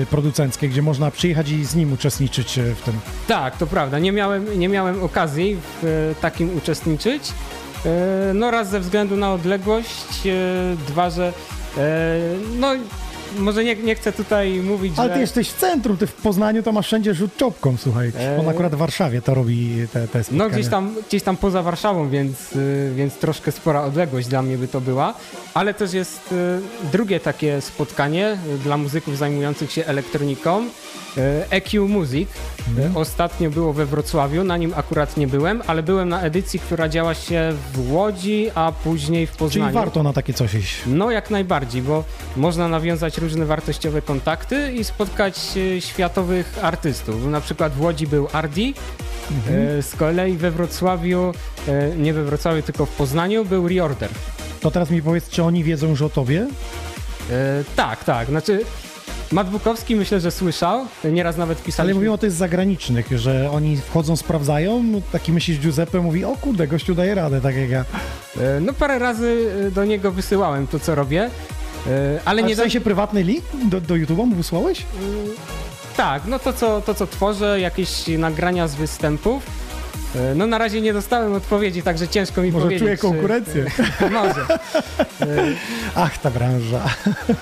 e, 0.00 0.06
producenckie, 0.06 0.68
gdzie 0.68 0.82
można 0.82 1.10
przyjechać 1.10 1.50
i 1.50 1.64
z 1.64 1.74
nim 1.74 1.92
uczestniczyć 1.92 2.58
w 2.76 2.82
tym. 2.82 2.94
Tak, 3.28 3.56
to 3.56 3.66
prawda. 3.66 3.98
Nie 3.98 4.12
miałem, 4.12 4.58
nie 4.58 4.68
miałem 4.68 5.02
okazji 5.02 5.56
w 5.82 6.14
takim 6.20 6.56
uczestniczyć. 6.56 7.22
E, 7.86 8.32
no 8.34 8.50
raz 8.50 8.68
ze 8.68 8.80
względu 8.80 9.16
na 9.16 9.32
odległość, 9.32 10.26
e, 10.26 10.32
dwa, 10.88 11.10
że 11.10 11.32
e, 11.76 12.18
no 12.58 12.68
może 13.38 13.64
nie, 13.64 13.76
nie 13.76 13.94
chcę 13.94 14.12
tutaj 14.12 14.52
mówić, 14.52 14.92
Ale 14.96 15.08
że... 15.08 15.14
ty 15.14 15.20
jesteś 15.20 15.48
w 15.48 15.56
centrum, 15.58 15.96
ty 15.96 16.06
w 16.06 16.12
Poznaniu 16.12 16.62
to 16.62 16.72
masz 16.72 16.86
wszędzie 16.86 17.14
rzut 17.14 17.36
czopką, 17.36 17.76
słuchaj. 17.78 18.12
E, 18.20 18.40
On 18.40 18.48
akurat 18.48 18.74
w 18.74 18.78
Warszawie 18.78 19.22
to 19.22 19.34
robi 19.34 19.86
te, 19.92 20.08
te 20.08 20.24
spotkania. 20.24 20.44
No 20.44 20.50
gdzieś 20.50 20.68
tam, 20.68 20.94
gdzieś 21.08 21.22
tam 21.22 21.36
poza 21.36 21.62
Warszawą, 21.62 22.08
więc, 22.08 22.52
y, 22.52 22.92
więc 22.96 23.14
troszkę 23.14 23.52
spora 23.52 23.82
odległość 23.82 24.28
dla 24.28 24.42
mnie 24.42 24.58
by 24.58 24.68
to 24.68 24.80
była. 24.80 25.14
Ale 25.54 25.74
też 25.74 25.92
jest 25.92 26.32
y, 26.32 26.36
drugie 26.92 27.20
takie 27.20 27.60
spotkanie 27.60 28.38
y, 28.54 28.58
dla 28.58 28.76
muzyków 28.76 29.18
zajmujących 29.18 29.72
się 29.72 29.86
elektroniką. 29.86 30.64
EQ 31.50 31.88
Music. 31.88 32.28
Mhm. 32.68 32.96
Ostatnio 32.96 33.50
było 33.50 33.72
we 33.72 33.86
Wrocławiu, 33.86 34.44
na 34.44 34.56
nim 34.56 34.72
akurat 34.76 35.16
nie 35.16 35.26
byłem, 35.26 35.62
ale 35.66 35.82
byłem 35.82 36.08
na 36.08 36.20
edycji, 36.22 36.60
która 36.60 36.88
działa 36.88 37.14
się 37.14 37.52
w 37.72 37.92
Łodzi, 37.92 38.50
a 38.54 38.72
później 38.84 39.26
w 39.26 39.30
Czyli 39.30 39.38
Poznaniu. 39.38 39.74
warto 39.74 40.02
na 40.02 40.12
takie 40.12 40.32
coś 40.34 40.54
iść. 40.54 40.76
No 40.86 41.10
jak 41.10 41.30
najbardziej, 41.30 41.82
bo 41.82 42.04
można 42.36 42.68
nawiązać 42.68 43.18
różne 43.20 43.46
wartościowe 43.46 44.02
kontakty 44.02 44.72
i 44.72 44.84
spotkać 44.84 45.38
e, 45.76 45.80
światowych 45.80 46.58
artystów. 46.62 47.26
Na 47.26 47.40
przykład 47.40 47.72
w 47.72 47.80
Łodzi 47.80 48.06
był 48.06 48.28
Ardi, 48.32 48.74
e, 49.78 49.82
z 49.82 49.96
kolei 49.96 50.36
we 50.36 50.50
Wrocławiu, 50.50 51.32
e, 51.68 51.96
nie 51.96 52.12
we 52.12 52.24
Wrocławiu, 52.24 52.62
tylko 52.62 52.86
w 52.86 52.90
Poznaniu 52.90 53.44
był 53.44 53.68
Reorder. 53.68 54.10
To 54.60 54.70
teraz 54.70 54.90
mi 54.90 55.02
powiedz, 55.02 55.28
czy 55.28 55.42
oni 55.42 55.64
wiedzą 55.64 55.88
już 55.88 56.02
o 56.02 56.08
tobie? 56.08 56.46
E, 57.30 57.64
tak, 57.76 58.04
tak, 58.04 58.28
znaczy 58.28 58.60
Matt 59.32 59.50
Bukowski 59.50 59.96
myślę, 59.96 60.20
że 60.20 60.30
słyszał, 60.30 60.86
nieraz 61.04 61.36
nawet 61.36 61.58
Ale 61.58 61.66
pisaliśmy. 61.66 61.94
mówimy 61.94 62.12
o 62.12 62.18
tych 62.18 62.32
zagranicznych, 62.32 63.18
że 63.18 63.50
oni 63.52 63.76
wchodzą, 63.76 64.16
sprawdzają, 64.16 64.84
taki 65.12 65.32
myślisz 65.32 65.58
Giuseppe 65.58 66.00
mówi, 66.00 66.24
o 66.24 66.36
kurde, 66.36 66.66
gościu 66.66 66.94
daje 66.94 67.14
radę, 67.14 67.40
tak 67.40 67.56
jak 67.56 67.70
ja. 67.70 67.84
No 68.60 68.72
parę 68.72 68.98
razy 68.98 69.50
do 69.74 69.84
niego 69.84 70.12
wysyłałem 70.12 70.66
to, 70.66 70.80
co 70.80 70.94
robię, 70.94 71.30
ale 71.86 72.20
Ale 72.24 72.42
nie 72.42 72.54
w 72.54 72.58
sensie 72.58 72.80
prywatny 72.80 73.22
link 73.22 73.44
do, 73.64 73.80
do 73.80 73.94
YouTube'a 73.94 74.26
mu 74.26 74.36
wysłałeś? 74.36 74.82
Tak, 75.96 76.22
no 76.26 76.38
to 76.38 76.52
co, 76.52 76.80
to 76.80 76.94
co 76.94 77.06
tworzę, 77.06 77.60
jakieś 77.60 78.08
nagrania 78.08 78.68
z 78.68 78.74
występów. 78.74 79.42
E, 80.16 80.34
No 80.34 80.46
na 80.46 80.58
razie 80.58 80.80
nie 80.80 80.92
dostałem 80.92 81.34
odpowiedzi, 81.34 81.82
także 81.82 82.08
ciężko 82.08 82.42
mi 82.42 82.50
Może 82.52 82.62
powiedzieć. 82.64 82.82
czuję 82.82 82.96
czy- 82.96 83.02
konkurencję. 83.02 83.64
Może. 84.12 84.46
Ach, 85.94 86.18
ta 86.18 86.30
branża. 86.30 86.84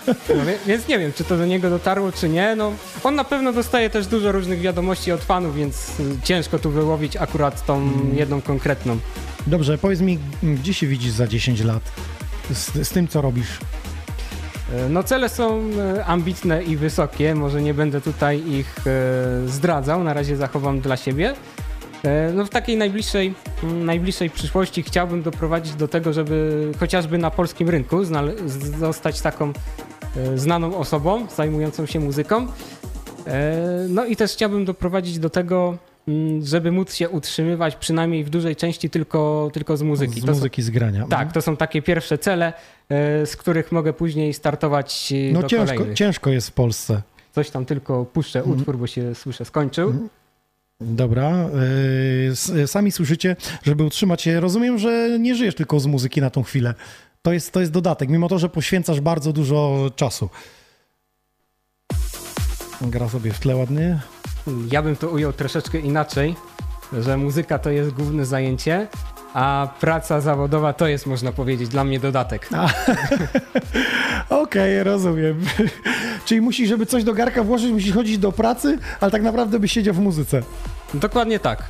No, 0.06 0.35
więc 0.66 0.89
nie 0.89 0.98
wiem, 0.98 1.12
czy 1.12 1.24
to 1.24 1.36
do 1.36 1.47
niego 1.47 1.70
dotarło, 1.70 2.12
czy 2.12 2.28
nie. 2.28 2.56
No, 2.56 2.73
on 3.05 3.15
na 3.15 3.24
pewno 3.24 3.52
dostaje 3.52 3.90
też 3.90 4.06
dużo 4.06 4.32
różnych 4.32 4.60
wiadomości 4.60 5.12
od 5.12 5.24
fanów, 5.24 5.56
więc 5.56 6.01
y, 6.01 6.05
ciężko 6.24 6.59
tu 6.59 6.70
wyłowić 6.70 7.16
akurat 7.16 7.66
tą 7.66 7.77
Mm. 7.77 8.16
jedną 8.16 8.40
konkretną. 8.43 8.98
Dobrze, 9.47 9.78
powiedz 9.78 10.01
mi, 10.01 10.19
gdzie 10.43 10.74
się 10.74 10.86
widzisz 10.86 11.10
za 11.12 11.27
10 11.27 11.60
lat? 11.65 11.82
Z, 12.52 12.89
z 12.89 12.90
tym, 12.90 13.09
co 13.09 13.20
robisz? 13.23 13.48
E, 14.73 14.89
No 14.89 15.03
cele 15.03 15.28
są 15.28 15.61
e, 15.97 16.05
ambitne 16.05 16.62
i 16.62 16.77
wysokie, 16.77 17.35
może 17.35 17.62
nie 17.62 17.74
będę 17.74 18.01
tutaj 18.01 18.51
ich 18.51 18.74
e, 18.86 19.49
zdradzał, 19.49 20.05
na 20.05 20.15
razie 20.15 20.36
zachowam 20.36 20.81
dla 20.81 20.97
siebie. 20.97 21.35
No 22.35 22.45
w 22.45 22.49
takiej 22.49 22.77
najbliższej, 22.77 23.35
m, 23.62 23.85
najbliższej 23.85 24.31
przyszłości 24.31 24.82
chciałbym 24.82 25.23
doprowadzić 25.23 25.74
do 25.74 25.89
tego, 25.89 26.12
żeby 26.12 26.69
chociażby 26.81 27.19
na 27.19 27.31
polskim 27.31 27.69
rynku 27.69 28.05
zostać 28.78 29.20
taką 29.20 29.53
znaną 30.35 30.77
osobą 30.77 31.27
zajmującą 31.36 31.86
się 31.86 32.01
muzyką. 32.01 32.47
No 33.89 34.05
i 34.05 34.16
też 34.16 34.32
chciałbym 34.32 34.65
doprowadzić 34.65 35.19
do 35.19 35.31
tego, 35.31 35.69
mm, 35.69 35.78
żeby 36.43 36.72
móc 36.72 36.94
się 36.94 37.09
utrzymywać 37.09 37.76
przynajmniej 37.76 38.24
w 38.24 38.30
dużej 38.30 38.56
części 38.56 38.90
tylko, 38.90 39.51
tylko 39.52 39.76
z 39.76 39.82
muzyki. 39.82 40.20
Z 40.20 40.20
To 40.20 40.26
są- 40.26 40.32
muzyki, 40.32 40.62
z 40.62 40.70
grania. 40.70 41.06
tak, 41.10 41.32
to 41.32 41.43
są 41.43 41.56
takie 41.56 41.82
pierwsze 41.82 42.18
cele, 42.18 42.52
e, 42.89 43.26
z 43.26 43.36
których 43.36 43.72
mogę 43.72 43.93
później 43.93 44.35
startować 44.35 45.12
e, 45.12 45.32
No 45.32 45.43
do 45.43 45.48
ciężko, 45.48 45.66
kolejnych. 45.74 45.98
ciężko 45.98 46.30
jest 46.30 46.48
w 46.48 46.52
Polsce. 46.52 47.02
Coś 47.35 47.51
tam 47.51 47.64
tylko 47.64 48.05
puszczę 48.05 48.39
Mhm. 48.39 48.59
utwór, 48.59 48.78
bo 48.78 48.86
się 48.86 49.14
słyszę 49.14 49.44
skończył. 49.44 50.09
Dobra. 50.80 51.30
Yy, 52.24 52.30
s- 52.32 52.52
sami 52.70 52.93
słyszycie, 52.93 53.36
żeby 53.62 53.85
utrzymać 53.85 54.22
się. 54.22 54.40
Rozumiem, 54.40 54.78
że 54.78 55.18
nie 55.20 55.35
żyjesz 55.35 55.55
tylko 55.55 55.80
z 55.80 55.86
muzyki 55.86 56.20
na 56.20 56.30
tą 56.30 56.43
chwilę. 56.43 56.74
To 57.22 57.32
jest, 57.32 57.52
to 57.52 57.60
jest 57.60 57.72
dodatek, 57.72 58.09
mimo 58.09 58.28
to, 58.28 58.39
że 58.39 58.48
poświęcasz 58.48 59.01
bardzo 59.01 59.32
dużo 59.32 59.90
czasu. 59.97 60.28
Gra 62.80 63.09
sobie 63.09 63.32
w 63.32 63.39
tle 63.39 63.56
ładnie. 63.56 63.98
Ja 64.72 64.82
bym 64.82 64.96
to 64.96 65.08
ujął 65.08 65.32
troszeczkę 65.32 65.78
inaczej, 65.78 66.34
że 66.92 67.16
muzyka 67.16 67.58
to 67.58 67.70
jest 67.70 67.90
główne 67.90 68.26
zajęcie, 68.26 68.86
a 69.34 69.68
praca 69.80 70.20
zawodowa 70.20 70.72
to 70.72 70.88
jest, 70.88 71.06
można 71.06 71.32
powiedzieć, 71.32 71.68
dla 71.68 71.84
mnie 71.84 72.00
dodatek. 72.00 72.48
Okej, 74.30 74.82
rozumiem. 74.82 75.40
Czyli 76.26 76.40
musisz, 76.40 76.68
żeby 76.68 76.86
coś 76.86 77.04
do 77.04 77.14
garka 77.14 77.42
włożyć, 77.42 77.72
musisz 77.72 77.94
chodzić 77.94 78.18
do 78.18 78.32
pracy, 78.32 78.78
ale 79.00 79.10
tak 79.10 79.22
naprawdę 79.22 79.58
byś 79.58 79.72
siedział 79.72 79.94
w 79.94 79.98
muzyce. 79.98 80.42
Dokładnie 80.94 81.38
tak. 81.38 81.62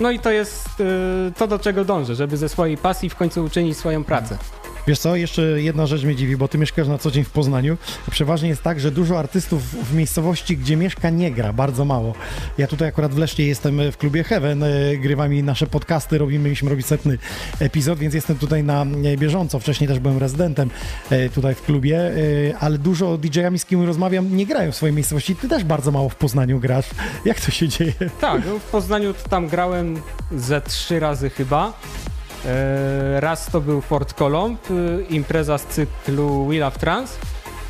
No 0.00 0.10
i 0.10 0.18
to 0.18 0.30
jest 0.30 0.80
y, 0.80 1.32
to, 1.36 1.46
do 1.46 1.58
czego 1.58 1.84
dążę, 1.84 2.14
żeby 2.14 2.36
ze 2.36 2.48
swojej 2.48 2.76
pasji 2.76 3.10
w 3.10 3.16
końcu 3.16 3.44
uczynić 3.44 3.78
swoją 3.78 4.04
pracę. 4.04 4.38
Wiesz 4.86 4.98
co, 4.98 5.16
jeszcze 5.16 5.42
jedna 5.42 5.86
rzecz 5.86 6.02
mnie 6.04 6.16
dziwi, 6.16 6.36
bo 6.36 6.48
ty 6.48 6.58
mieszkasz 6.58 6.88
na 6.88 6.98
co 6.98 7.10
dzień 7.10 7.24
w 7.24 7.30
Poznaniu. 7.30 7.76
Przeważnie 8.10 8.48
jest 8.48 8.62
tak, 8.62 8.80
że 8.80 8.90
dużo 8.90 9.18
artystów 9.18 9.62
w 9.62 9.94
miejscowości, 9.94 10.56
gdzie 10.56 10.76
mieszka, 10.76 11.10
nie 11.10 11.30
gra, 11.30 11.52
bardzo 11.52 11.84
mało. 11.84 12.14
Ja 12.58 12.66
tutaj 12.66 12.88
akurat 12.88 13.14
w 13.14 13.18
Lesznie 13.18 13.46
jestem 13.46 13.92
w 13.92 13.96
klubie 13.96 14.24
Heaven, 14.24 14.62
e, 14.62 14.96
grywamy 14.96 15.42
nasze 15.42 15.66
podcasty, 15.66 16.18
robimy, 16.18 16.44
mieliśmy 16.44 16.70
robić 16.70 16.86
setny 16.86 17.18
epizod, 17.60 17.98
więc 17.98 18.14
jestem 18.14 18.38
tutaj 18.38 18.64
na 18.64 18.82
e, 18.82 19.16
bieżąco. 19.16 19.58
Wcześniej 19.58 19.88
też 19.88 19.98
byłem 19.98 20.18
rezydentem 20.18 20.70
e, 21.10 21.28
tutaj 21.28 21.54
w 21.54 21.62
klubie, 21.62 21.98
e, 21.98 22.12
ale 22.60 22.78
dużo 22.78 23.18
DJ-ami, 23.18 23.58
z 23.58 23.64
kim 23.64 23.86
rozmawiam, 23.86 24.36
nie 24.36 24.46
grają 24.46 24.72
w 24.72 24.76
swojej 24.76 24.94
miejscowości. 24.94 25.36
Ty 25.36 25.48
też 25.48 25.64
bardzo 25.64 25.90
mało 25.90 26.08
w 26.08 26.16
Poznaniu 26.16 26.60
grasz. 26.60 26.86
Jak 27.24 27.40
to 27.40 27.50
się 27.50 27.68
dzieje? 27.68 27.92
Tak, 28.20 28.42
no 28.46 28.58
w 28.58 28.62
Poznaniu 28.62 29.14
tam 29.30 29.48
grałem 29.48 29.96
ze 30.36 30.60
trzy 30.60 31.00
razy 31.00 31.30
chyba. 31.30 31.72
E, 32.46 33.20
Raz 33.20 33.46
to 33.50 33.60
był 33.60 33.80
Fort 33.80 34.14
Colomb, 34.14 34.70
y, 34.70 35.04
impreza 35.10 35.58
z 35.58 35.66
cyklu 35.66 36.46
Wheel 36.48 36.62
of 36.62 36.78
Trans. 36.78 37.18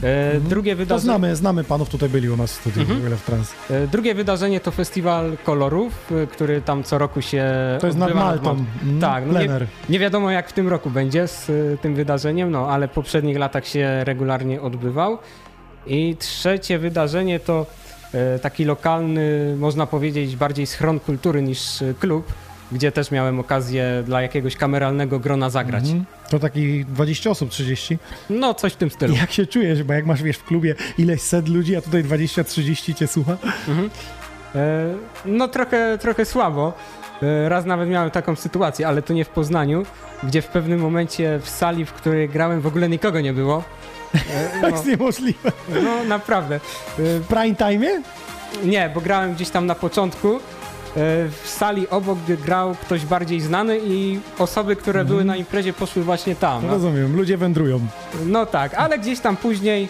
E, 0.02 0.40
Drugie 0.40 0.72
To 0.72 0.76
wydarzenie. 0.78 1.04
znamy, 1.04 1.36
znamy 1.36 1.64
panów, 1.64 1.88
tutaj 1.88 2.08
byli 2.08 2.30
u 2.30 2.36
nas 2.36 2.52
w 2.52 2.54
studiu, 2.60 2.80
Mhm. 2.80 2.98
w 2.98 3.02
ogóle 3.02 3.16
w 3.16 3.22
trans. 3.26 3.52
E, 3.70 3.86
Drugie 3.86 4.14
wydarzenie 4.14 4.60
to 4.60 4.70
festiwal 4.70 5.36
kolorów, 5.44 6.12
który 6.32 6.60
tam 6.62 6.82
co 6.84 6.98
roku 6.98 7.22
się. 7.22 7.44
To 7.80 7.86
jest 7.86 7.98
nad 7.98 8.14
Maltą. 8.14 8.50
Mm, 8.82 9.00
Tak, 9.00 9.24
no 9.26 9.32
nie, 9.32 9.38
plener. 9.38 9.66
nie 9.88 9.98
wiadomo 9.98 10.30
jak 10.30 10.48
w 10.48 10.52
tym 10.52 10.68
roku 10.68 10.90
będzie 10.90 11.28
z 11.28 11.50
tym 11.80 11.94
wydarzeniem, 11.94 12.50
no 12.50 12.68
ale 12.70 12.88
w 12.88 12.90
poprzednich 12.90 13.38
latach 13.38 13.66
się 13.66 14.04
regularnie 14.04 14.60
odbywał. 14.62 15.18
I 15.86 16.16
trzecie 16.18 16.78
wydarzenie 16.78 17.40
to 17.40 17.66
e, 18.14 18.38
taki 18.38 18.64
lokalny, 18.64 19.56
można 19.58 19.86
powiedzieć, 19.86 20.36
bardziej 20.36 20.66
schron 20.66 21.00
kultury 21.00 21.42
niż 21.42 21.84
klub, 22.00 22.32
gdzie 22.72 22.92
też 22.92 23.10
miałem 23.10 23.40
okazję 23.40 24.02
dla 24.06 24.22
jakiegoś 24.22 24.56
kameralnego 24.56 25.18
grona 25.20 25.50
zagrać. 25.50 25.84
Mhm. 25.84 26.04
To 26.30 26.38
taki 26.38 26.84
20 26.84 27.30
osób, 27.30 27.50
30. 27.50 27.98
No, 28.30 28.54
coś 28.54 28.72
w 28.72 28.76
tym 28.76 28.90
stylu. 28.90 29.14
Jak 29.14 29.32
się 29.32 29.46
czujesz, 29.46 29.82
bo 29.82 29.92
jak 29.92 30.06
masz, 30.06 30.22
wiesz, 30.22 30.36
w 30.36 30.44
klubie 30.44 30.74
ileś 30.98 31.20
set 31.22 31.48
ludzi, 31.48 31.76
a 31.76 31.80
tutaj 31.82 32.04
20-30 32.04 32.94
cię 32.94 33.06
słucha? 33.06 33.36
E, 34.54 34.94
No 35.24 35.48
trochę, 35.48 35.98
trochę 35.98 36.24
słabo. 36.24 36.72
E, 37.22 37.48
Raz 37.48 37.64
nawet 37.64 37.88
miałem 37.88 38.10
taką 38.10 38.36
sytuację, 38.36 38.88
ale 38.88 39.02
to 39.02 39.12
nie 39.12 39.24
w 39.24 39.28
Poznaniu, 39.28 39.82
gdzie 40.22 40.42
w 40.42 40.46
pewnym 40.46 40.80
momencie 40.80 41.40
w 41.42 41.48
sali, 41.50 41.84
w 41.84 41.92
której 41.92 42.28
grałem, 42.28 42.60
w 42.60 42.66
ogóle 42.66 42.88
nikogo 42.88 43.20
nie 43.20 43.32
było. 43.32 43.62
E, 44.14 44.18
To 44.60 44.60
No, 44.62 44.68
jest 44.68 44.86
niemożliwe. 44.86 45.52
no 45.84 46.04
naprawdę. 46.04 46.54
E, 46.54 46.60
W 46.98 47.26
prime 47.28 47.54
time? 47.54 48.02
Nie, 48.64 48.90
bo 48.94 49.00
grałem 49.00 49.34
gdzieś 49.34 49.50
tam 49.50 49.66
na 49.66 49.74
początku. 49.74 50.40
E, 50.96 51.28
W 51.42 51.48
sali 51.48 51.88
obok 51.88 52.18
grał 52.44 52.74
ktoś 52.74 53.04
bardziej 53.06 53.40
znany 53.40 53.78
i 53.86 54.18
osoby, 54.38 54.76
które 54.76 55.04
były 55.04 55.24
na 55.24 55.36
imprezie 55.36 55.72
poszły 55.72 56.02
właśnie 56.02 56.36
tam. 56.36 56.66
No, 56.66 56.72
Rozumiem, 56.72 57.16
ludzie 57.16 57.36
wędrują. 57.36 57.80
no 58.26 58.46
tak, 58.46 58.74
ale 58.74 58.98
gdzieś 58.98 59.20
tam 59.20 59.36
później 59.36 59.84
e, 59.84 59.88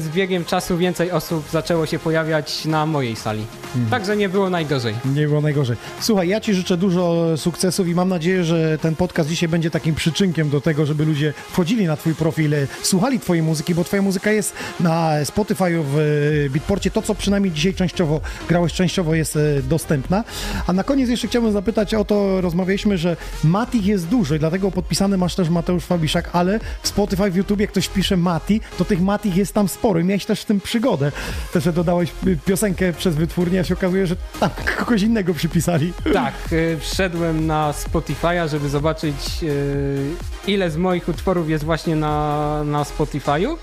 z 0.00 0.08
biegiem 0.08 0.44
czasu 0.44 0.78
więcej 0.78 1.10
osób 1.10 1.44
zaczęło 1.52 1.86
się 1.86 1.98
pojawiać 1.98 2.64
na 2.64 2.86
mojej 2.86 3.16
sali. 3.16 3.46
Także 3.90 4.16
nie 4.16 4.28
było 4.28 4.50
najgorzej. 4.50 4.94
Nie 5.14 5.26
było 5.28 5.40
najgorzej. 5.40 5.76
Słuchaj, 6.00 6.28
ja 6.28 6.40
ci 6.40 6.54
życzę 6.54 6.76
dużo 6.76 7.24
sukcesów 7.36 7.88
i 7.88 7.94
mam 7.94 8.08
nadzieję, 8.08 8.44
że 8.44 8.78
ten 8.78 8.96
podcast 8.96 9.28
dzisiaj 9.28 9.48
będzie 9.48 9.70
takim 9.70 9.94
przyczynkiem 9.94 10.50
do 10.50 10.60
tego, 10.60 10.86
żeby 10.86 11.04
ludzie 11.04 11.32
wchodzili 11.50 11.86
na 11.86 11.96
twój 11.96 12.14
profil, 12.14 12.54
e, 12.54 12.66
słuchali 12.82 13.20
twojej 13.20 13.42
muzyki, 13.42 13.74
bo 13.74 13.84
twoja 13.84 14.02
muzyka 14.02 14.30
jest 14.32 14.52
na 14.80 15.24
Spotify, 15.24 15.64
w 15.84 16.46
Beatporcie. 16.50 16.90
To, 16.90 17.02
co 17.02 17.14
przynajmniej 17.14 17.52
dzisiaj 17.52 17.74
częściowo 17.74 18.20
grałeś, 18.48 18.72
częściowo 18.72 19.14
jest 19.14 19.38
dostępna. 19.68 20.24
A 20.66 20.72
na 20.72 20.84
koniec 20.84 21.08
jeszcze 21.08 21.28
chciałbym 21.28 21.52
zapytać 21.52 21.94
o 21.94 22.04
to, 22.04 22.40
rozmawialiśmy, 22.40 22.98
że 22.98 23.16
Matich 23.44 23.86
jest 23.86 24.06
dużo 24.08 24.34
i 24.34 24.38
dlatego 24.38 24.70
podpisany 24.70 25.18
masz 25.18 25.34
też 25.34 25.48
Mateusz 25.48 25.84
Fabiszak, 25.84 26.30
ale 26.32 26.60
w 26.82 26.88
Spotify, 26.88 27.30
w 27.30 27.36
YouTube, 27.36 27.60
jak 27.60 27.70
ktoś 27.70 27.88
pisze 27.88 28.16
Mati, 28.16 28.60
to 28.78 28.84
tych 28.84 29.00
Matich 29.00 29.36
jest 29.36 29.54
tam 29.54 29.68
sporo 29.68 30.00
i 30.00 30.04
miałeś 30.04 30.24
też 30.24 30.40
w 30.40 30.44
tym 30.44 30.60
przygodę. 30.60 31.12
Też, 31.52 31.64
że 31.64 31.72
dodałeś 31.72 32.12
piosenkę 32.44 32.92
przez 32.92 33.14
wytwórnię, 33.14 33.60
a 33.60 33.64
się 33.64 33.74
okazuje, 33.74 34.06
że 34.06 34.16
tam 34.40 34.50
kogoś 34.78 35.02
innego 35.02 35.34
przypisali. 35.34 35.92
Tak, 36.14 36.34
y, 36.52 36.76
wszedłem 36.80 37.46
na 37.46 37.72
Spotify'a, 37.72 38.48
żeby 38.48 38.68
zobaczyć 38.68 39.14
y, 39.42 40.10
ile 40.46 40.70
z 40.70 40.76
moich 40.76 41.08
utworów 41.08 41.50
jest 41.50 41.64
właśnie 41.64 41.96
na, 41.96 42.64
na 42.64 42.82
Spotify'u. 42.82 43.56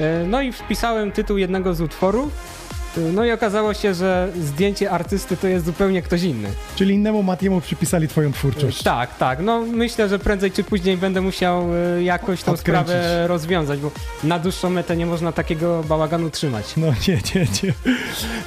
Y, 0.00 0.26
No 0.26 0.42
i 0.42 0.52
wpisałem 0.52 1.12
tytuł 1.12 1.38
jednego 1.38 1.74
z 1.74 1.80
utworów. 1.80 2.59
Y, 2.98 3.12
No 3.12 3.24
i 3.24 3.32
okazało 3.32 3.74
się, 3.74 3.94
że 3.94 4.28
zdjęcie 4.40 4.90
artysty 4.90 5.36
to 5.36 5.48
jest 5.48 5.64
zupełnie 5.66 6.02
ktoś 6.02 6.22
inny. 6.22 6.48
Czyli 6.76 6.94
innemu 6.94 7.22
Matiemu 7.22 7.60
przypisali 7.60 8.08
twoją 8.08 8.32
twórczość. 8.32 8.82
Tak, 8.82 9.16
tak. 9.18 9.38
No 9.42 9.60
myślę, 9.60 10.08
że 10.08 10.18
prędzej 10.18 10.50
czy 10.50 10.64
później 10.64 10.96
będę 10.96 11.20
musiał 11.20 11.74
y, 11.98 12.02
jakoś 12.02 12.42
tą 12.42 12.52
Odkręcić. 12.52 12.86
sprawę 12.88 13.26
rozwiązać, 13.28 13.80
bo 13.80 13.90
na 14.24 14.38
dłuższą 14.38 14.70
metę 14.70 14.96
nie 14.96 15.06
można 15.06 15.32
takiego 15.32 15.84
bałaganu 15.88 16.30
trzymać. 16.30 16.76
No 16.76 16.86
nie, 17.08 17.14
nie, 17.34 17.46
nie. 17.62 17.72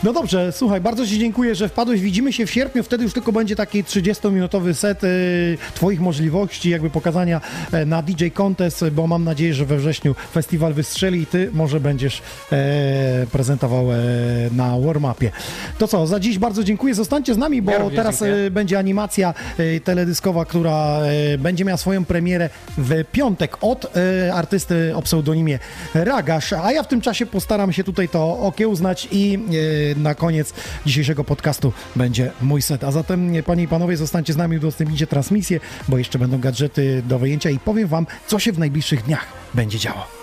No 0.03 0.14
dobrze, 0.14 0.52
słuchaj, 0.52 0.82
bardzo 0.82 1.07
Ci 1.07 1.20
dziękuję, 1.20 1.56
że 1.56 1.70
wpadłeś. 1.70 2.02
Widzimy 2.02 2.34
się 2.34 2.45
w 2.45 2.52
sierpniu, 2.52 2.84
wtedy 2.84 3.03
już 3.03 3.14
tylko 3.14 3.32
będzie 3.32 3.56
taki 3.56 3.84
30-minutowy 3.84 4.74
set 4.74 5.03
y, 5.03 5.57
Twoich 5.76 5.99
możliwości, 6.02 6.70
jakby 6.70 6.90
pokazania 6.90 7.41
e, 7.72 7.86
na 7.86 8.02
DJ 8.02 8.28
Contest, 8.34 8.86
bo 8.91 9.07
mam 9.07 9.24
nadzieję, 9.24 9.53
że 9.53 9.65
we 9.65 9.78
wrześniu 9.78 10.15
festiwal 10.34 10.74
wystrzeli 10.74 11.22
i 11.22 11.26
Ty 11.26 11.49
może 11.53 11.80
będziesz 11.80 12.22
e, 12.52 13.26
prezentował 13.32 13.91
e, 13.91 13.95
na 14.51 14.80
warm-upie. 14.80 15.31
To 15.77 15.88
co, 15.88 16.07
za 16.07 16.19
dziś 16.19 16.38
bardzo 16.39 16.64
dziękuję. 16.64 16.93
Zostańcie 16.95 17.34
z 17.34 17.38
nami, 17.38 17.61
bo 17.61 17.72
Ja 17.72 17.89
teraz 17.95 18.19
dziękuję. 18.19 18.45
e, 18.47 18.51
będzie 18.51 18.80
animacja 18.80 19.34
e, 19.57 19.80
teledyskowa, 19.80 20.45
która 20.45 20.99
e, 21.34 21.38
będzie 21.38 21.65
miała 21.65 21.77
swoją 21.77 22.05
premierę 22.05 22.49
w 22.77 23.03
piątek 23.11 23.57
od 23.61 23.93
artysty 24.34 24.95
o 24.95 25.01
pseudonimie 25.01 25.60
Ragasz, 25.93 26.53
a 26.53 26.72
ja 26.72 26.84
w 26.84 26.88
tym 26.88 27.01
czasie 27.01 27.26
postaram 27.26 27.73
się 27.73 27.84
tutaj 27.84 28.10
to 28.10 28.39
okiełznać 28.39 29.07
i 29.11 29.39
na 29.97 30.15
koniec 30.15 30.53
dzisiejszego 30.85 31.23
podcastu 31.23 31.73
będzie 31.95 32.31
mój 32.41 32.61
set. 32.61 32.84
A 32.84 32.91
zatem, 32.91 33.34
panie 33.45 33.64
i 33.64 33.68
panowie, 33.68 33.97
zostańcie 33.97 34.34
z 34.34 34.38
nami, 34.38 34.57
udostępnijcie 34.57 35.07
transmisję, 35.07 35.60
bo 35.88 35.97
jeszcze 35.97 36.19
będą 36.19 36.39
gadżety 36.39 37.03
do 37.07 37.19
wyjęcia 37.19 37.49
i 37.49 37.60
powiem 37.60 37.88
wam, 37.88 38.07
co 38.27 38.39
się 38.39 38.51
w 38.51 38.60
najbliższych 38.60 39.03
dniach 39.03 39.26
będzie 39.53 39.80
działo. 39.80 40.23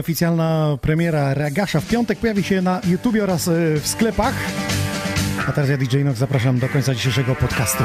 oficjalna 0.00 0.78
premiera 0.80 1.34
Ragasza. 1.34 1.80
W 1.80 1.88
piątek 1.88 2.18
pojawi 2.18 2.42
się 2.42 2.62
na 2.62 2.80
YouTube 2.88 3.16
oraz 3.22 3.48
e, 3.48 3.80
w 3.80 3.86
sklepach. 3.86 4.34
A 5.48 5.52
teraz 5.52 5.70
ja 5.70 5.76
DJ 5.76 5.96
Nox 6.04 6.18
zapraszam 6.18 6.58
do 6.58 6.68
końca 6.68 6.94
dzisiejszego 6.94 7.34
podcastu. 7.34 7.84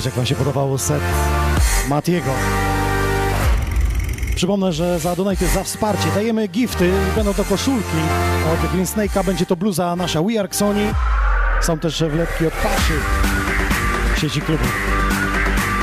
Znać, 0.00 0.06
jak 0.06 0.14
Wam 0.14 0.26
się 0.26 0.34
podobał 0.34 0.78
set 0.78 1.00
Matiego. 1.88 2.30
Przypomnę, 4.34 4.72
że 4.72 4.98
za 4.98 5.16
donate 5.16 5.46
za 5.46 5.64
wsparcie 5.64 6.08
dajemy 6.14 6.48
gifty. 6.48 6.92
Będą 7.16 7.34
to 7.34 7.44
koszulki 7.44 7.96
od 8.52 8.70
Green 8.70 8.86
Snake'a, 8.86 9.24
będzie 9.24 9.46
to 9.46 9.56
bluza 9.56 9.96
nasza 9.96 10.22
We 10.22 10.40
Are 10.40 10.48
Sony. 10.50 10.94
Są 11.60 11.78
też 11.78 12.02
wlepki 12.02 12.46
od 12.46 12.52
Paszy, 12.52 12.92
sieci 14.20 14.40
klubów. 14.40 14.72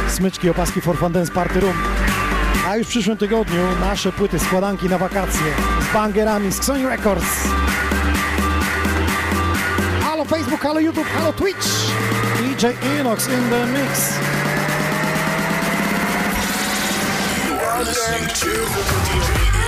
Smyczki, 0.08 0.50
opaski 0.50 0.82
for 0.82 0.98
Fun 0.98 1.12
Dance 1.12 1.32
Party 1.32 1.60
Room. 1.60 1.76
A 2.68 2.78
już 2.78 2.88
w 2.88 2.90
przyszłym 2.90 3.18
tygodniu 3.18 3.62
nasze 3.80 4.12
płyty, 4.12 4.40
składanki 4.40 4.90
na 4.90 4.98
wakacje 4.98 5.54
z 5.90 5.94
bangerami 5.94 6.52
z 6.52 6.64
Sony 6.64 6.90
Records. 6.90 7.48
Halo 10.02 10.26
Facebook, 10.26 10.62
halo 10.62 10.80
YouTube, 10.80 11.08
halo 11.08 11.34
Twitch. 11.34 11.68
DJ 12.58 12.74
Inox 12.74 13.30
in 13.30 13.50
the 13.52 13.66
mix. 13.68 14.18
You 17.46 17.54
are 17.54 17.84
listening 17.84 18.28
to 18.30 18.50
DJ 19.06 19.30
Inox. 19.54 19.67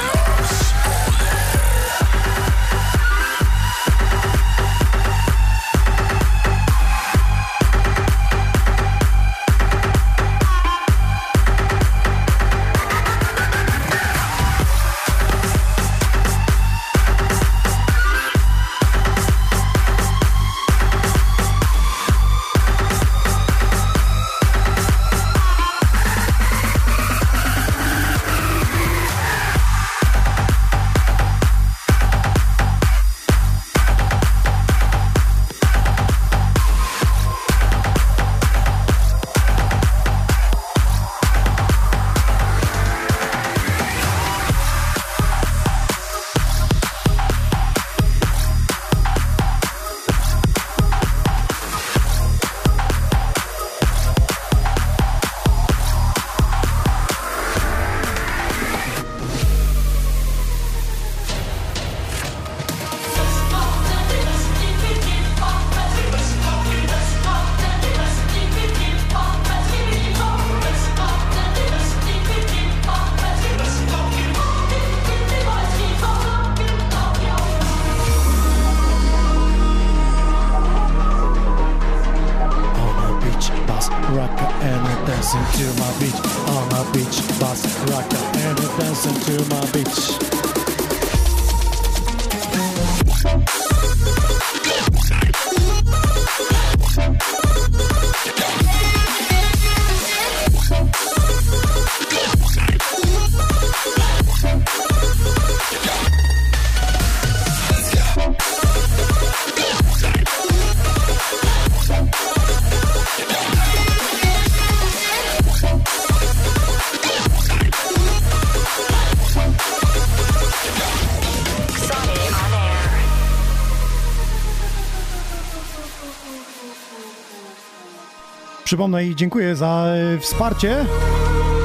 Przypomnę 128.70 129.06
i 129.06 129.16
dziękuję 129.16 129.56
za 129.56 129.86
e, 130.16 130.20
wsparcie. 130.20 130.86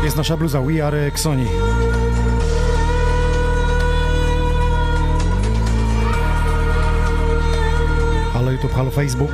Jest 0.05 0.17
nasza 0.17 0.37
bluza 0.37 0.61
We 0.61 0.87
Are 0.87 1.07
Xoni. 1.07 1.47
Halo 8.33 8.51
YouTube, 8.51 8.73
halo 8.73 8.91
Facebook. 8.91 9.31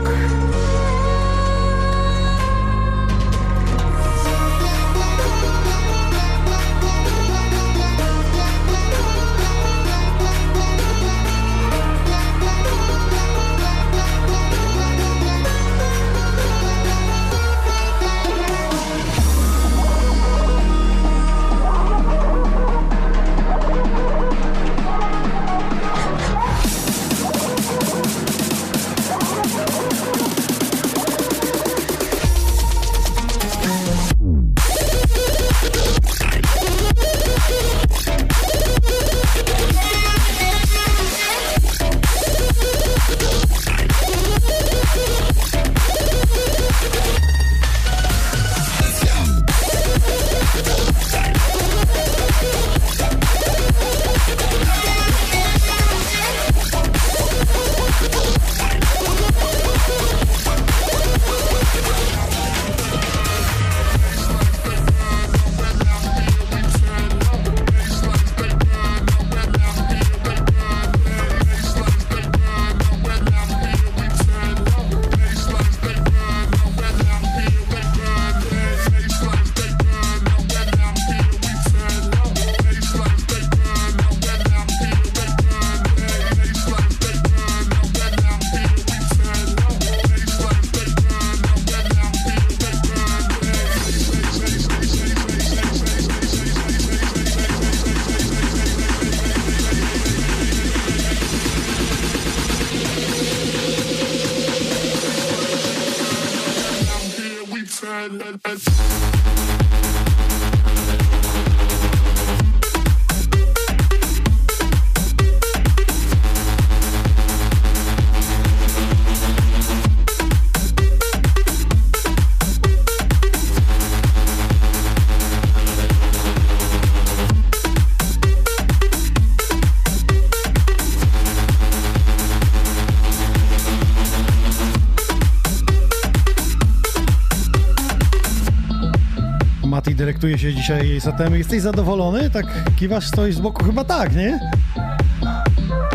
Mati 140.21 140.29
dyrektuje 140.29 140.53
się 140.53 140.63
dzisiaj 140.63 141.01
setem. 141.01 141.35
Jesteś 141.35 141.63
zadowolony? 141.63 142.31
Tak 142.31 142.47
kiwasz, 142.77 143.07
stoisz 143.07 143.37
z 143.37 143.41
boku? 143.41 143.65
Chyba 143.65 143.85
tak, 143.85 144.17
nie? 144.17 144.41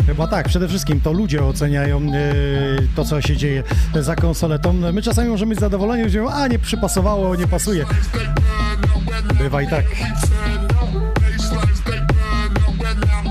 Chyba 0.06 0.26
tak. 0.26 0.48
Przede 0.48 0.68
wszystkim 0.68 1.00
to 1.00 1.12
ludzie 1.12 1.44
oceniają 1.44 1.98
e, 1.98 2.22
to, 2.96 3.04
co 3.04 3.22
się 3.22 3.36
dzieje 3.36 3.62
za 4.00 4.16
konsoletą. 4.16 4.72
My 4.72 5.02
czasami 5.02 5.28
możemy 5.28 5.48
być 5.48 5.60
zadowoleni, 5.60 6.02
mówią, 6.02 6.28
a 6.28 6.46
nie 6.46 6.58
przypasowało, 6.58 7.36
nie 7.36 7.46
pasuje. 7.46 7.84
Bywa 9.38 9.62
i 9.62 9.68
tak. 9.68 9.84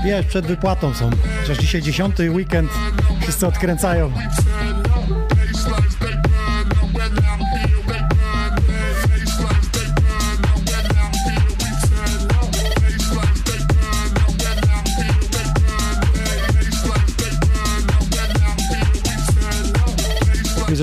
Wiesz, 0.04 0.26
przed 0.26 0.46
wypłatą 0.46 0.94
są. 0.94 1.10
Chociaż 1.40 1.58
dzisiaj 1.58 1.82
dziesiąty 1.82 2.30
weekend, 2.30 2.70
wszyscy 3.20 3.46
odkręcają. 3.46 4.12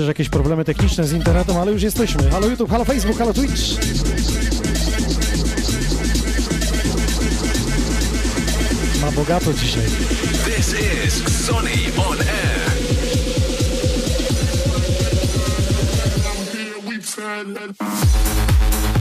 Że 0.04 0.10
jakieś 0.10 0.28
problemy 0.28 0.64
techniczne 0.64 1.04
z 1.04 1.12
internetem, 1.12 1.56
ale 1.56 1.72
już 1.72 1.82
jesteśmy. 1.82 2.30
Halo 2.30 2.46
YouTube, 2.46 2.70
halo 2.70 2.84
Facebook, 2.84 3.18
halo 3.18 3.32
Twitch. 3.34 3.62
Ma 9.00 9.12
bogato 9.12 9.52
dzisiaj. 9.52 9.82
This 10.44 10.74
is 11.06 11.46
Sonny 11.46 11.70
on 12.08 12.18
Air. 12.20 12.74
I 16.96 18.93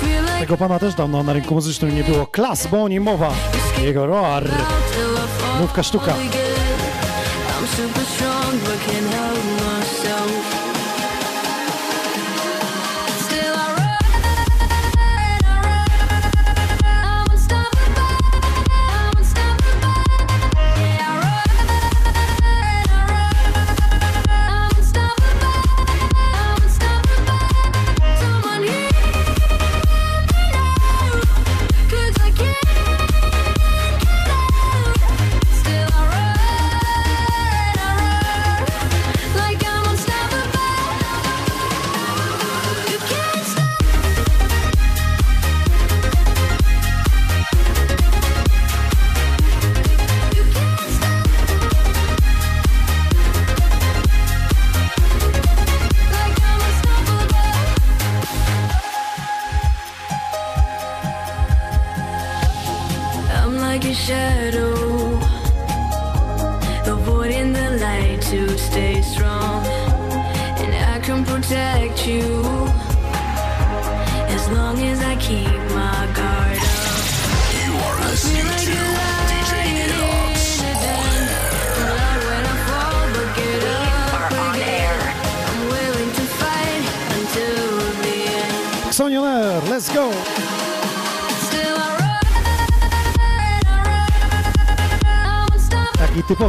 feel 0.00 0.22
like 0.22 0.38
Tego 0.40 0.56
pana 0.56 0.78
też 0.78 0.94
dawno 0.94 1.22
na 1.22 1.32
rynku 1.32 1.54
muzycznym 1.54 1.94
nie 1.94 2.04
było. 2.04 2.26
Klas, 2.26 2.66
bo 2.66 2.82
o 2.82 2.88
nim 2.88 3.02
mowa. 3.02 3.32
Jego 3.82 4.06
roar. 4.06 4.44
Mówka 5.60 5.82
sztuka. 5.82 6.12
I'm 6.12 7.66
super 7.66 8.04
strong 8.04 8.52
but 8.64 8.78
can't 8.86 9.10
help 9.14 9.44
myself. 9.44 10.51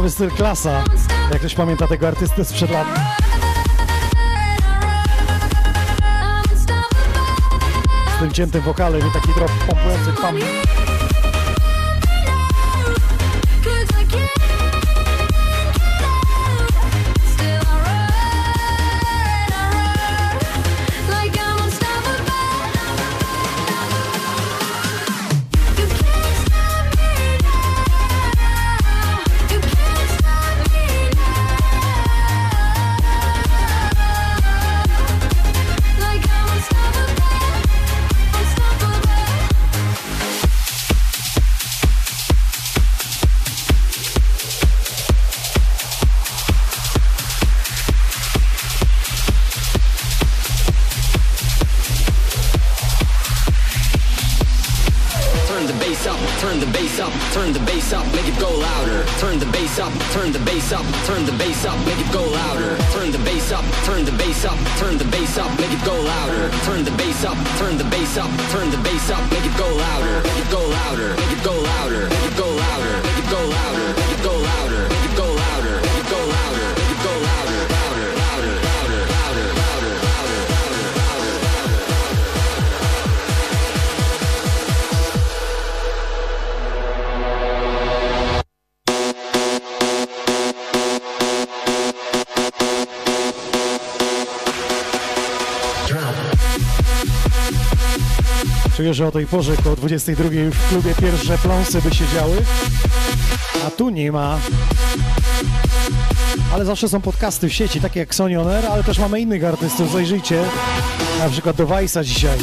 Typowy 0.04 0.10
styl 0.10 0.30
klasa. 0.30 0.84
Jak 1.30 1.38
ktoś 1.38 1.54
pamięta 1.54 1.86
tego 1.86 2.08
artystę 2.08 2.44
sprzed 2.44 2.70
lat. 2.70 2.86
Z 8.16 8.20
tym 8.20 8.32
ciętym 8.32 8.62
wokalem 8.62 9.08
i 9.08 9.12
taki 9.12 9.34
drop 9.34 9.50
pompujący 9.66 10.12
pam. 10.22 10.36
Że 98.94 99.06
o 99.06 99.10
tej 99.12 99.26
porze 99.26 99.56
koło 99.56 99.76
22 99.76 100.28
w 100.50 100.68
klubie 100.68 100.94
pierwsze 100.94 101.38
pląsy 101.38 101.82
by 101.82 101.94
się 101.94 102.04
działy, 102.14 102.36
a 103.66 103.70
tu 103.70 103.90
nie 103.90 104.12
ma. 104.12 104.38
Ale 106.52 106.64
zawsze 106.64 106.88
są 106.88 107.00
podcasty 107.00 107.48
w 107.48 107.52
sieci, 107.52 107.80
takie 107.80 108.00
jak 108.00 108.14
Sony 108.14 108.40
On 108.40 108.48
Air, 108.48 108.66
ale 108.66 108.84
też 108.84 108.98
mamy 108.98 109.20
innych 109.20 109.44
artystów, 109.44 109.92
zajrzyjcie. 109.92 110.42
Na 111.18 111.28
przykład 111.28 111.56
do 111.56 111.66
Weissa 111.66 112.04
dzisiaj. 112.04 112.38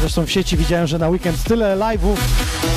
Zresztą 0.00 0.26
w 0.26 0.30
sieci 0.30 0.56
widziałem, 0.56 0.86
że 0.86 0.98
na 0.98 1.08
weekend 1.08 1.42
tyle 1.42 1.76
live'ów, 1.76 2.16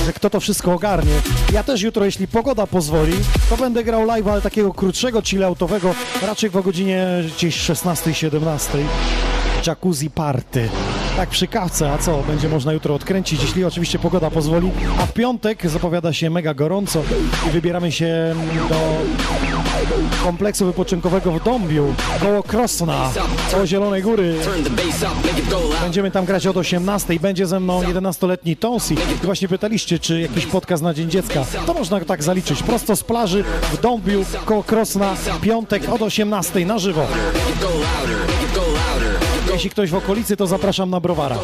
że 0.05 0.13
kto 0.13 0.29
to 0.29 0.39
wszystko 0.39 0.73
ogarnie. 0.73 1.13
Ja 1.53 1.63
też 1.63 1.81
jutro, 1.81 2.05
jeśli 2.05 2.27
pogoda 2.27 2.67
pozwoli, 2.67 3.13
to 3.49 3.57
będę 3.57 3.83
grał 3.83 4.05
live, 4.05 4.27
ale 4.27 4.41
takiego 4.41 4.73
krótszego, 4.73 5.21
chilloutowego, 5.21 5.95
raczej 6.21 6.51
po 6.51 6.63
godzinie 6.63 7.07
gdzieś 7.37 7.59
16-17. 7.59 8.77
Jacuzzi 9.67 10.09
Party. 10.09 10.69
Tak 11.17 11.29
przy 11.29 11.47
kawce, 11.47 11.91
a 11.91 11.97
co? 11.97 12.23
Będzie 12.27 12.49
można 12.49 12.73
jutro 12.73 12.95
odkręcić, 12.95 13.41
jeśli 13.41 13.65
oczywiście 13.65 13.99
pogoda 13.99 14.31
pozwoli. 14.31 14.71
A 14.99 15.05
w 15.05 15.13
piątek 15.13 15.69
zapowiada 15.69 16.13
się 16.13 16.29
mega 16.29 16.53
gorąco 16.53 17.03
i 17.47 17.49
wybieramy 17.49 17.91
się 17.91 18.35
do 18.69 18.75
kompleksu 20.23 20.65
wypoczynkowego 20.65 21.31
w 21.31 21.43
Dąbiu, 21.43 21.93
koło 22.21 22.43
Krosna, 22.43 23.11
koło 23.51 23.67
Zielonej 23.67 24.01
Góry. 24.01 24.35
Będziemy 25.81 26.11
tam 26.11 26.25
grać 26.25 26.47
od 26.47 26.57
18. 26.57 27.19
Będzie 27.19 27.47
ze 27.47 27.59
mną 27.59 27.81
11-letni 27.81 28.55
Tonsi. 28.55 28.95
Właśnie 29.23 29.47
pytaliście, 29.47 29.99
czy 29.99 30.21
jakiś 30.21 30.45
podcast 30.45 30.83
na 30.83 30.93
Dzień 30.93 31.09
Dziecka. 31.09 31.45
To 31.65 31.73
można 31.73 31.99
tak 31.99 32.23
zaliczyć. 32.23 32.63
Prosto 32.63 32.95
z 32.95 33.03
plaży 33.03 33.43
w 33.73 33.81
Dąbiu, 33.81 34.25
koło 34.45 34.63
Krosna, 34.63 35.15
piątek 35.41 35.89
od 35.89 36.01
18 36.01 36.65
na 36.65 36.79
żywo. 36.79 37.07
Jeśli 39.55 39.69
ktoś 39.69 39.89
w 39.89 39.95
okolicy, 39.95 40.37
to 40.37 40.47
zapraszam 40.47 40.89
na 40.89 40.99
browara. 40.99 41.37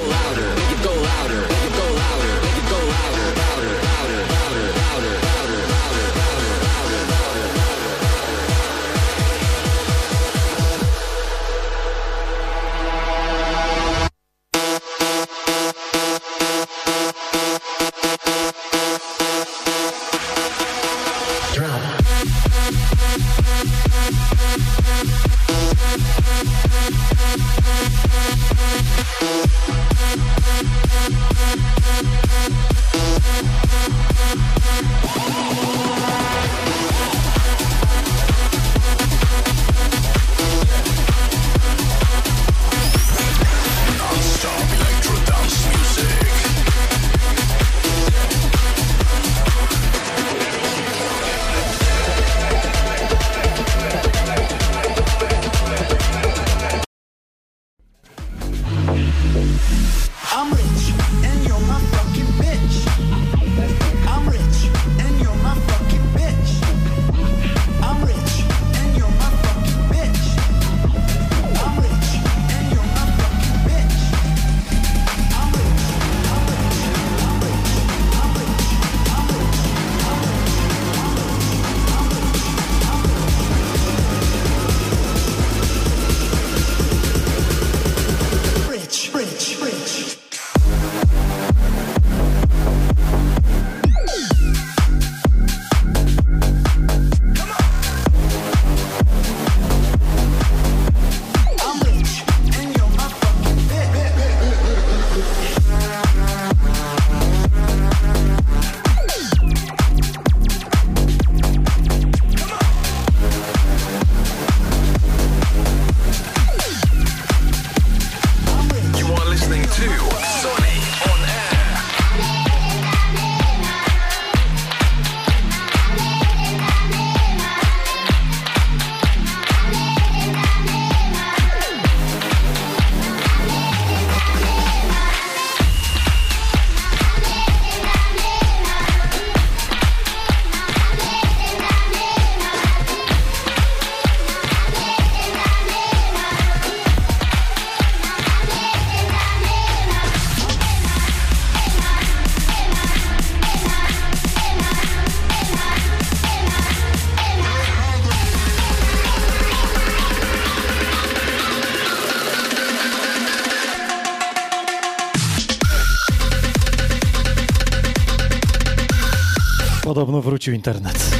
Podobno 170.01 170.21
wrócił 170.21 170.53
internet. 170.53 171.11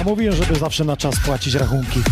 A 0.00 0.04
mówiłem, 0.04 0.36
żeby 0.36 0.58
zawsze 0.58 0.84
na 0.84 0.96
czas 0.96 1.14
płacić 1.20 1.54
rachunki. 1.54 2.02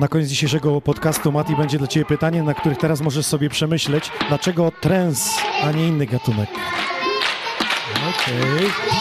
Na 0.00 0.08
koniec 0.08 0.28
dzisiejszego 0.28 0.80
podcastu, 0.80 1.32
Mati, 1.32 1.56
będzie 1.56 1.78
dla 1.78 1.86
Ciebie 1.86 2.06
pytanie, 2.06 2.42
na 2.42 2.54
których 2.54 2.78
teraz 2.78 3.00
możesz 3.00 3.26
sobie 3.26 3.48
przemyśleć, 3.48 4.10
dlaczego 4.28 4.72
trens, 4.80 5.38
a 5.64 5.72
nie 5.72 5.88
inny 5.88 6.06
gatunek. 6.06 6.50
Okej. 8.08 8.70
Sonny 8.70 8.99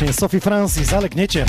Muzycznie 0.00 0.20
Sophie 0.20 0.40
Francis, 0.40 0.92
ale 0.92 1.08
gniecie. 1.08 1.46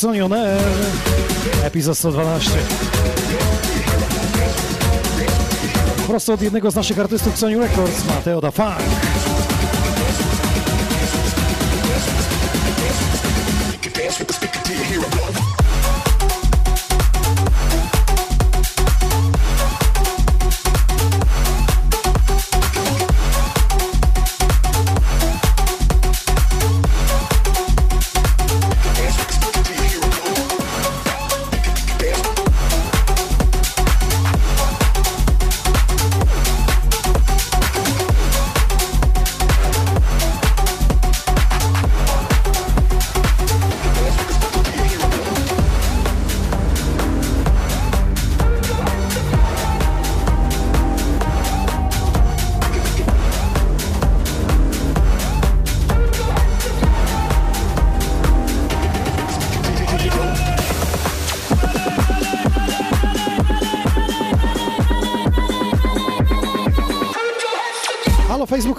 This 0.00 0.08
is 0.08 0.16
Xoni 0.16 0.24
on 0.24 0.32
Air, 0.32 0.60
epizod 1.64 1.98
112. 1.98 2.50
Prosto 6.06 6.32
od 6.32 6.42
jednego 6.42 6.70
z 6.70 6.74
naszych 6.74 6.98
artystów 6.98 7.32
Xoni 7.32 7.56
Records, 7.56 8.04
Mateo 8.04 8.40
da 8.40 8.50
Funk. 8.50 9.19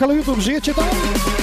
Halo 0.01 0.13
Facebook, 0.13 0.35
halo 0.35 0.35
YouTube, 0.35 0.41
żyjecie 0.41 0.73
tam? 0.73 1.40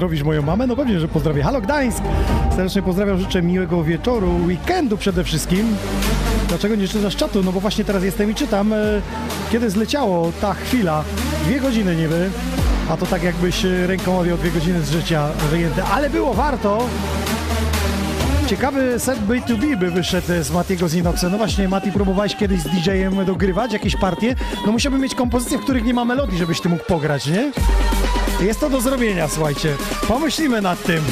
Pozdrowisz 0.00 0.22
moją 0.22 0.42
mamę? 0.42 0.66
No 0.66 0.76
pewnie, 0.76 1.00
że 1.00 1.08
pozdrowię. 1.08 1.42
Halo 1.42 1.60
Gdańsk! 1.60 2.02
Serdecznie 2.50 2.82
pozdrawiam, 2.82 3.18
życzę 3.18 3.42
miłego 3.42 3.84
wieczoru, 3.84 4.36
weekendu 4.46 4.96
przede 4.96 5.24
wszystkim. 5.24 5.76
Dlaczego 6.48 6.74
nie 6.74 6.88
czytasz 6.88 7.16
czatu? 7.16 7.42
No 7.42 7.52
bo 7.52 7.60
właśnie 7.60 7.84
teraz 7.84 8.04
jestem 8.04 8.30
i 8.30 8.34
czytam, 8.34 8.72
e, 8.72 8.76
kiedy 9.52 9.70
zleciało 9.70 10.32
ta 10.40 10.54
chwila. 10.54 11.04
Dwie 11.44 11.60
godziny 11.60 11.96
niby, 11.96 12.30
a 12.90 12.96
to 12.96 13.06
tak 13.06 13.22
jakbyś 13.22 13.64
e, 13.64 13.86
ręką 13.86 14.18
odjął 14.18 14.38
dwie 14.38 14.50
godziny 14.50 14.82
z 14.82 14.90
życia 14.90 15.28
wyjęte, 15.50 15.84
ale 15.84 16.10
było 16.10 16.34
warto. 16.34 16.86
Ciekawy 18.46 19.00
set 19.00 19.18
B2B 19.18 19.76
by 19.76 19.90
wyszedł 19.90 20.26
z 20.42 20.50
Matiego 20.50 20.88
z. 20.88 21.22
No 21.30 21.38
właśnie, 21.38 21.68
Mati, 21.68 21.92
próbowałeś 21.92 22.36
kiedyś 22.36 22.60
z 22.60 22.64
DJ-em 22.64 23.24
dogrywać 23.24 23.72
jakieś 23.72 23.96
partie? 23.96 24.34
No 24.66 24.72
musiałbym 24.72 25.00
mieć 25.00 25.14
kompozycje, 25.14 25.58
w 25.58 25.62
których 25.62 25.84
nie 25.84 25.94
ma 25.94 26.04
melodii, 26.04 26.38
żebyś 26.38 26.60
ty 26.60 26.68
mógł 26.68 26.84
pograć, 26.84 27.26
nie? 27.26 27.52
Jest 28.42 28.60
to 28.60 28.70
do 28.70 28.80
zrobienia, 28.80 29.28
słuchajcie. 29.28 29.76
Pomyślimy 30.08 30.60
nad 30.60 30.82
tym. 30.82 31.02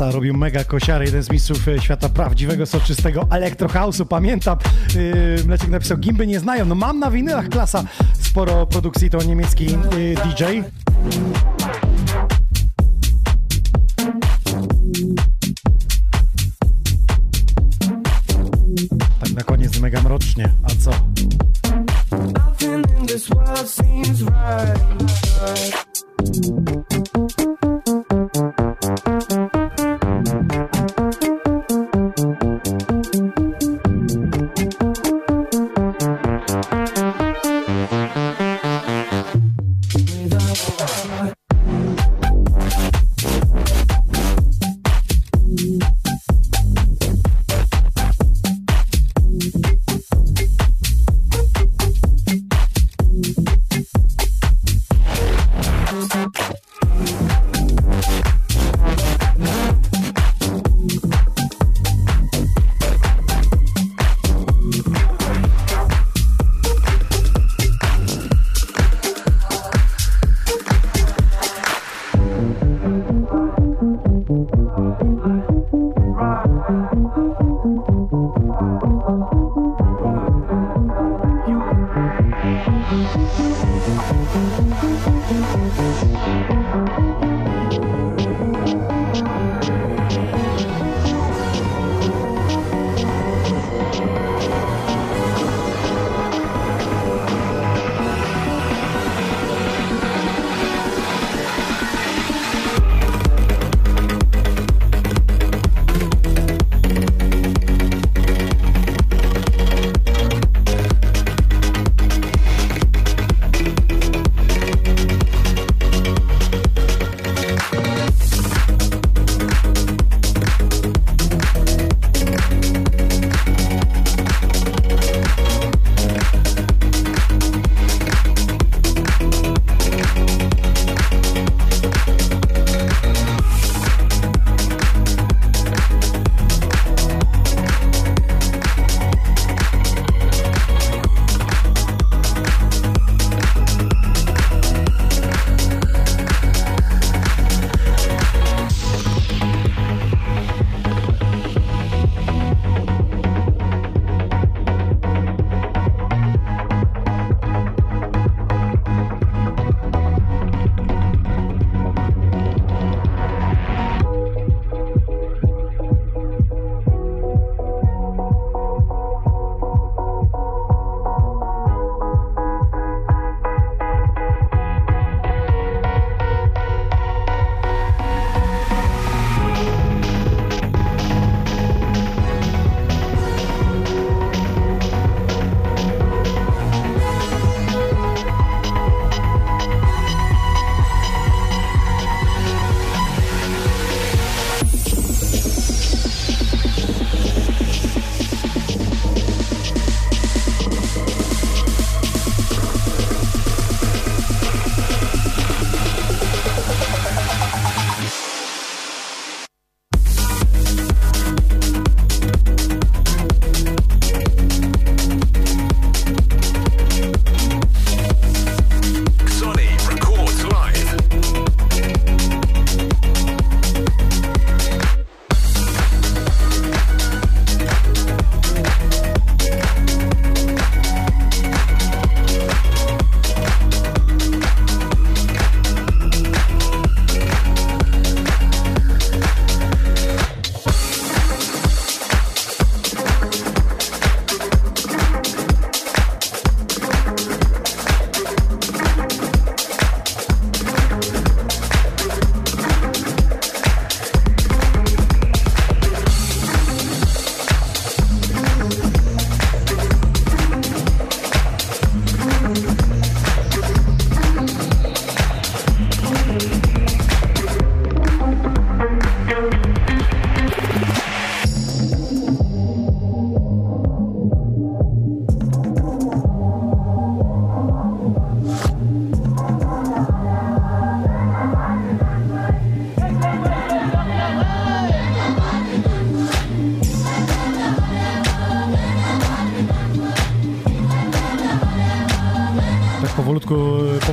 Robił 0.00 0.36
mega 0.36 0.64
kosiary, 0.64 1.04
jeden 1.04 1.22
z 1.22 1.30
mistrzów 1.30 1.68
e, 1.68 1.80
świata 1.80 2.08
prawdziwego, 2.08 2.66
soczystego 2.66 3.22
elektrohouse'u, 3.22 4.04
pamiętam. 4.04 4.58
Yy, 4.94 5.44
Mleczek 5.46 5.68
napisał, 5.68 5.98
gimby 5.98 6.26
nie 6.26 6.40
znają. 6.40 6.64
No 6.64 6.74
mam 6.74 6.98
na 6.98 7.10
winylach 7.10 7.48
Klasa 7.48 7.84
sporo 8.20 8.66
produkcji, 8.66 9.10
to 9.10 9.22
niemiecki 9.22 9.64
yy, 9.64 10.14
DJ. 10.14 10.44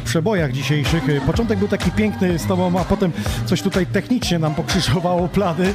Przebojach 0.10 0.52
dzisiejszych. 0.52 1.10
Y, 1.10 1.22
Początek 1.22 1.60
był 1.60 1.68
taki 1.68 1.92
piękny 1.92 2.40
z 2.40 2.46
tobą, 2.46 2.80
a 2.80 2.86
potem 2.86 3.12
coś 3.46 3.62
tutaj 3.62 3.86
technicznie 3.86 4.40
nam 4.40 4.56
pokrzyżowało 4.56 5.28
plany, 5.28 5.74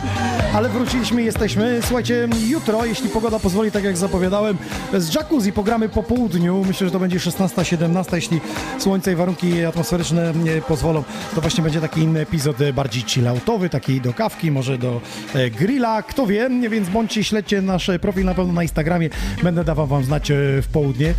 ale 0.54 0.68
wróciliśmy, 0.68 1.22
jesteśmy. 1.22 1.80
Słuchajcie, 1.82 2.28
jutro, 2.48 2.84
jeśli 2.84 3.08
pogoda 3.08 3.38
pozwoli, 3.38 3.70
tak 3.70 3.84
jak 3.84 3.96
zapowiadałem, 3.96 4.58
z 4.92 5.14
jacuzzi 5.14 5.52
pogramy 5.52 5.88
po 5.88 6.02
południu. 6.02 6.64
Myślę, 6.66 6.86
że 6.86 6.90
to 6.90 6.98
będzie 6.98 7.18
16-17, 7.18 8.14
jeśli 8.14 8.40
słońce 8.78 9.12
i 9.12 9.16
warunki 9.16 9.64
atmosferyczne 9.64 10.30
e, 10.30 10.60
pozwolą. 10.60 11.04
To 11.34 11.40
właśnie 11.40 11.64
będzie 11.64 11.80
taki 11.80 12.00
inny 12.00 12.20
epizod, 12.20 12.60
e, 12.60 12.72
bardziej 12.72 13.02
chilloutowy, 13.02 13.68
taki 13.68 14.00
do 14.00 14.12
kawki, 14.12 14.50
może 14.50 14.78
do 14.78 15.00
e, 15.34 15.50
grilla, 15.50 16.02
kto 16.02 16.26
wie, 16.26 16.50
więc 16.70 16.88
bądźcie, 16.88 17.24
śledźcie 17.24 17.62
nasz 17.62 17.90
profil 18.00 18.24
na 18.24 18.34
pewno 18.34 18.52
na 18.52 18.62
Instagramie, 18.62 19.10
będę 19.42 19.64
dawał 19.64 19.86
wam 19.86 20.04
znać 20.04 20.32
w 20.62 20.66
południe. 20.72 21.14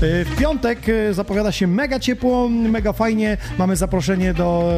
W 0.00 0.36
piątek 0.38 0.78
zapowiada 1.10 1.52
się 1.52 1.66
mega 1.66 1.98
ciepło, 1.98 2.48
mega 2.48 2.92
fajnie, 2.92 3.36
mamy 3.58 3.76
zaproszenie 3.76 4.34
do, 4.34 4.72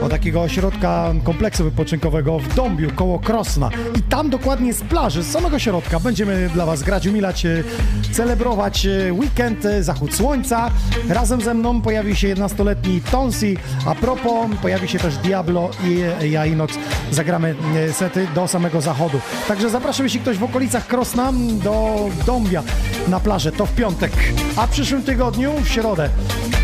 do 0.00 0.08
takiego 0.08 0.42
ośrodka 0.42 1.14
kompleksu 1.24 1.64
wypoczynkowego 1.64 2.38
w 2.38 2.54
Dąbiu, 2.54 2.90
koło 2.96 3.18
Krosna 3.24 3.70
i 3.98 4.02
tam 4.02 4.30
dokładnie 4.30 4.74
z 4.74 4.80
plaży, 4.80 5.22
z 5.22 5.30
samego 5.30 5.58
środka 5.58 6.00
będziemy 6.00 6.50
dla 6.54 6.66
was 6.66 6.82
grać, 6.82 7.06
umilać, 7.06 7.46
e, 7.46 7.64
celebrować 8.12 8.86
e, 8.86 9.12
weekend, 9.12 9.64
e, 9.64 9.82
zachód 9.82 10.14
słońca. 10.14 10.70
Razem 11.08 11.40
ze 11.40 11.54
mną 11.54 11.82
pojawi 11.82 12.16
się 12.16 12.34
11-letni 12.34 13.00
Tonsi, 13.00 13.56
a 13.86 13.94
propos 13.94 14.50
pojawi 14.62 14.88
się 14.88 14.98
też 14.98 15.16
Diablo 15.16 15.70
i 15.84 16.00
e, 16.22 16.28
ja 16.28 16.46
Inox. 16.46 16.74
Zagramy 17.10 17.54
sety 17.92 18.26
do 18.34 18.48
samego 18.48 18.80
zachodu. 18.80 19.20
Także 19.48 19.70
zapraszam, 19.70 20.06
jeśli 20.06 20.20
ktoś 20.20 20.38
w 20.38 20.44
okolicach 20.44 20.86
Krosna 20.86 21.32
do 21.62 22.08
Dąbia 22.26 22.62
na 23.08 23.20
plażę, 23.20 23.52
to 23.52 23.66
w 23.66 23.74
piątek. 23.74 24.12
A 24.56 24.66
w 24.66 24.70
przyszłym 24.70 25.02
tygodniu, 25.02 25.52
w 25.62 25.68
środę, 25.68 26.08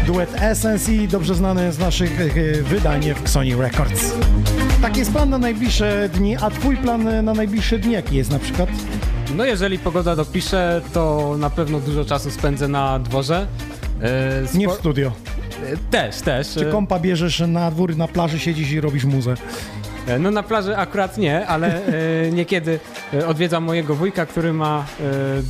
duet 0.07 0.43
Essence 0.43 0.93
dobrze 1.09 1.35
znany 1.35 1.73
z 1.73 1.79
naszych 1.79 2.33
wydań 2.65 3.15
w 3.25 3.29
Sony 3.29 3.57
Records. 3.57 4.13
Taki 4.83 4.99
jest 4.99 5.13
plan 5.13 5.31
na 5.31 5.39
najbliższe 5.39 6.09
dni, 6.15 6.37
a 6.37 6.51
twój 6.51 6.77
plan 6.77 7.25
na 7.25 7.35
najbliższe 7.35 7.79
dni 7.79 7.93
jaki 7.93 8.17
jest 8.17 8.31
na 8.31 8.39
przykład? 8.39 8.69
No 9.37 9.45
jeżeli 9.45 9.79
pogoda 9.79 10.17
dopisze, 10.17 10.81
to 10.93 11.35
na 11.39 11.51
pewno 11.51 11.81
dużo 11.81 12.05
czasu 12.05 12.31
spędzę 12.31 12.69
na 12.69 12.99
dworze. 12.99 13.47
E, 14.03 14.59
Nie 14.59 14.69
w 14.69 14.73
studio. 14.73 15.13
e, 15.73 15.77
Też, 15.91 16.17
też. 16.21 16.49
Czy 16.55 16.65
kompa 16.67 16.99
bierzesz 16.99 17.41
na 17.49 17.71
dwór, 17.71 17.97
na 17.97 18.09
plaży 18.09 18.39
siedzisz 18.39 18.71
i 18.71 18.81
robisz 18.81 19.05
muzę? 19.05 19.35
E, 20.07 20.19
No 20.19 20.31
na 20.31 20.43
plaży 20.43 20.77
akurat 20.77 21.19
nie, 21.19 21.47
ale 21.47 21.87
e, 21.87 22.31
niekiedy 22.31 22.81
e, 23.15 23.27
odwiedzam 23.27 23.65
mojego 23.65 23.95
wujka, 23.95 24.27
który 24.27 24.53
ma 24.53 24.87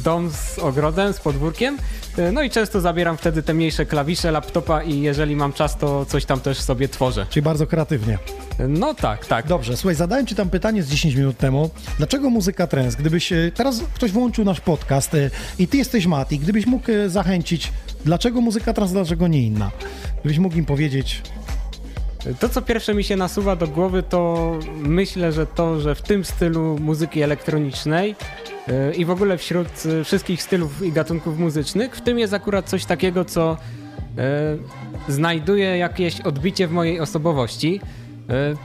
dom 0.05 0.31
z 0.31 0.59
ogrodem, 0.59 1.13
z 1.13 1.21
podwórkiem. 1.21 1.79
No 2.33 2.43
i 2.43 2.51
często 2.51 2.81
zabieram 2.81 3.17
wtedy 3.17 3.43
te 3.43 3.55
mniejsze 3.55 3.87
klawisze 3.87 4.31
laptopa 4.31 4.83
i 4.83 5.01
jeżeli 5.01 5.37
mam 5.37 5.53
czas, 5.53 5.79
to 5.79 6.05
coś 6.05 6.25
tam 6.25 6.41
też 6.41 6.61
sobie 6.61 6.89
tworzę. 6.89 7.27
Czyli 7.31 7.43
bardzo 7.43 7.67
kreatywnie. 7.67 8.19
No 8.69 8.95
tak, 8.95 9.27
tak. 9.27 9.47
Dobrze, 9.47 9.77
słuchaj, 9.77 9.95
zadałem 9.95 10.27
ci 10.27 10.35
tam 10.35 10.51
pytanie 10.51 10.83
z 10.83 10.89
10 10.89 11.15
minut 11.15 11.37
temu. 11.39 11.71
Dlaczego 11.99 12.31
muzyka 12.31 12.67
trance? 12.67 12.99
Gdybyś 12.99 13.33
teraz 13.55 13.81
ktoś 13.95 14.13
włączył 14.13 14.45
nasz 14.45 14.61
podcast 14.61 15.13
i 15.59 15.69
ty 15.69 15.77
jesteś 15.77 16.07
Mati, 16.07 16.39
gdybyś 16.39 16.67
mógł 16.67 16.87
zachęcić, 17.07 17.73
dlaczego 18.05 18.41
muzyka 18.41 18.73
trance, 18.73 18.95
dlaczego 18.95 19.29
nie 19.29 19.43
inna? 19.43 19.71
Gdybyś 20.21 20.39
mógł 20.39 20.57
im 20.57 20.65
powiedzieć, 20.65 21.23
To, 22.41 22.49
co 22.49 22.63
pierwsze 22.63 22.95
mi 22.95 23.05
się 23.05 23.17
nasuwa 23.17 23.57
do 23.57 23.69
głowy, 23.69 24.03
to 24.03 24.53
myślę, 24.77 25.33
że 25.33 25.47
to, 25.47 25.81
że 25.81 25.95
w 25.95 26.03
tym 26.03 26.25
stylu 26.25 26.79
muzyki 26.81 27.23
elektronicznej 27.23 28.17
yy, 28.69 28.95
i 28.95 29.05
w 29.05 29.11
ogóle 29.11 29.39
wśród 29.39 29.85
yy, 29.85 30.05
wszystkich 30.05 30.43
stylów 30.43 30.83
i 30.83 30.93
gatunków 30.93 31.39
muzycznych, 31.39 31.97
w 31.97 32.01
tym 32.01 32.19
jest 32.19 32.35
akurat 32.35 32.69
coś 32.69 32.85
takiego, 32.85 33.25
co 33.25 33.57
yy, 34.17 35.13
znajduje 35.15 35.79
jakieś 35.79 36.21
odbicie 36.21 36.67
w 36.69 36.73
mojej 36.73 37.01
osobowości. 37.01 37.81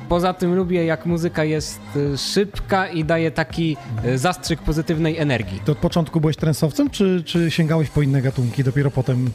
Poza 0.09 0.33
tym 0.33 0.55
lubię, 0.55 0.85
jak 0.85 1.05
muzyka 1.05 1.43
jest 1.43 1.79
szybka 2.17 2.87
i 2.87 3.03
daje 3.03 3.31
taki 3.31 3.77
zastrzyk 4.15 4.61
pozytywnej 4.61 5.17
energii. 5.17 5.59
to 5.65 5.71
od 5.71 5.77
początku 5.77 6.21
byłeś 6.21 6.37
trensowcem, 6.37 6.89
czy, 6.89 7.23
czy 7.25 7.51
sięgałeś 7.51 7.89
po 7.89 8.01
inne 8.01 8.21
gatunki, 8.21 8.63
dopiero 8.63 8.91
potem... 8.91 9.31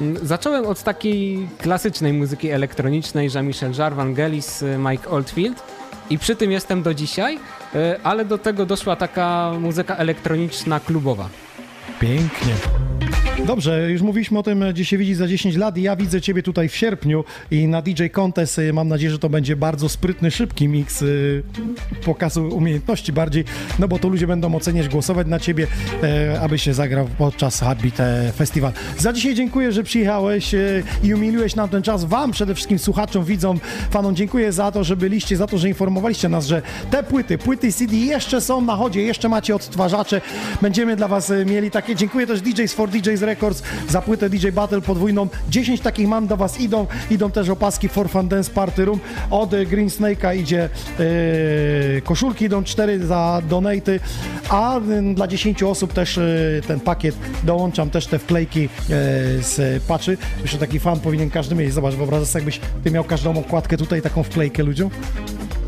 Mm, 0.00 0.26
Zacząłem 0.26 0.66
od 0.66 0.82
takiej 0.82 1.48
klasycznej 1.58 2.12
muzyki 2.12 2.50
elektronicznej, 2.50 3.28
Jean-Michel 3.34 3.72
Jarre, 3.78 3.96
Vangelis, 3.96 4.62
y, 4.62 4.78
Mike 4.78 5.08
Oldfield 5.08 5.62
i 6.10 6.18
przy 6.18 6.36
tym 6.36 6.52
jestem 6.52 6.82
do 6.82 6.94
dzisiaj, 6.94 7.36
y, 7.36 7.38
ale 8.02 8.24
do 8.24 8.38
tego 8.38 8.66
doszła 8.66 8.96
taka 8.96 9.52
muzyka 9.60 9.96
elektroniczna 9.96 10.80
klubowa. 10.80 11.28
Pięknie. 12.00 12.54
Dobrze, 13.46 13.90
już 13.90 14.02
mówiliśmy 14.02 14.38
o 14.38 14.42
tym, 14.42 14.64
gdzie 14.70 14.84
się 14.84 14.98
widzi 14.98 15.14
za 15.14 15.28
10 15.28 15.56
lat 15.56 15.76
i 15.76 15.82
ja 15.82 15.96
widzę 15.96 16.20
Ciebie 16.20 16.42
tutaj 16.42 16.68
w 16.68 16.76
sierpniu 16.76 17.24
i 17.50 17.68
na 17.68 17.82
DJ 17.82 18.06
Contest 18.12 18.58
y, 18.58 18.72
mam 18.72 18.88
nadzieję, 18.88 19.10
że 19.10 19.18
to 19.18 19.28
będzie 19.28 19.56
bardzo 19.56 19.88
sprytny, 19.88 20.30
szybki 20.30 20.68
miks 20.68 21.02
y, 21.02 21.42
pokazu 22.04 22.48
umiejętności 22.48 23.12
bardziej, 23.12 23.44
no 23.78 23.88
bo 23.88 23.98
to 23.98 24.08
ludzie 24.08 24.26
będą 24.26 24.54
oceniać, 24.54 24.88
głosować 24.88 25.26
na 25.26 25.40
Ciebie, 25.40 25.66
e, 26.02 26.40
aby 26.40 26.58
się 26.58 26.74
zagrał 26.74 27.08
podczas 27.18 27.60
Heartbeat 27.60 28.00
e, 28.00 28.32
Festival. 28.32 28.72
Za 28.98 29.12
dzisiaj 29.12 29.34
dziękuję, 29.34 29.72
że 29.72 29.82
przyjechałeś 29.82 30.54
e, 30.54 30.58
i 31.02 31.14
umiliłeś 31.14 31.54
nam 31.56 31.68
ten 31.68 31.82
czas. 31.82 32.04
Wam 32.04 32.30
przede 32.30 32.54
wszystkim, 32.54 32.78
słuchaczom, 32.78 33.24
widzom, 33.24 33.60
fanom 33.90 34.16
dziękuję 34.16 34.52
za 34.52 34.72
to, 34.72 34.84
że 34.84 34.96
byliście, 34.96 35.36
za 35.36 35.46
to, 35.46 35.58
że 35.58 35.68
informowaliście 35.68 36.28
nas, 36.28 36.46
że 36.46 36.62
te 36.90 37.02
płyty, 37.02 37.38
płyty 37.38 37.72
CD 37.72 37.96
jeszcze 37.96 38.40
są 38.40 38.60
na 38.60 38.76
chodzie, 38.76 39.02
jeszcze 39.02 39.28
macie 39.28 39.54
odtwarzacze. 39.54 40.20
Będziemy 40.62 40.96
dla 40.96 41.08
Was 41.08 41.32
mieli 41.46 41.70
takie. 41.70 41.87
Dziękuję 41.96 42.26
też 42.26 42.40
DJs 42.40 42.72
for 42.72 42.90
DJs 42.90 43.22
Records 43.22 43.62
za 43.88 44.02
płytę 44.02 44.30
DJ 44.30 44.48
Battle 44.48 44.80
podwójną. 44.80 45.28
10 45.48 45.80
takich 45.80 46.08
mam 46.08 46.26
do 46.26 46.36
Was 46.36 46.60
idą. 46.60 46.86
Idą 47.10 47.30
też 47.30 47.48
opaski 47.48 47.88
for 47.88 48.10
Fun 48.10 48.28
Dance 48.28 48.50
Party 48.50 48.84
Room. 48.84 49.00
Od 49.30 49.54
e, 49.54 49.66
Green 49.66 49.88
Snake'a 49.88 50.36
idzie 50.36 50.68
e, 50.98 52.00
koszulki, 52.00 52.44
idą 52.44 52.64
4 52.64 53.06
za 53.06 53.42
donaty, 53.48 54.00
a 54.48 54.80
dla 55.14 55.28
10 55.28 55.62
osób 55.62 55.92
też 55.92 56.18
e, 56.18 56.22
ten 56.66 56.80
pakiet 56.80 57.16
dołączam 57.44 57.90
też 57.90 58.06
te 58.06 58.18
wklejki 58.18 58.68
z 59.40 59.82
patchy. 59.82 60.16
Myślę, 60.42 60.58
że 60.58 60.66
taki 60.66 60.80
fan 60.80 61.00
powinien 61.00 61.30
każdy 61.30 61.54
mieć. 61.54 61.72
Zobacz, 61.72 61.94
wyobrażasz 61.94 62.34
jakbyś 62.34 62.60
Ty 62.84 62.90
miał 62.90 63.04
każdą 63.04 63.38
okładkę 63.38 63.76
tutaj, 63.76 64.02
taką 64.02 64.22
wklejkę 64.22 64.62
ludziom. 64.62 64.90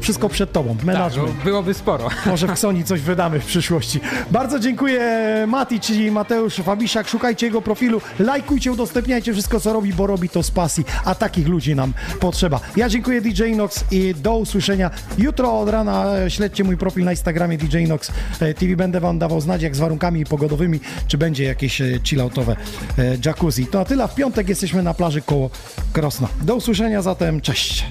Wszystko 0.00 0.28
przed 0.28 0.52
Tobą. 0.52 0.76
Tak, 0.76 0.84
Menadżment. 0.84 1.28
no, 1.38 1.44
byłoby 1.44 1.74
sporo. 1.74 2.08
Może 2.26 2.54
w 2.54 2.58
Sony 2.58 2.84
coś 2.84 3.00
wydamy 3.00 3.40
w 3.40 3.46
przyszłości. 3.46 4.00
Bardzo 4.30 4.58
dziękuję 4.58 5.00
Mati, 5.48 5.80
czyli 5.80 6.10
Mateusz 6.10 6.54
Fabiszak. 6.54 7.08
Szukajcie 7.08 7.46
jego 7.46 7.62
profilu, 7.62 8.00
lajkujcie, 8.18 8.72
udostępniajcie 8.72 9.32
wszystko, 9.32 9.60
co 9.60 9.72
robi, 9.72 9.92
bo 9.92 10.06
robi 10.06 10.28
to 10.28 10.42
z 10.42 10.50
pasji, 10.50 10.84
a 11.04 11.14
takich 11.14 11.48
ludzi 11.48 11.74
nam 11.74 11.92
potrzeba. 12.20 12.60
Ja 12.76 12.88
dziękuję 12.88 13.20
DJ 13.20 13.42
Nox 13.56 13.84
i 13.90 14.14
do 14.14 14.36
usłyszenia 14.36 14.90
jutro 15.18 15.60
od 15.60 15.68
rana. 15.68 16.06
Śledźcie 16.28 16.64
mój 16.64 16.76
profil 16.76 17.04
na 17.04 17.10
Instagramie 17.10 17.58
DJ 17.58 17.84
Nox 17.88 18.12
e, 18.40 18.54
TV. 18.54 18.76
Będę 18.76 19.00
wam 19.00 19.18
dawał 19.18 19.40
znać, 19.40 19.62
jak 19.62 19.76
z 19.76 19.78
warunkami 19.78 20.24
pogodowymi, 20.24 20.80
czy 21.06 21.18
będzie 21.18 21.44
jakieś 21.44 21.80
e, 21.80 22.00
chilloutowe 22.04 22.56
e, 22.98 23.16
jacuzzi. 23.24 23.66
To 23.66 23.78
na 23.78 23.84
tyle. 23.84 24.08
W 24.08 24.14
piątek 24.14 24.48
jesteśmy 24.48 24.82
na 24.82 24.94
plaży 24.94 25.22
koło 25.22 25.50
Krosna. 25.92 26.28
Do 26.42 26.54
usłyszenia 26.54 27.02
zatem. 27.02 27.40
Cześć. 27.40 27.86